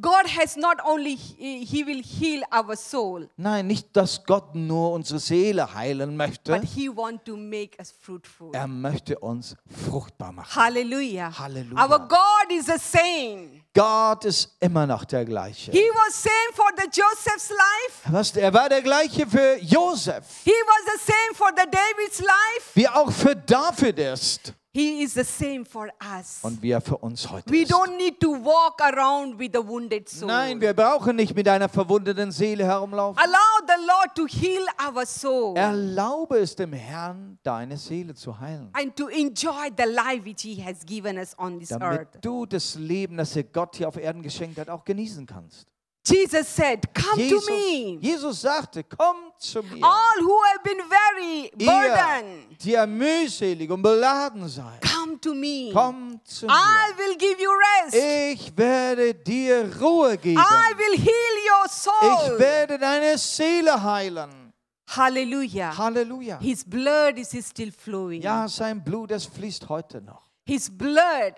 God 0.01 0.27
has 0.37 0.57
not 0.57 0.79
only, 0.85 1.15
He 1.15 1.85
will 1.85 2.01
heal 2.03 2.43
our 2.51 2.75
soul, 2.75 3.29
Nein, 3.37 3.67
nicht, 3.67 3.95
dass 3.95 4.23
Gott 4.25 4.53
nur 4.53 4.91
unsere 4.91 5.19
Seele 5.19 5.73
heilen 5.73 6.17
möchte. 6.17 6.51
but 6.51 6.63
He 6.63 6.89
want 6.89 7.23
to 7.25 7.37
make 7.37 7.77
us 7.79 7.93
fruitful. 8.01 8.49
Er 8.53 8.67
möchte 8.67 9.17
uns 9.19 9.55
fruchtbar 9.89 10.33
machen. 10.33 10.53
Hallelujah. 10.53 11.31
Hallelujah. 11.39 11.81
Our 11.81 11.99
God 12.07 12.51
is 12.51 12.65
the 12.65 12.77
same. 12.77 13.61
Gott 13.73 14.25
ist 14.25 14.55
immer 14.59 14.85
noch 14.85 15.05
der 15.05 15.23
gleiche. 15.23 15.71
He 15.71 15.89
was 15.93 16.21
same 16.21 16.53
for 16.53 16.67
the 16.77 16.87
Joseph's 16.91 17.49
life. 17.49 18.11
Was, 18.11 18.35
er 18.35 18.53
war 18.53 18.67
der 18.67 18.81
gleiche 18.81 19.25
für 19.25 19.57
Josef, 19.61 20.25
He 20.43 20.51
was 20.51 20.93
the 20.93 21.11
same 21.11 21.33
for 21.35 21.49
the 21.55 21.69
David's 21.69 22.19
life. 22.19 22.71
wie 22.73 22.87
auch 22.89 23.11
für 23.11 23.35
David 23.35 23.99
ist 23.99 24.53
He 24.76 25.03
is 25.03 25.13
the 25.13 25.23
same 25.23 25.63
for 25.63 25.88
us. 26.19 26.39
und 26.41 26.61
wie 26.61 26.71
er 26.71 26.82
für 26.82 26.97
uns 26.97 27.32
heute 27.32 27.49
We 27.49 27.61
ist. 27.61 27.71
don't 27.71 27.95
need 27.95 28.19
to 28.19 28.32
walk 28.32 28.82
around 28.82 29.39
with 29.39 29.55
a 29.55 29.65
wounded 29.65 30.09
soul. 30.09 30.28
Nein, 30.28 30.59
wir 30.59 30.73
brauchen 30.73 31.15
nicht 31.15 31.34
mit 31.34 31.47
einer 31.47 31.69
verwundeten 31.69 32.30
Seele 32.30 32.65
herumlaufen. 32.65 33.17
Allow 33.17 33.65
the 33.65 33.86
Lord 33.88 34.15
to 34.15 34.28
heal 34.28 34.65
our 34.86 35.05
soul 35.05 35.55
Erlaube 35.55 36.39
es 36.39 36.57
dem 36.57 36.73
Herrn, 36.73 37.39
deine 37.43 37.78
Seele 37.78 38.15
zu 38.15 38.38
heilen, 38.38 38.69
and 38.73 38.93
to 38.97 39.07
enjoy 39.07 39.69
the 39.78 39.86
life 39.89 40.26
which 40.26 40.41
He 40.41 40.61
has 40.61 40.86
given 40.86 41.17
us 41.17 41.34
on 41.39 41.57
this 41.57 41.69
damit 41.69 41.99
earth. 41.99 42.17
du 42.21 42.45
das 42.45 42.76
Leben, 42.76 43.15
das 43.15 43.32
dir 43.32 43.45
Gott 43.45 43.78
hier 43.78 43.88
auf 43.88 43.95
Erden 43.95 44.21
geschenkt 44.23 44.59
hat, 44.59 44.67
auch 44.67 44.84
genießen 44.84 45.26
kannst. 45.26 45.67
Jesus 46.08 46.47
said, 46.47 46.93
Come 46.93 47.18
Jesus, 47.18 47.45
to 47.45 47.51
me, 47.51 47.97
Jesus 47.99 48.41
sagte, 48.41 48.84
komm 48.84 49.32
zu 49.39 49.64
mir, 49.64 49.84
all 49.84 50.22
who 50.22 50.38
have 50.53 50.64
been 50.64 50.82
very 50.88 51.51
ihr, 51.58 51.66
burdened. 51.68 52.62
die 52.64 52.72
ihr 52.74 52.86
mühselig 52.86 53.72
und 53.72 53.82
beladen 53.82 54.47
seid. 54.47 54.82
Come 54.82 55.20
to 55.20 55.34
me. 55.34 55.72
Komm 55.74 56.20
zu 56.24 56.45
I 56.47 56.49
mir. 56.49 56.97
will 56.97 57.18
give 57.18 57.41
you 57.41 57.49
rest. 57.51 57.95
Ich 57.95 58.56
werde 58.56 59.16
dir 59.16 59.68
Ruhe 59.82 60.16
geben. 60.18 60.39
I 60.39 60.74
will 60.78 60.95
heal 60.99 61.36
your 61.49 61.66
Ich 61.66 61.72
soul. 61.72 62.39
werde 62.39 62.78
deine 62.78 63.18
Seele 63.18 63.82
heilen. 63.82 64.53
Hallelujah. 64.88 65.76
Halleluja. 65.76 66.38
His 66.39 66.64
blood 66.64 67.18
is 67.18 67.30
still 67.47 67.72
flowing. 67.72 68.22
Ja, 68.22 68.47
sein 68.47 68.84
Blut, 68.84 69.10
das 69.10 69.26
fließt 69.26 69.68
heute 69.70 70.01
noch. 70.01 70.22
His 70.45 70.70
blood 70.70 71.34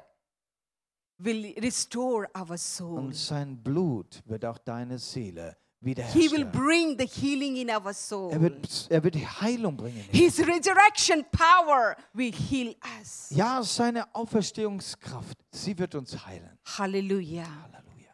will 1.18 1.54
restore 1.62 2.28
our 2.38 2.58
soul. 2.58 2.98
Und 3.00 3.16
sein 3.16 3.62
Blut 3.62 4.22
wird 4.26 4.46
auch 4.46 4.58
deine 4.58 4.98
Seele 4.98 5.58
He 5.80 6.28
will 6.32 6.44
bring 6.44 6.98
the 6.98 7.06
healing 7.06 7.58
in 7.58 7.70
our 7.70 7.94
soul. 7.94 8.32
Er 8.32 8.42
wird, 8.42 8.88
er 8.90 9.04
wird 9.04 9.16
Heilung 9.16 9.78
bringen. 9.78 10.04
His 10.12 10.40
resurrection 10.40 11.24
power 11.32 11.96
will 12.14 12.32
heal 12.32 12.76
us. 13.00 13.30
Ja, 13.30 13.62
seine 13.62 14.04
Auferstehungskraft, 14.16 15.38
sie 15.52 15.78
wird 15.78 15.94
uns 15.94 16.26
heilen. 16.26 16.58
Hallelujah. 16.66 17.46
Halleluja. 17.46 18.12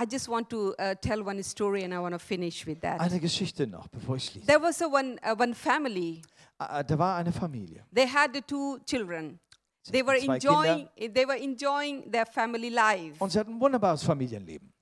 I 0.00 0.04
just 0.10 0.28
want 0.28 0.48
to 0.50 0.72
uh, 0.78 0.94
tell 1.00 1.26
one 1.26 1.42
story 1.42 1.82
and 1.82 1.92
I 1.92 1.98
want 1.98 2.14
to 2.14 2.18
finish 2.20 2.64
with 2.64 2.80
that. 2.80 3.00
Eine 3.00 3.18
Geschichte 3.18 3.66
noch, 3.66 3.88
bevor 3.88 4.16
ich 4.16 4.26
schließe. 4.26 4.46
There 4.46 4.62
was 4.62 4.80
a 4.80 4.86
one, 4.86 5.18
uh, 5.24 5.34
one 5.36 5.54
family. 5.54 6.22
Ah, 6.58 6.84
Da 6.84 6.96
war 6.96 7.16
eine 7.16 7.32
Familie. 7.32 7.84
They 7.92 8.06
had 8.06 8.40
two 8.46 8.78
children. 8.86 9.40
Sie 9.82 9.92
They 9.92 10.06
were 10.06 10.16
zwei 10.18 10.34
enjoying, 10.36 10.88
Kinder 10.96 11.14
they 11.14 11.26
were 11.26 11.36
enjoying 11.38 12.10
their 12.12 12.26
family 12.26 12.68
life. 12.68 13.16
und 13.18 13.30
sie 13.32 13.38
hatten 13.38 13.54
ein 13.54 13.60
wunderbares 13.60 14.02
Familienleben. 14.02 14.72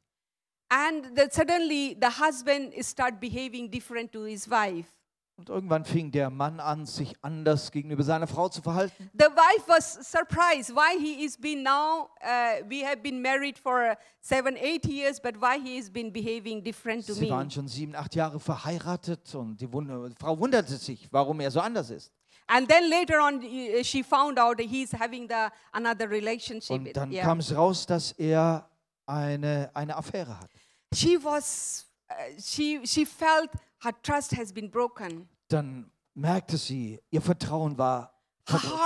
And 0.69 1.07
the, 1.17 1.25
suddenly 1.31 1.97
the 2.01 2.09
husband 2.23 2.75
start 2.85 3.19
behaving 3.21 3.71
different 3.71 4.13
to 4.13 4.25
his 4.25 4.49
wife. 4.49 4.89
Und 5.37 5.49
irgendwann 5.49 5.87
fing 5.87 6.11
der 6.13 6.29
Mann 6.29 6.61
an, 6.61 6.85
sich 6.85 7.15
anders 7.23 7.71
gegenüber 7.73 8.03
seiner 8.03 8.27
Frau 8.27 8.51
zu 8.51 8.61
verhalten. 8.61 9.11
The 9.15 9.25
wife 9.25 9.67
was 9.67 9.95
surprised 10.03 10.77
why 10.77 10.99
he 10.99 11.25
is 11.25 11.39
been 11.39 11.63
now. 11.63 12.11
Uh, 12.23 12.63
we 12.69 12.85
have 12.87 12.99
been 12.99 13.23
married 13.23 13.57
for 13.59 13.97
seven, 14.21 14.55
eight 14.59 14.85
years, 14.85 15.19
but 15.19 15.41
why 15.41 15.59
he 15.59 15.79
is 15.79 15.91
been 15.91 16.13
behaving 16.13 16.63
different 16.63 17.07
to 17.07 17.15
Sie 17.15 17.25
me. 17.25 17.31
waren 17.31 17.51
schon 17.51 17.67
sieben, 17.69 17.97
acht 17.97 18.15
Jahre 18.15 18.39
verheiratet 18.39 19.35
und 19.35 19.59
die 19.59 19.67
Frau 19.67 20.39
wunderte 20.39 20.77
sich, 20.77 21.09
warum 21.11 21.41
er 21.41 21.51
so 21.51 21.61
anders 21.61 21.89
ist. 21.89 22.13
And 22.53 22.69
then 22.69 22.91
later 22.91 23.21
on, 23.21 23.41
she 23.85 24.03
found 24.03 24.37
out 24.39 24.59
he's 24.61 24.91
having 24.93 25.29
the 25.29 25.51
another 25.73 26.09
relationship. 26.11 26.71
Und 26.71 26.93
dann 26.97 27.13
Yeah. 27.13 27.25
kam 27.25 27.39
es 27.39 27.55
raus, 27.55 27.87
dass 27.87 28.13
er 28.19 28.69
eine, 29.07 29.71
eine 29.73 29.97
Affäre 29.97 30.37
hat. 30.39 30.51
She 30.93 31.17
was. 31.23 31.87
Uh, 32.11 32.15
she 32.43 32.81
she 32.85 33.07
felt 33.07 33.51
her 33.85 33.93
trust 34.03 34.37
has 34.37 34.53
been 34.53 34.69
broken. 34.69 35.29
Dann 35.49 35.91
merkte 36.15 36.57
sie, 36.57 36.99
ihr 37.11 37.23
Vertrauen 37.23 37.79
war 37.79 38.13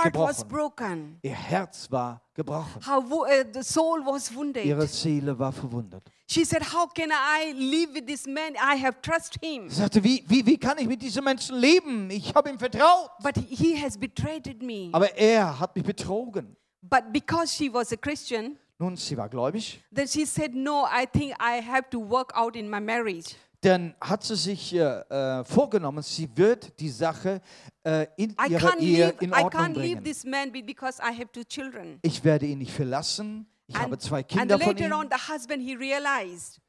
gebrochen. 0.03 0.47
broken. 0.47 1.19
Ihr 1.23 1.33
Herz 1.33 1.89
war 1.89 2.21
gebrochen. 2.35 2.81
Uh, 2.87 3.25
the 3.51 3.63
soul 3.63 4.05
was 4.05 4.33
wounded. 4.35 4.63
Ihre 4.63 4.85
Seele 4.85 5.37
war 5.39 5.51
verwundet. 5.51 6.03
She 6.27 6.43
said, 6.43 6.63
"How 6.73 6.87
can 6.87 7.11
I 7.11 7.51
live 7.53 7.93
with 7.93 8.05
this 8.07 8.25
man? 8.25 8.55
I 8.55 8.75
have 8.83 8.99
trust 9.01 9.37
him, 9.41 9.69
Sie 9.69 9.75
sagte, 9.75 10.03
wie, 10.03 10.23
wie, 10.27 10.43
wie 10.45 10.57
kann 10.57 10.77
ich 10.79 10.87
mit 10.87 11.01
diesem 11.01 11.23
Menschen 11.23 11.55
leben? 11.57 12.09
Ich 12.09 12.33
habe 12.33 12.49
ihm 12.49 12.57
vertraut. 12.57 13.11
but 13.21 13.35
he 13.37 13.75
has 13.79 13.95
betrayed 13.97 14.61
me." 14.61 14.89
Aber 14.91 15.15
er 15.15 15.59
hat 15.59 15.75
mich 15.75 15.85
betrogen. 15.85 16.55
But 16.81 17.11
because 17.13 17.53
she 17.55 17.71
was 17.71 17.91
a 17.91 17.95
Christian, 17.97 18.57
Nun, 18.79 18.97
sie 18.97 19.15
war 19.17 19.29
gläubig. 19.29 19.79
then 19.93 20.07
she 20.07 20.25
said, 20.25 20.53
No, 20.55 20.85
I 20.85 21.05
think 21.05 21.33
I 21.39 21.61
have 21.61 21.89
to 21.91 21.99
work 21.99 22.31
out 22.35 22.55
in 22.55 22.69
my 22.69 22.79
marriage. 22.79 23.35
Dann 23.61 23.95
hat 24.01 24.23
sie 24.23 24.35
sich 24.35 24.75
äh, 24.75 24.79
äh, 24.79 25.43
vorgenommen, 25.43 26.03
sie 26.03 26.29
wird 26.35 26.79
die 26.79 26.89
Sache 26.89 27.41
äh, 27.83 28.05
in 28.17 28.31
I 28.31 28.51
ihrer 28.51 28.59
can't 28.69 28.79
Ehe 28.79 29.07
leave, 29.07 29.23
in 29.23 29.31
I 29.31 29.43
Ordnung 29.43 29.73
bringen. 29.73 30.03
this 30.03 30.23
man 30.23 30.51
be- 30.51 30.61
because 30.61 30.99
I 31.01 31.11
have 31.15 31.31
two 31.31 31.43
children. 31.43 31.97
Ich 32.03 32.23
werde 32.23 32.45
ihn 32.45 32.59
nicht 32.59 32.71
verlassen. 32.73 33.47
Ich 33.67 33.75
habe 33.75 33.97
zwei 33.97 34.19
and 34.19 34.27
Kinder 34.27 34.59
von 34.59 34.67
later 34.75 34.85
ihm. 34.87 34.93
on, 34.93 35.09
the 35.09 35.33
husband 35.33 35.63
he 35.63 35.75
realized. 35.75 36.59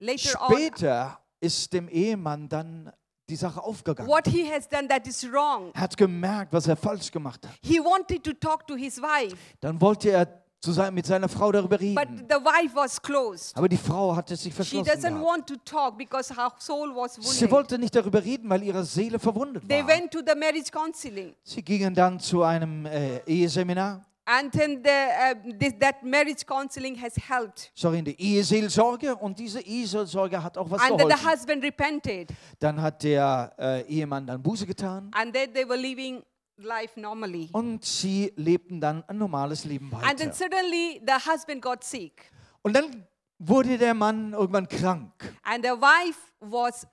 Later 0.00 0.40
on, 0.40 0.52
Später 0.56 1.18
ist 1.40 1.72
dem 1.72 1.88
Ehemann 1.88 2.48
dann 2.48 2.92
die 3.28 3.36
Sache 3.36 3.62
aufgegangen. 3.62 4.08
What 4.10 4.26
he 4.26 4.50
has 4.50 4.68
done 4.68 4.88
that 4.88 5.06
is 5.06 5.24
wrong. 5.30 5.70
Er 5.74 5.82
hat 5.82 5.96
gemerkt, 5.96 6.52
was 6.52 6.66
er 6.66 6.76
falsch 6.76 7.10
gemacht 7.10 7.46
hat. 7.46 7.52
He 7.62 7.78
wanted 7.80 8.24
to 8.24 8.32
talk 8.32 8.66
to 8.66 8.74
his 8.76 8.98
wife, 9.00 9.36
Dann 9.60 9.80
wollte 9.80 10.10
er 10.10 10.40
zu 10.60 10.72
sein, 10.72 10.92
mit 10.92 11.06
seiner 11.06 11.28
Frau 11.28 11.50
darüber 11.52 11.76
but 11.78 11.80
reden. 11.80 12.26
the 12.28 12.34
wife 12.36 12.74
was 12.74 13.00
closed. 13.00 13.56
Aber 13.56 13.68
die 13.68 13.76
Frau 13.78 14.14
hatte 14.14 14.36
sich 14.36 14.52
verschlossen. 14.52 14.90
doesn't 14.90 15.08
gehabt. 15.10 15.24
want 15.24 15.46
to 15.46 15.56
talk 15.64 15.96
because 15.96 16.34
her 16.34 16.52
soul 16.58 16.94
was 16.94 17.14
Sie 17.14 17.22
wounded. 17.24 17.50
wollte 17.50 17.78
nicht 17.78 17.94
darüber 17.94 18.22
reden, 18.22 18.48
weil 18.50 18.62
ihre 18.62 18.84
Seele 18.84 19.18
verwundet 19.18 19.68
They 19.68 19.80
war. 19.82 19.88
went 19.88 20.10
to 20.12 20.18
the 20.18 20.34
marriage 20.38 20.70
counseling. 20.70 21.34
Sie 21.42 21.62
gingen 21.62 21.94
dann 21.94 22.18
zu 22.20 22.42
einem 22.42 22.84
äh, 22.86 23.18
Eheseminar, 23.26 24.04
And 24.26 24.52
then 24.52 24.82
the, 24.84 24.90
uh, 24.90 25.34
this, 25.58 25.72
that 25.80 26.02
marriage 26.04 26.44
counseling 26.46 26.94
has 26.96 27.14
helped. 27.16 27.72
sorry, 27.74 27.98
in 27.98 28.04
die 28.04 28.20
Eheseelsorge 28.20 29.16
und 29.16 29.38
diese 29.38 29.60
Eheseelsorge 29.60 30.40
hat 30.42 30.56
auch 30.56 30.70
was 30.70 30.80
And 30.82 30.98
then 30.98 31.08
the 31.08 31.14
geholfen. 31.14 31.30
husband 31.32 31.64
repented. 31.64 32.30
Dann 32.60 32.80
hat 32.80 33.02
der 33.02 33.52
äh, 33.58 33.82
Ehemann 33.88 34.26
dann 34.26 34.42
Buße 34.42 34.66
getan 34.66 35.10
And 35.14 35.34
then 35.34 35.52
they 35.52 35.66
were 35.68 35.76
living 35.78 36.22
life 36.58 37.00
normally. 37.00 37.48
und 37.52 37.84
sie 37.84 38.32
lebten 38.36 38.80
dann 38.80 39.02
ein 39.08 39.16
normales 39.18 39.64
Leben 39.64 39.90
And 39.94 40.18
then 40.18 40.28
weiter. 40.28 40.32
suddenly 40.34 41.00
the 41.04 41.14
husband 41.30 41.62
got 41.62 41.82
sick. 41.82 42.30
Und 42.62 42.74
dann 42.76 43.04
wurde 43.38 43.78
der 43.78 43.94
Mann 43.94 44.32
irgendwann 44.34 44.68
krank 44.68 45.34
And 45.42 45.64
the 45.64 45.70
wife 45.72 46.18
was 46.40 46.86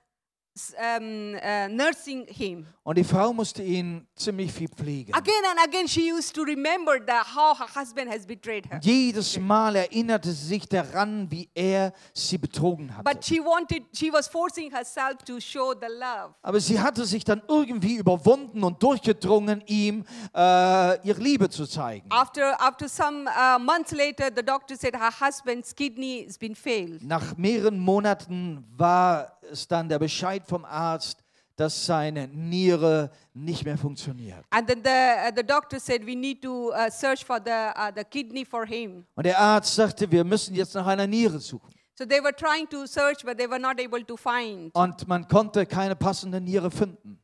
um, 0.78 1.34
uh, 1.34 1.68
nursing 1.68 2.26
him. 2.26 2.66
und 2.84 2.96
die 2.96 3.04
Frau 3.04 3.32
musste 3.32 3.62
ihn 3.62 4.06
ziemlich 4.16 4.50
viel 4.50 4.68
pflegen. 4.68 5.14
Again 5.14 5.44
and 5.50 5.60
again, 5.68 5.86
she 5.86 6.10
used 6.10 6.34
to 6.34 6.42
remember 6.42 6.98
the, 6.98 7.12
how 7.12 7.54
her 7.54 7.66
husband 7.74 8.10
has 8.10 8.26
betrayed 8.26 8.64
her. 8.70 8.80
Jedes 8.82 9.38
Mal 9.38 9.76
erinnerte 9.76 10.32
sie 10.32 10.46
sich 10.46 10.68
daran, 10.68 11.30
wie 11.30 11.48
er 11.54 11.92
sie 12.14 12.38
betrogen 12.38 12.96
hatte. 12.96 13.04
But 13.04 13.24
she 13.24 13.40
wanted, 13.40 13.84
she 13.94 14.12
was 14.12 14.26
forcing 14.26 14.70
herself 14.72 15.18
to 15.26 15.38
show 15.38 15.74
the 15.74 15.86
love. 15.86 16.34
Aber 16.42 16.60
sie 16.60 16.80
hatte 16.80 17.04
sich 17.04 17.24
dann 17.24 17.42
irgendwie 17.46 17.96
überwunden 17.96 18.64
und 18.64 18.82
durchgedrungen, 18.82 19.62
ihm 19.66 20.04
äh, 20.34 21.06
ihre 21.06 21.20
Liebe 21.20 21.50
zu 21.50 21.66
zeigen. 21.66 22.06
After, 22.10 22.60
after 22.60 22.88
some 22.88 23.28
uh, 23.28 23.58
months 23.58 23.92
later, 23.92 24.30
the 24.34 24.42
doctor 24.42 24.76
said 24.76 24.94
her 24.94 25.12
husband's 25.20 25.74
kidney 25.74 26.24
has 26.26 26.38
been 26.38 26.54
failed. 26.54 27.02
Nach 27.02 27.36
mehreren 27.36 27.78
Monaten 27.78 28.64
war 28.76 29.37
es 29.50 29.66
dann 29.68 29.88
der 29.88 29.98
Bescheid 29.98 30.44
vom 30.46 30.64
Arzt, 30.64 31.22
dass 31.58 31.86
seine 31.86 32.28
Niere 32.28 33.10
nicht 33.34 33.64
mehr 33.64 33.76
funktioniert. 33.76 34.44
And 34.50 34.68
then 34.68 34.80
the, 34.82 34.90
uh, 34.90 35.32
the 35.34 35.42
doctor 35.42 35.80
said, 35.80 36.06
we 36.06 36.14
need 36.14 36.40
to 36.42 36.72
uh, 36.72 36.88
search 36.88 37.24
for 37.24 37.40
the, 37.44 37.50
uh, 37.50 37.90
the 37.94 38.04
kidney 38.04 38.44
for 38.44 38.64
him. 38.64 39.04
Und 39.16 39.26
der 39.26 39.38
Arzt 39.38 39.74
sagte, 39.74 40.10
wir 40.10 40.24
müssen 40.24 40.54
jetzt 40.54 40.74
nach 40.74 40.86
einer 40.86 41.06
Niere 41.06 41.40
suchen. 41.40 41.72
So 41.98 42.04
they 42.06 42.22
were 42.22 42.32
trying 42.32 42.68
to 42.68 42.86
search, 42.86 43.24
but 43.24 43.36
they 43.36 43.50
were 43.50 43.58
not 43.58 43.80
able 43.80 44.04
to 44.04 44.16
find. 44.16 44.72
Und 44.72 45.08
man 45.08 45.26
konnte 45.26 45.66
keine 45.66 45.96
passende 45.96 46.40
Niere 46.40 46.70
finden. 46.70 47.18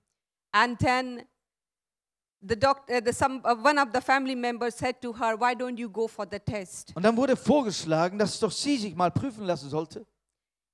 And 0.50 0.78
then 0.80 1.22
the 2.40 2.56
doctor, 2.56 3.00
the, 3.00 3.12
some, 3.12 3.40
uh, 3.44 3.54
one 3.54 3.78
of 3.78 3.90
the 3.92 4.00
family 4.00 4.34
members 4.34 4.76
said 4.76 5.00
to 5.00 5.12
her, 5.12 5.36
why 5.38 5.54
don't 5.54 5.78
you 5.78 5.88
go 5.88 6.08
for 6.08 6.26
the 6.28 6.40
test? 6.40 6.92
Und 6.96 7.04
dann 7.04 7.16
wurde 7.16 7.36
vorgeschlagen, 7.36 8.18
dass 8.18 8.38
doch 8.40 8.50
sie 8.50 8.76
sich 8.76 8.96
mal 8.96 9.12
prüfen 9.12 9.44
lassen 9.44 9.70
sollte. 9.70 10.04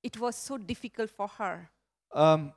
It 0.01 0.19
was 0.19 0.43
so 0.45 0.57
difficult 0.57 1.09
for 1.11 1.29
her. 1.37 1.69
Ähm, 2.13 2.51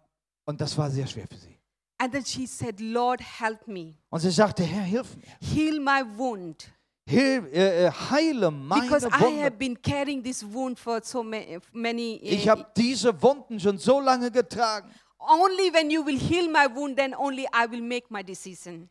und 0.46 0.60
das 0.60 0.76
war 0.76 0.90
sehr 0.90 1.06
schwer 1.06 1.26
für 1.28 1.36
sie. 1.36 1.58
And 1.98 2.12
then 2.12 2.24
she 2.24 2.46
said, 2.46 2.80
Lord, 2.80 3.20
help 3.20 3.66
me. 3.68 3.94
Und 4.10 4.20
sie 4.20 4.30
sagte, 4.30 4.62
Herr, 4.64 4.82
hilf 4.82 5.16
mir. 5.16 5.26
Heal 5.40 5.80
my 5.80 6.02
wound. 6.16 6.70
Hilf, 7.06 7.44
äh, 7.52 7.86
äh, 7.86 7.90
heile 7.90 8.50
meine 8.50 8.82
Because 8.82 9.06
I 9.06 9.20
Wunde. 9.20 9.42
have 9.44 9.56
been 9.56 9.80
carrying 9.80 10.22
this 10.22 10.42
wound 10.42 10.78
for 10.78 11.02
so 11.02 11.22
ma- 11.22 11.36
many 11.72 12.16
Ich 12.22 12.46
uh, 12.46 12.50
habe 12.52 12.66
diese 12.76 13.22
Wunden 13.22 13.60
schon 13.60 13.78
so 13.78 14.00
lange 14.00 14.30
getragen. 14.30 14.90
Only 15.18 15.72
when 15.72 15.90
you 15.90 16.04
will 16.04 16.18
heal 16.18 16.48
my 16.50 16.66
wound, 16.74 16.96
then 16.96 17.14
only 17.14 17.46
I 17.54 17.70
will 17.70 17.82
make 17.82 18.06
my 18.10 18.22
decision. 18.24 18.88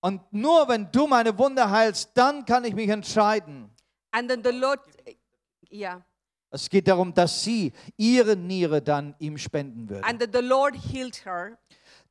Und 0.00 0.20
nur 0.32 0.68
wenn 0.68 0.90
du 0.92 1.06
meine 1.06 1.36
Wunde 1.38 1.68
heilst, 1.68 2.10
dann 2.14 2.44
kann 2.44 2.64
ich 2.64 2.74
mich 2.74 2.88
entscheiden. 2.88 3.70
And 4.12 4.28
then 4.28 4.42
the 4.44 4.50
Lord, 4.50 4.80
yeah, 5.70 6.04
Es 6.62 6.68
geht 6.70 6.88
darum, 6.88 7.12
dass 7.14 7.42
sie 7.44 7.72
ihre 7.96 8.36
Niere 8.36 8.80
dann 8.82 9.14
ihm 9.18 9.36
spenden 9.38 9.88
würde. 9.88 10.04
and 10.04 10.18
then 10.20 10.30
the 10.32 10.40
Lord 10.46 10.74
healed 10.74 11.24
her, 11.24 11.56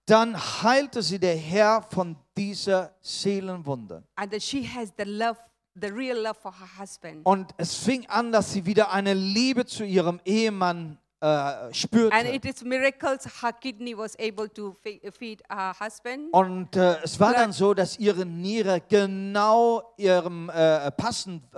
Dann 0.08 0.36
heilte 0.62 1.02
sie 1.02 1.18
der 1.20 1.36
Herr 1.36 1.82
von 1.82 2.16
dieser 2.38 2.94
Seelenwunde. 3.02 4.04
and 4.16 4.32
then 4.32 4.40
she 4.40 4.64
has 4.64 4.94
the 4.98 5.04
love, 5.04 5.38
the 5.80 5.88
real 5.88 6.18
love 6.18 6.36
for 6.40 6.52
her 6.58 6.70
husband. 6.80 7.26
Und 7.26 7.52
es 7.58 7.76
fing 7.76 8.06
an, 8.08 8.32
dass 8.32 8.54
sie 8.54 8.66
wieder 8.66 8.92
eine 8.92 9.14
Liebe 9.16 9.66
zu 9.66 9.84
ihrem 9.84 10.20
Ehemann 10.24 11.00
äh, 11.22 11.26
And 11.26 11.76
spürte. 11.76 12.28
it 12.28 12.46
is 12.46 12.64
miracles 12.64 13.26
her 13.42 13.52
kidney 13.54 13.98
was 13.98 14.16
able 14.20 14.48
to 14.54 14.76
fe- 14.84 15.00
feed 15.12 15.42
her 15.50 15.74
husband. 15.80 16.32
Und 16.34 16.76
äh, 16.76 16.98
es 17.04 17.20
war 17.20 17.34
dann 17.34 17.52
so, 17.52 17.74
dass 17.74 17.98
ihre 17.98 18.26
Niere 18.28 18.82
genau 18.88 19.94
ihrem 19.98 20.50
äh, 20.50 20.92
passend 20.92 21.44
äh, 21.54 21.58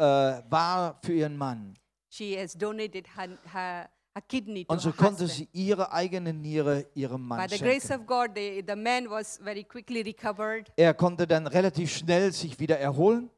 war 0.50 0.98
für 1.04 1.14
ihren 1.14 1.36
Mann. 1.36 1.78
She 2.18 2.36
has 2.40 2.58
donated 2.58 3.06
her, 3.16 3.28
her, 3.54 3.90
her 4.16 4.22
kidney 4.28 4.66
to 4.66 4.74
Und 4.74 4.80
so 4.80 4.92
konnte 4.92 5.28
sie 5.28 5.48
ihre 5.54 5.92
eigene 5.92 6.34
Niere 6.34 6.88
ihrem 6.96 7.22
By 7.30 7.36
Mann 7.36 7.50
the 7.50 7.58
grace 7.60 7.88
schenken. 7.88 8.02
of 8.02 8.08
God, 8.08 8.32
the, 8.36 8.64
the 8.68 8.76
man 8.76 9.08
was 9.10 9.38
very 9.44 9.64
quickly 9.64 10.02
recovered, 10.02 10.72
Er 10.78 10.94
konnte 10.96 11.28
dann 11.28 11.46
relativ 11.46 11.92
schnell 11.96 12.32
sich 12.32 12.60
wieder 12.60 12.80
erholen. 12.80 13.30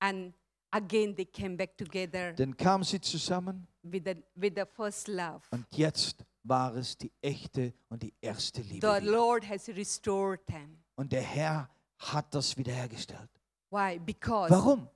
and 0.00 0.32
again 0.70 1.14
they 1.14 1.26
came 1.26 1.56
back 1.56 1.76
together 1.76 2.32
Dann 2.32 2.56
kamen 2.56 2.82
sie 2.84 3.00
zusammen 3.00 3.66
with 3.82 4.02
the, 4.06 4.14
with 4.34 4.54
the 4.56 4.64
first 4.74 5.08
love. 5.08 5.42
und 5.50 5.66
jetzt 5.72 6.24
war 6.42 6.74
es 6.76 6.96
die 6.96 7.12
echte 7.20 7.74
und 7.90 8.02
die 8.02 8.14
erste 8.22 8.62
Liebe. 8.62 8.86
The. 9.00 9.06
Lord 9.06 9.46
has 9.48 9.68
restored 9.68 10.40
them. 10.46 10.78
Und 10.96 11.12
der 11.12 11.22
Herr 11.22 11.68
hat 11.98 12.34
das 12.34 12.56
wiederhergestellt. 12.56 13.28
Why? 13.70 13.98
Because 13.98 14.50
Warum? 14.50 14.88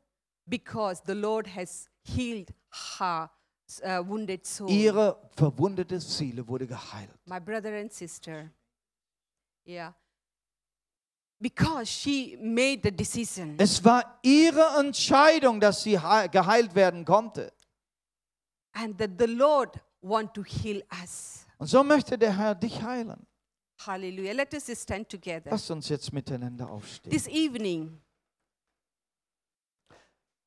because 0.46 1.02
the 1.06 1.12
Lord 1.14 1.46
has 1.54 1.88
healed 2.16 2.52
her 2.98 3.30
uh, 3.82 4.02
wounded 4.08 4.46
soul. 4.46 4.70
Ihre 4.70 5.16
verwundete 5.36 6.00
Seele 6.00 6.46
wurde 6.46 6.66
geheilt. 6.66 7.14
My 7.26 7.38
brother 7.40 7.74
and 7.78 7.92
sister. 7.92 8.50
Yeah. 9.66 9.92
Because 11.40 11.86
she 11.86 12.36
made 12.40 12.80
the 12.82 12.90
decision. 12.90 13.56
Es 13.58 13.84
war 13.84 14.18
ihre 14.22 14.78
Entscheidung, 14.80 15.60
dass 15.60 15.82
sie 15.82 15.98
hei- 15.98 16.28
geheilt 16.28 16.74
werden 16.74 17.04
konnte. 17.04 17.52
And 18.72 18.98
that 18.98 19.10
the 19.18 19.26
Lord 19.26 19.78
want 20.00 20.34
to 20.34 20.42
heal 20.42 20.82
us. 21.02 21.44
Und 21.58 21.66
so 21.68 21.82
möchte 21.84 22.16
der 22.18 22.36
Herr 22.36 22.54
dich 22.54 22.82
heilen. 22.82 23.26
Hallelujah. 23.86 24.32
Let 24.32 24.52
us 24.54 24.66
stand 24.82 25.08
together. 25.08 25.50
Lass 25.50 25.70
uns 25.70 25.88
jetzt 25.88 26.12
miteinander 26.12 26.68
aufstehen. 26.68 27.10
This 27.12 27.28
evening, 27.28 28.00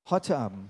Heute 0.09 0.37
Abend. 0.37 0.69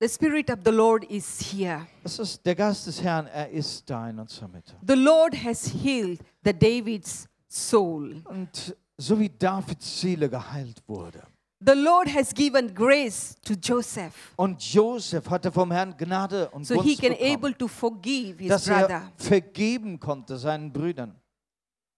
The 0.00 0.08
Spirit 0.08 0.50
of 0.50 0.58
the 0.64 0.70
Lord 0.70 1.04
is 1.10 1.40
here. 1.52 1.86
Das 2.02 2.18
ist 2.18 2.44
der 2.44 2.54
Geist 2.54 2.86
des 2.86 3.02
Herrn, 3.02 3.26
er 3.26 3.50
ist 3.50 3.88
da 3.88 4.08
in 4.08 4.18
unserer 4.18 4.48
Mitte. 4.48 4.74
The 4.86 4.94
Lord 4.94 5.34
has 5.44 5.66
healed 5.66 6.20
the 6.44 6.52
David's 6.52 7.26
soul. 7.48 8.22
Und 8.24 8.76
so 8.96 9.18
wie 9.18 9.28
Davids 9.28 10.00
Seele 10.00 10.28
geheilt 10.28 10.82
wurde. 10.86 11.22
The 11.66 11.72
Lord 11.72 12.12
has 12.12 12.34
given 12.34 12.74
grace 12.74 13.36
to 13.42 13.54
Joseph 13.54 14.32
Und 14.36 14.60
Josef 14.62 15.30
hatte 15.30 15.50
vom 15.50 15.70
Herrn 15.72 15.96
Gnade 15.96 16.50
und 16.50 16.66
so 16.66 16.74
he 16.82 16.94
Gunst 16.96 17.00
can 17.00 17.12
bekommen, 17.12 17.34
able 17.34 17.54
to 17.56 17.68
forgive 17.68 18.38
his 18.38 18.48
dass 18.48 18.66
brother. 18.66 18.88
er 18.90 19.12
vergeben 19.16 19.98
konnte 19.98 20.36
seinen 20.36 20.72
Brüdern. 20.72 21.14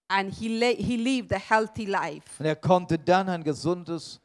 and 0.09 0.33
he, 0.33 0.47
he 0.75 0.95
lived 0.95 1.33
a 1.33 1.39
healthy 1.39 1.85
life. 1.85 2.39
Und 2.39 2.45
er 2.45 2.55
konnte 2.55 2.97
dann 2.97 3.27
ein 3.27 3.43
gesundes 3.43 4.21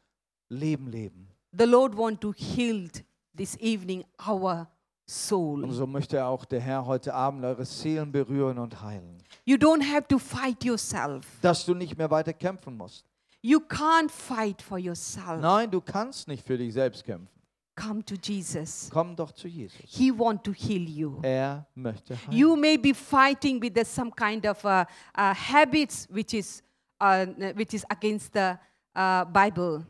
Leben 0.49 0.87
leben. 0.87 1.27
The 1.51 1.65
Lord 1.65 1.97
want 1.97 2.21
to 2.21 2.33
heal 2.33 2.89
this 3.35 3.55
evening 3.57 4.03
our 4.27 4.67
soul. 5.05 5.63
Und 5.63 5.71
so 5.71 5.87
möchte 5.87 6.23
auch 6.25 6.45
der 6.45 6.61
Herr 6.61 6.85
heute 6.85 7.13
Abend 7.13 7.43
eure 7.43 7.65
Seelen 7.65 8.11
berühren 8.11 8.57
und 8.57 8.81
heilen. 8.81 9.21
You 9.45 9.57
don't 9.57 9.83
have 9.83 10.07
to 10.07 10.17
fight 10.17 10.63
yourself. 10.63 11.25
Dass 11.41 11.65
du 11.65 11.73
nicht 11.73 11.97
mehr 11.97 12.09
weiter 12.09 12.33
kämpfen 12.33 12.77
musst. 12.77 13.05
You 13.41 13.59
can't 13.59 14.09
fight 14.09 14.61
for 14.61 14.77
yourself. 14.77 15.41
Nein, 15.41 15.69
du 15.69 15.81
kannst 15.81 16.27
nicht 16.27 16.45
für 16.45 16.57
dich 16.57 16.73
selbst 16.73 17.03
kämpfen. 17.03 17.27
Come 17.75 18.05
to 18.05 18.15
Jesus. 18.15 18.89
Komm 18.91 19.15
doch 19.15 19.31
zu 19.31 19.47
Jesus. 19.47 19.81
He 19.87 20.11
want 20.11 20.43
to 20.43 20.53
heal 20.53 20.87
you. 20.87 21.19
Er 21.23 21.65
möchte 21.73 22.15
heilen. 22.15 22.31
You 22.31 22.55
may 22.55 22.77
be 22.77 22.93
fighting 22.93 23.61
with 23.61 23.73
the, 23.75 23.83
some 23.83 24.11
kind 24.11 24.45
of 24.45 24.63
uh, 24.63 24.85
uh, 25.17 25.33
habits 25.33 26.07
which 26.09 26.33
is 26.33 26.61
uh, 27.01 27.25
which 27.55 27.73
is 27.73 27.83
against 27.89 28.33
the 28.33 28.57
uh, 28.95 29.25
Bible. 29.25 29.85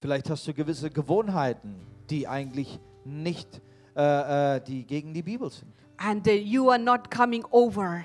Vielleicht 0.00 0.30
hast 0.30 0.46
du 0.46 0.54
gewisse 0.54 0.88
Gewohnheiten, 0.88 1.80
die 2.10 2.26
eigentlich 2.28 2.78
nicht, 3.04 3.60
äh, 3.96 4.56
äh, 4.56 4.60
die 4.60 4.84
gegen 4.86 5.14
die 5.14 5.22
Bibel 5.22 5.50
sind. 5.50 5.72
and 6.00 6.26
uh, 6.28 6.30
you 6.30 6.70
are 6.70 6.78
not 6.78 7.10
coming 7.10 7.44
over. 7.50 8.04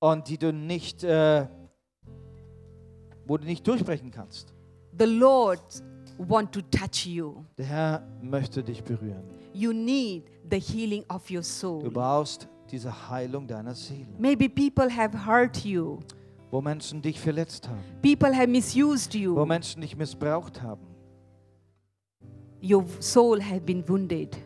Und 0.00 0.28
die 0.28 0.36
du 0.36 0.52
nicht, 0.52 1.02
äh, 1.04 1.46
wo 3.26 3.36
du 3.38 3.46
nicht 3.46 3.66
durchbrechen 3.66 4.10
kannst. 4.10 4.52
The 4.98 5.04
Lord 5.06 5.82
want 6.18 6.52
to 6.52 6.60
touch 6.62 7.06
you. 7.06 7.44
Der 7.56 7.66
Herr 7.66 8.02
möchte 8.20 8.62
dich 8.62 8.82
berühren. 8.82 9.22
You 9.54 9.72
need 9.72 10.24
the 10.50 10.58
healing 10.60 11.04
of 11.08 11.30
your 11.30 11.38
Du 11.38 11.42
soul. 11.42 11.90
brauchst 11.90 12.48
diese 12.70 13.08
Heilung 13.10 13.46
deiner 13.46 13.74
Seele. 13.74 14.06
Maybe 14.18 14.48
people 14.48 14.94
have 14.94 15.26
hurt 15.26 15.58
you. 15.64 16.00
Wo 16.50 16.60
Menschen 16.60 17.00
dich 17.00 17.18
verletzt 17.18 17.66
haben, 17.68 17.80
People 18.02 18.34
have 18.36 18.46
misused 18.48 19.14
wo 19.14 19.18
you. 19.18 19.46
Menschen 19.46 19.80
dich 19.80 19.96
missbraucht 19.96 20.60
haben, 20.60 20.82
Your 22.62 22.84
soul 23.00 23.40
has 23.42 23.60
been 23.60 23.82
wounded. 23.88 24.36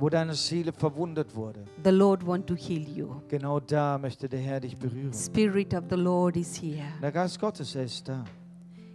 wo 0.00 0.08
deine 0.08 0.32
Seele 0.34 0.72
verwundet 0.72 1.34
wurde. 1.34 1.64
The 1.82 1.90
Lord 1.90 2.24
want 2.24 2.46
to 2.46 2.54
heal 2.54 2.88
you. 2.88 3.20
Genau 3.28 3.58
da 3.60 3.98
möchte 3.98 4.28
der 4.28 4.38
Herr 4.40 4.60
dich 4.60 4.76
berühren. 4.76 5.12
Spirit 5.12 5.74
of 5.74 5.84
the 5.90 5.96
Lord 5.96 6.36
is 6.36 6.54
here. 6.62 6.84
Der 7.02 7.10
Geist 7.10 7.40
Gottes, 7.40 7.74
er 7.74 7.84
ist 7.84 8.08
da. 8.08 8.24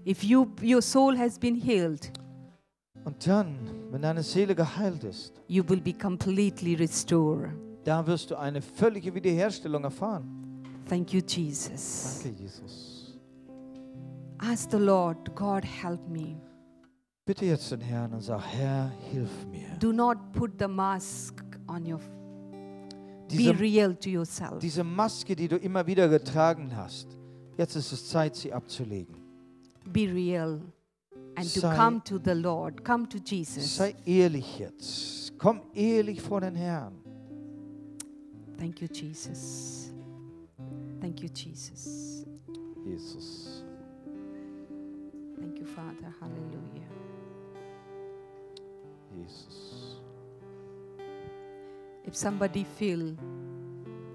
If 0.06 0.24
you 0.24 0.48
your 0.64 0.82
soul 0.82 1.18
has 1.18 1.38
been 1.38 1.56
healed, 1.56 2.12
Und 3.06 3.28
dann, 3.28 3.58
wenn 3.92 4.02
deine 4.02 4.24
Seele 4.24 4.56
geheilt 4.56 5.04
ist, 5.04 5.34
you 5.48 5.62
will 5.68 5.82
be 5.82 5.94
completely 5.94 6.74
restored. 6.76 7.52
da 7.84 8.06
wirst 8.08 8.32
du 8.32 8.36
eine 8.38 8.62
völlige 8.62 9.14
Wiederherstellung 9.14 9.84
erfahren. 9.84 10.64
Thank 10.88 11.14
you, 11.14 11.22
Jesus. 11.28 12.22
Danke, 12.24 12.42
Jesus. 12.42 13.18
Ask 14.38 14.72
the 14.72 14.78
Lord, 14.78 15.36
God, 15.36 15.64
help 15.66 16.08
me. 16.08 16.38
Bitte 17.26 17.46
jetzt 17.46 17.72
den 17.72 17.80
Herrn 17.80 18.12
und 18.14 18.22
sag, 18.22 18.42
Herr, 18.52 18.92
hilf 19.12 19.46
mir. 19.50 19.68
Do 19.80 19.94
not 19.94 20.18
put 20.34 20.52
the 20.60 20.68
mask 20.68 21.42
on 21.70 21.86
your 21.90 22.00
be 23.30 23.38
Diese, 23.38 23.60
real 23.60 23.96
to 23.96 24.10
yourself. 24.10 24.60
diese 24.60 24.84
Maske, 24.84 25.34
die 25.36 25.48
du 25.48 25.56
immer 25.56 25.88
wieder 25.88 26.10
getragen 26.10 26.76
hast, 26.76 27.08
jetzt 27.58 27.78
ist 27.78 27.94
es 27.94 28.10
Zeit, 28.10 28.36
sie 28.36 28.52
abzulegen. 28.52 29.16
Be 29.86 30.02
real 30.14 30.62
and 31.36 31.54
to 31.54 31.62
Sei- 31.62 31.76
come 31.78 32.04
to 32.04 32.20
the 32.24 32.34
Lord, 32.34 32.84
come 32.84 33.08
to 33.08 33.18
Jesus. 33.24 33.78
Sei 33.78 33.96
ehrlich 34.06 34.60
jetzt. 34.60 35.34
Komm 35.38 35.62
ehrlich 35.74 36.22
vor 36.22 36.42
den 36.42 36.56
Herrn. 36.56 36.94
Thank 38.58 38.82
you, 38.82 38.88
Jesus. 38.92 39.94
Thank 41.00 41.22
you, 41.22 41.30
Jesus. 41.34 42.26
Jesus. 42.86 43.64
Thank 45.40 45.58
you, 45.60 45.66
Father. 45.66 46.14
Hallelujah. 46.20 46.93
Jesus. 49.16 50.02
If 52.06 52.16
somebody 52.16 52.66
feel 52.78 53.16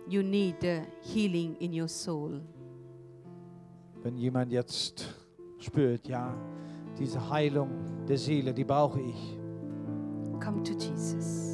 you 0.08 0.22
need 0.22 0.56
healing 1.02 1.56
in 1.60 1.72
your 1.72 1.88
soul, 1.88 2.40
Wenn 4.02 4.16
jemand 4.16 4.52
jetzt 4.52 5.06
spürt, 5.58 6.06
ja, 6.06 6.32
diese 6.98 7.18
Heilung 7.30 7.70
der 8.06 8.16
Seele, 8.16 8.54
die 8.54 8.64
brauche 8.64 9.00
ich, 9.00 9.38
come 10.40 10.62
to 10.62 10.72
Jesus. 10.74 11.47